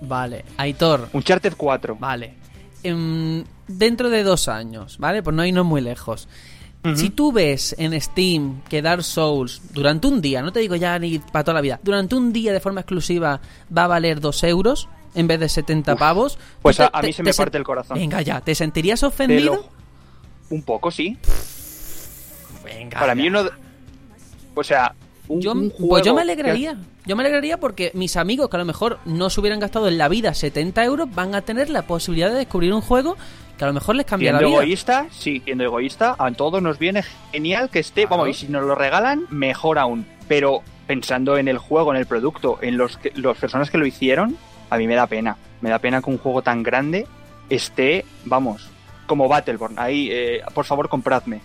[0.00, 1.96] Vale, Aitor, Uncharted 4.
[1.96, 2.34] vale.
[2.82, 5.22] Em, dentro de dos años, ¿vale?
[5.22, 6.28] Pues no irnos muy lejos.
[6.96, 10.98] Si tú ves en Steam que Dark Souls durante un día, no te digo ya
[10.98, 13.40] ni para toda la vida, durante un día de forma exclusiva
[13.76, 16.38] va a valer 2 euros en vez de 70 pavos.
[16.60, 17.96] pues a- a mí se me parte el corazón.
[17.96, 19.54] Venga ya, ¿te sentirías ofendido?
[19.54, 19.68] lo-
[20.56, 21.16] Un poco, sí.
[22.64, 22.98] Venga.
[22.98, 23.44] Para mí uno...
[24.54, 24.94] O sea,
[25.28, 26.76] un, Yo, un pues juego yo me que- alegraría.
[27.04, 29.98] Yo me alegraría porque mis amigos que a lo mejor no se hubieran gastado en
[29.98, 33.16] la vida 70 euros van a tener la posibilidad de descubrir un juego
[33.58, 34.62] que a lo mejor les cambia Siendo la vida.
[34.62, 37.02] egoísta, sí, siendo egoísta, a todos nos viene
[37.32, 38.22] genial que esté, Claro.
[38.22, 40.06] vamos, y si nos lo regalan, mejor aún.
[40.28, 43.86] Pero pensando en el juego, en el producto, en los que, las personas que lo
[43.86, 44.36] hicieron,
[44.70, 45.36] a mí me da pena.
[45.60, 47.06] Me da pena que un juego tan grande
[47.50, 48.68] esté, vamos,
[49.06, 49.78] como Battleborn.
[49.78, 51.40] Ahí, eh, por favor, compradme.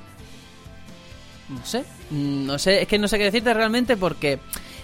[1.50, 4.40] No sé, no sé, es que no sé qué decirte realmente porque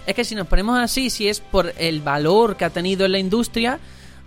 [0.06, 3.12] es que si nos ponemos así, si es por el valor que ha tenido en
[3.12, 3.78] la industria,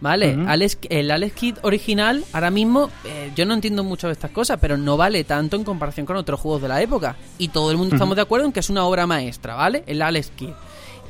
[0.02, 0.34] ¿vale?
[0.48, 4.58] Alex- el Alex Kidd original, ahora mismo, eh, yo no entiendo mucho de estas cosas,
[4.60, 7.16] pero no vale tanto en comparación con otros juegos de la época.
[7.38, 9.84] Y todo el mundo estamos de acuerdo en que es una obra maestra, ¿vale?
[9.88, 10.50] El Alex Kidd.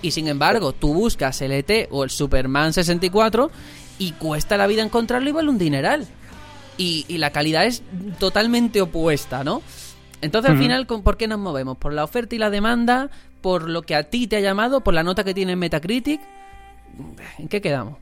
[0.02, 3.50] Y sin embargo, tú buscas el ET o el Superman 64
[4.00, 6.06] y cuesta la vida encontrarlo y vale un dineral.
[6.78, 7.82] Y, y la calidad es
[8.20, 9.62] totalmente opuesta, ¿no?
[10.22, 11.78] Entonces, al final, ¿con- ¿por qué nos movemos?
[11.78, 13.10] ¿Por la oferta y la demanda?
[13.42, 14.82] ¿Por lo que a ti te ha llamado?
[14.82, 16.20] ¿Por la nota que tiene en Metacritic?
[17.38, 17.98] ¿En qué quedamos?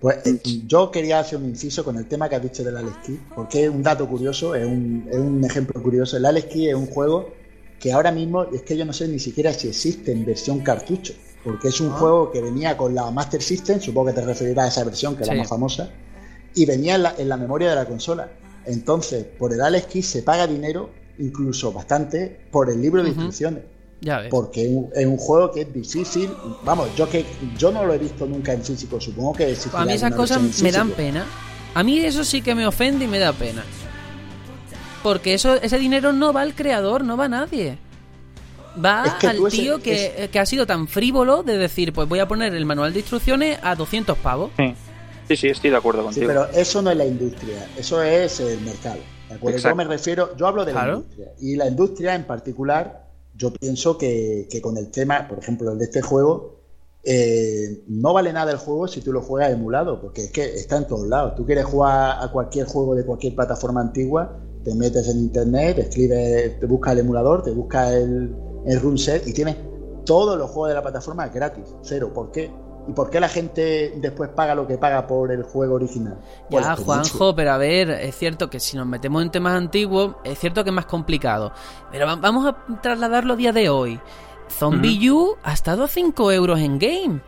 [0.00, 2.96] Pues eh, yo quería hacer un inciso con el tema que has dicho del Alex
[3.04, 6.16] Key, porque es un dato curioso, es un, es un ejemplo curioso.
[6.16, 7.34] El Alex Key es un juego
[7.80, 11.14] que ahora mismo es que yo no sé ni siquiera si existe en versión cartucho,
[11.44, 14.68] porque es un juego que venía con la Master System, supongo que te referirás a
[14.68, 15.90] esa versión que es la más famosa,
[16.54, 18.28] y venía en la, en la memoria de la consola.
[18.68, 23.62] Entonces, por el Alex Key se paga dinero, incluso bastante, por el libro de instrucciones.
[24.00, 24.28] Ya ves.
[24.30, 26.30] Porque es un, es un juego que es difícil.
[26.64, 27.24] Vamos, yo que
[27.56, 30.70] yo no lo he visto nunca en físico, supongo que A mí esas cosas me
[30.70, 31.24] dan pena.
[31.74, 33.64] A mí eso sí que me ofende y me da pena.
[35.02, 37.78] Porque eso, ese dinero no va al creador, no va a nadie.
[38.84, 42.08] Va Es que al ese- tío que, que ha sido tan frívolo de decir, pues
[42.08, 44.50] voy a poner el manual de instrucciones a 200 pavos.
[44.56, 44.74] Sí,
[45.28, 46.26] sí, sí, estoy de acuerdo Sí, contigo.
[46.26, 48.98] pero eso no es la industria, eso es el mercado.
[49.28, 49.58] ¿de acuerdo?
[49.58, 50.96] Yo me refiero, yo hablo de la Claro.
[50.98, 51.32] industria.
[51.38, 53.06] Y la industria en particular,
[53.36, 56.56] yo pienso que, que con el tema, por ejemplo, el de este juego,
[57.04, 60.78] eh, no vale nada el juego si tú lo juegas emulado, porque es que está
[60.78, 61.34] en todos lados.
[61.36, 66.58] Tú quieres jugar a cualquier juego de cualquier plataforma antigua, te metes en internet, escribes,
[66.58, 68.34] te buscas el emulador, te buscas el,
[68.66, 69.56] el run set y tienes
[70.04, 72.10] todos los juegos de la plataforma gratis, cero.
[72.12, 72.50] ¿Por qué?
[72.88, 76.16] ¿Y por qué la gente después paga lo que paga por el juego original?
[76.48, 76.74] Ya.
[76.74, 80.64] Juanjo, pero a ver, es cierto que si nos metemos en temas antiguos, es cierto
[80.64, 81.52] que es más complicado.
[81.92, 84.00] Pero va- vamos a trasladarlo a día de hoy.
[84.50, 87.20] Zombie U ha estado a 5 euros en game.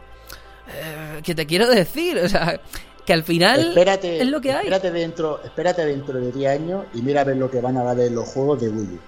[0.68, 2.18] Eh, ¿Qué te quiero decir?
[2.18, 2.58] O sea,
[3.04, 4.60] que al final Espérate, es lo que hay.
[4.66, 7.82] Espérate dentro, espérate dentro de 10 años y mira a ver lo que van a
[7.82, 8.98] valer los juegos de Wii U.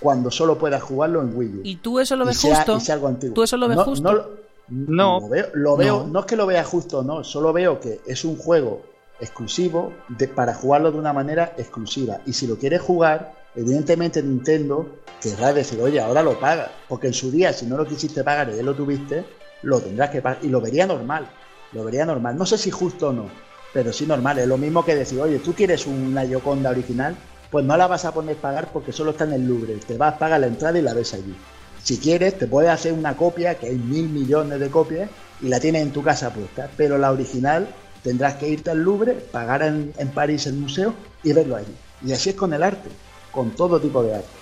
[0.00, 1.60] Cuando solo puedas jugarlo en Wii U.
[1.64, 2.76] ¿Y tú eso lo ves sea, justo?
[2.76, 3.34] y sea algo antiguo.
[3.34, 4.12] ¿Tú eso lo ves no, justo?
[4.12, 5.20] No, No.
[5.20, 6.06] Lo veo, lo veo- No.
[6.12, 6.20] no.
[6.20, 7.24] es que lo vea justo, no.
[7.24, 8.82] Solo veo que es un juego
[9.20, 12.20] exclusivo de- para jugarlo de una manera exclusiva.
[12.26, 16.70] Y si lo quieres jugar, evidentemente Nintendo querrá decir, oye, ahora lo pagas.
[16.88, 19.24] Porque en su día, si no lo quisiste pagar y ya lo tuviste,
[19.62, 20.38] lo tendrás que pagar.
[20.42, 21.28] Y lo vería normal.
[21.72, 22.36] Lo vería normal.
[22.36, 23.26] No sé si justo o no,
[23.72, 24.38] pero sí normal.
[24.38, 27.16] Es lo mismo que decir, oye, tú quieres una Yoconda original,
[27.50, 29.74] pues no la vas a poner pagar porque solo está en el Louvre.
[29.86, 31.34] Te vas, pagas la entrada y la ves allí.
[31.82, 35.10] Si quieres, te puedes hacer una copia, que hay mil millones de copias,
[35.40, 36.68] y la tienes en tu casa puesta.
[36.76, 37.68] Pero la original
[38.02, 41.74] tendrás que irte al Louvre, pagar en, en París el museo y verlo allí.
[42.04, 42.88] Y así es con el arte,
[43.30, 44.38] con todo tipo de arte.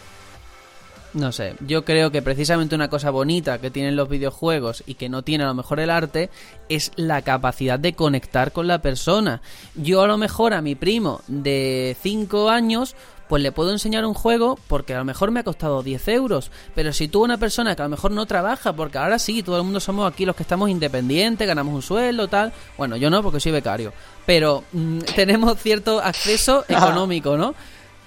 [1.17, 5.09] No sé, yo creo que precisamente una cosa bonita que tienen los videojuegos y que
[5.09, 6.29] no tiene a lo mejor el arte
[6.69, 9.41] es la capacidad de conectar con la persona.
[9.75, 12.97] Yo a lo mejor a mi primo de 5 años,
[13.29, 16.51] pues le puedo enseñar un juego porque a lo mejor me ha costado 10 euros.
[16.75, 19.57] Pero si tú una persona que a lo mejor no trabaja, porque ahora sí, todo
[19.59, 22.53] el mundo somos aquí los que estamos independientes, ganamos un sueldo, tal.
[22.79, 23.93] Bueno, yo no, porque soy becario.
[24.25, 27.55] Pero mm, tenemos cierto acceso económico, ¿no?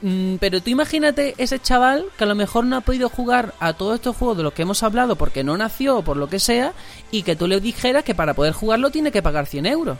[0.01, 3.73] Mm, pero tú imagínate ese chaval que a lo mejor no ha podido jugar a
[3.73, 6.39] todos estos juegos de los que hemos hablado porque no nació o por lo que
[6.39, 6.73] sea,
[7.11, 9.97] y que tú le dijeras que para poder jugarlo tiene que pagar 100 euros.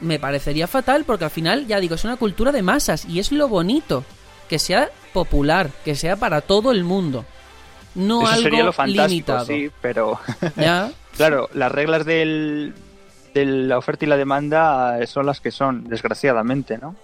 [0.00, 3.30] Me parecería fatal porque al final, ya digo, es una cultura de masas y es
[3.30, 4.04] lo bonito
[4.48, 7.24] que sea popular, que sea para todo el mundo.
[7.94, 9.46] No Eso algo sería lo fantástico, limitado.
[9.46, 10.18] sí, pero
[10.56, 10.90] ¿Ya?
[11.16, 12.74] claro, las reglas del,
[13.34, 16.96] de la oferta y la demanda son las que son, desgraciadamente, ¿no?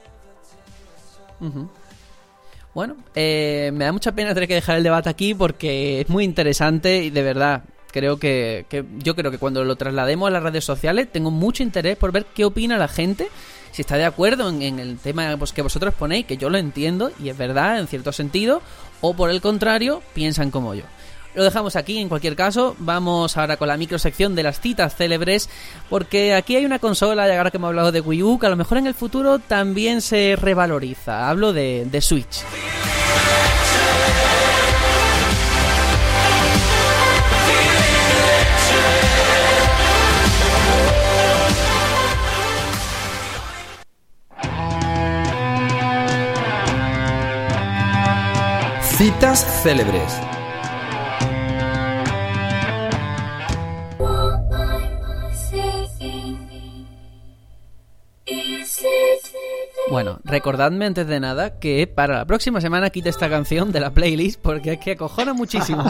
[2.75, 6.25] Bueno, eh, me da mucha pena tener que dejar el debate aquí porque es muy
[6.25, 10.43] interesante y de verdad creo que, que- yo creo que cuando lo traslademos a las
[10.43, 13.29] redes sociales tengo mucho interés por ver qué opina la gente,
[13.73, 17.11] si está de acuerdo en, el tema pues, que vosotros ponéis, que yo lo entiendo
[17.23, 18.63] y es verdad en cierto sentido,
[19.01, 20.85] o por el contrario piensan como yo.
[21.35, 25.49] Lo dejamos aquí, en cualquier caso, vamos ahora con la microsección de las citas célebres,
[25.89, 28.51] porque aquí hay una consola, y ahora que hemos hablado de Wii U, que a
[28.51, 31.31] lo mejor en el futuro también se revaloriza.
[31.31, 32.43] Hablo de, de Switch.
[49.01, 50.13] Citas célebres.
[59.91, 63.95] Bueno, recordadme antes de nada que para la próxima semana quite esta canción de la
[63.95, 65.83] playlist porque es que acojona muchísimo.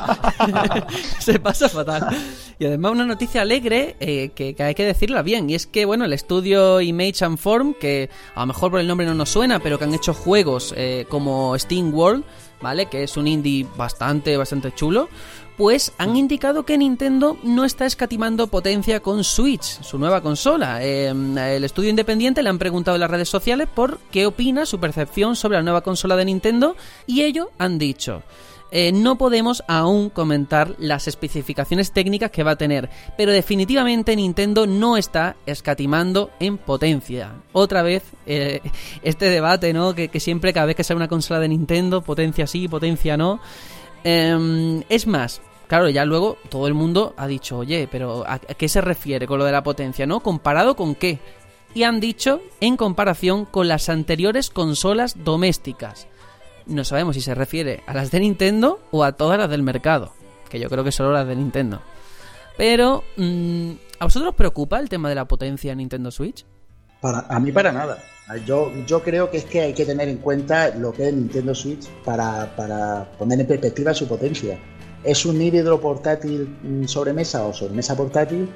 [1.19, 2.16] Se pasa fatal.
[2.61, 5.51] Y además una noticia alegre eh, que, que hay que decirla bien.
[5.51, 8.87] Y es que, bueno, el estudio Image and Form, que a lo mejor por el
[8.87, 12.24] nombre no nos suena, pero que han hecho juegos eh, como Steam World,
[12.61, 12.87] ¿vale?
[12.87, 15.09] Que es un indie bastante, bastante chulo.
[15.57, 20.82] Pues han indicado que Nintendo no está escatimando potencia con Switch, su nueva consola.
[20.82, 24.81] Eh, el estudio independiente le han preguntado en las redes sociales por qué opina su
[24.81, 26.77] percepción sobre la nueva consola de Nintendo
[27.07, 28.23] y ellos han dicho.
[28.72, 34.66] Eh, no podemos aún comentar las especificaciones técnicas que va a tener, pero definitivamente Nintendo
[34.66, 37.32] no está escatimando en potencia.
[37.52, 38.60] Otra vez, eh,
[39.02, 39.94] este debate, ¿no?
[39.94, 43.40] Que, siempre, cada vez que sale una consola de Nintendo, potencia sí, potencia no.
[44.05, 48.38] Em, es más, claro, ya luego todo el mundo ha dicho, oye, pero ¿a, a
[48.38, 50.20] qué se refiere con lo de la potencia, no?
[50.20, 51.18] ¿Comparado con qué?
[51.74, 56.06] Y han dicho en comparación con las anteriores consolas domésticas.
[56.66, 60.12] No sabemos si se refiere a las de Nintendo o a todas las del mercado,
[60.49, 61.81] que yo creo que solo las de Nintendo.
[62.57, 66.45] Pero, mm, ¿a vosotros os preocupa el tema de la potencia en Nintendo Switch?
[67.01, 67.99] Para, a mí para nada.
[68.47, 71.55] Yo, yo creo que es que hay que tener en cuenta lo que es Nintendo
[71.55, 74.59] Switch para, para poner en perspectiva su potencia.
[75.03, 78.49] Es un híbrido portátil mm, sobremesa o sobremesa portátil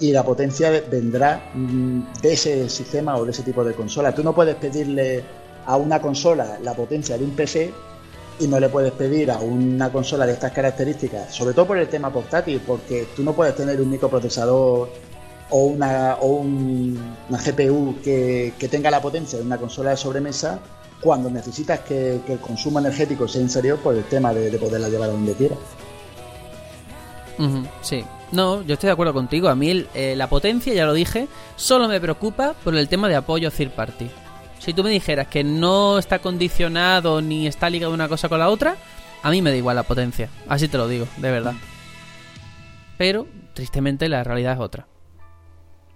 [0.00, 4.14] y la potencia vendrá mm, de ese sistema o de ese tipo de consola.
[4.14, 5.22] Tú no puedes pedirle
[5.66, 7.72] a una consola la potencia de un PC
[8.40, 11.88] y no le puedes pedir a una consola de estas características, sobre todo por el
[11.88, 14.88] tema portátil, porque tú no puedes tener un microprocesador
[15.50, 19.96] o una, o un- una GPU que, que tenga la potencia de una consola de
[19.96, 20.58] sobremesa
[21.02, 24.88] cuando necesitas que, que el consumo energético sea inferior por el tema de, de poderla
[24.88, 25.58] llevar a donde quieras.
[27.82, 28.04] Sí.
[28.32, 29.48] No, yo estoy de acuerdo contigo.
[29.48, 31.26] A mí eh, la potencia, ya lo dije,
[31.56, 34.10] solo me preocupa por el tema de apoyo third party.
[34.60, 38.48] Si tú me dijeras que no está condicionado ni está ligado una cosa con la
[38.50, 38.76] otra,
[39.22, 40.28] a mí me da igual la potencia.
[40.48, 41.54] Así te lo digo, de verdad.
[42.98, 44.86] Pero, tristemente, la realidad es otra.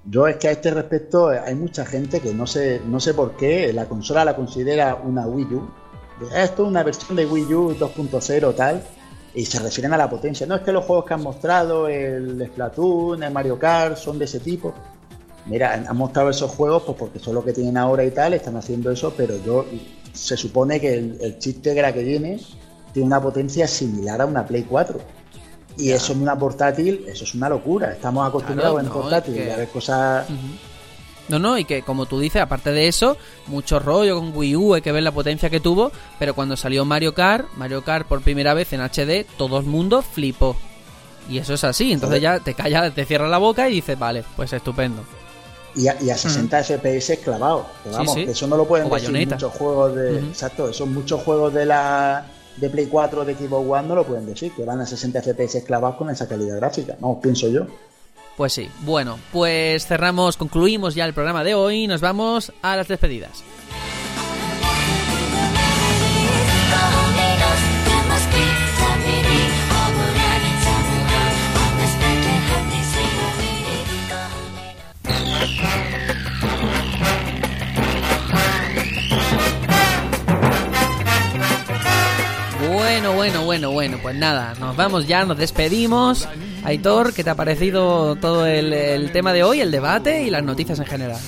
[0.07, 3.15] Yo es que a este respecto eh, hay mucha gente que no sé, no sé
[3.15, 5.71] por qué la consola la considera una Wii U.
[6.21, 8.83] De, "Ah, Esto es una versión de Wii U 2.0 tal.
[9.35, 10.47] Y se refieren a la potencia.
[10.47, 14.27] No es que los juegos que han mostrado, el Splatoon, el Mario Kart, son de
[14.27, 14.73] ese tipo.
[15.47, 18.57] Mira, han mostrado esos juegos pues porque son los que tienen ahora y tal, están
[18.57, 19.67] haciendo eso, pero yo
[20.13, 22.41] se supone que el, el chip Tegra que viene
[22.93, 24.99] tiene una potencia similar a una Play 4.
[25.77, 27.91] Y eso en una portátil, eso es una locura.
[27.93, 30.27] Estamos acostumbrados Claro, en no, portátil es que- a ver cosas.
[31.27, 33.17] No, no, y que como tú dices, aparte de eso,
[33.47, 36.85] mucho rollo con Wii U, hay que ver la potencia que tuvo, pero cuando salió
[36.85, 40.55] Mario Kart, Mario Kart por primera vez en HD, todo el mundo flipó.
[41.29, 44.23] Y eso es así, entonces ya te callas, te cierras la boca y dices, vale,
[44.37, 45.03] pues estupendo.
[45.77, 47.67] Y a, y a 60 FPS clavados.
[47.83, 48.25] Que vamos, sí.
[48.25, 50.19] que eso no lo pueden O decir muchos juegos de.
[50.19, 52.27] Exacto, esos muchos juegos de la
[52.57, 55.65] de Play 4 de Xbox One no lo pueden decir, que van a 60 FPS
[55.65, 56.97] clavados con esa calidad gráfica.
[57.01, 57.67] Vamos, pienso yo.
[58.37, 62.77] Pues sí, bueno, pues cerramos, concluimos ya el programa de hoy y nos vamos a
[62.77, 63.45] las despedidas.
[83.13, 83.99] Bueno, bueno, bueno.
[84.03, 86.29] Pues nada, nos vamos ya, nos despedimos.
[86.65, 90.43] Aitor, ¿qué te ha parecido todo el, el tema de hoy, el debate y las
[90.43, 91.21] noticias en general?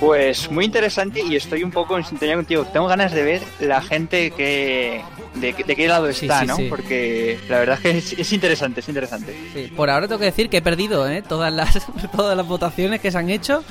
[0.00, 2.64] Pues muy interesante y estoy un poco en sintonía contigo.
[2.72, 5.00] Tengo ganas de ver la gente que
[5.34, 6.56] de, de qué lado Sí, está, sí, ¿no?
[6.56, 6.66] sí.
[6.68, 9.32] Porque la verdad es que es, es interesante, es interesante.
[9.54, 11.22] Sí, por ahora tengo que decir que he perdido ¿eh?
[11.22, 11.86] todas, las,
[12.16, 13.62] todas las votaciones que se han hecho.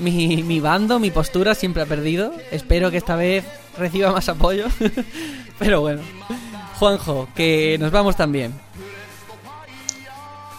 [0.00, 2.32] Mi, mi bando, mi postura siempre ha perdido.
[2.50, 3.44] Espero que esta vez
[3.78, 4.66] reciba más apoyo.
[5.58, 6.02] Pero bueno.
[6.78, 8.54] Juanjo, que nos vamos también.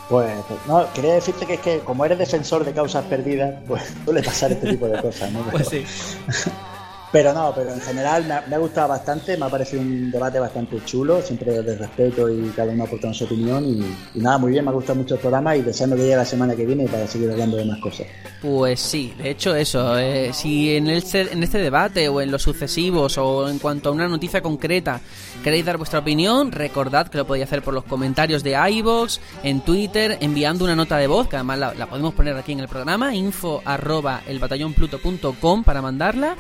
[0.09, 3.81] Pues, pues, no, quería decirte que es que como eres defensor de causas perdidas, pues
[4.03, 5.39] suele pasar este tipo de cosas, ¿no?
[5.49, 5.85] Pues sí.
[7.11, 10.81] Pero no, pero en general me ha, gustado bastante, me ha parecido un debate bastante
[10.85, 14.71] chulo, siempre desde respeto y cada uno aportando su opinión y, nada, muy bien, me
[14.71, 17.29] ha gustado mucho el programa y deseando que llegue la semana que viene para seguir
[17.29, 18.07] hablando de más cosas.
[18.41, 22.43] Pues sí, de hecho eso, eh, si en este, en este debate o en los
[22.43, 25.01] sucesivos o en cuanto a una noticia concreta
[25.43, 29.59] queréis dar vuestra opinión, recordad que lo podéis hacer por los comentarios de iVoox, en
[29.61, 32.69] Twitter, enviando una nota de voz, que además la, la podemos poner aquí en el
[32.69, 36.37] programa, info arroba elbatallonpluto.com para mandarla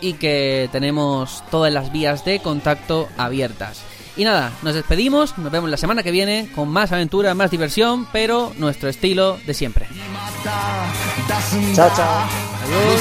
[0.00, 3.82] y que tenemos todas las vías de contacto abiertas.
[4.16, 8.08] Y nada, nos despedimos, nos vemos la semana que viene con más aventura, más diversión,
[8.12, 9.86] pero nuestro estilo de siempre.
[11.74, 12.26] Chao, chao.
[12.64, 13.00] Adiós.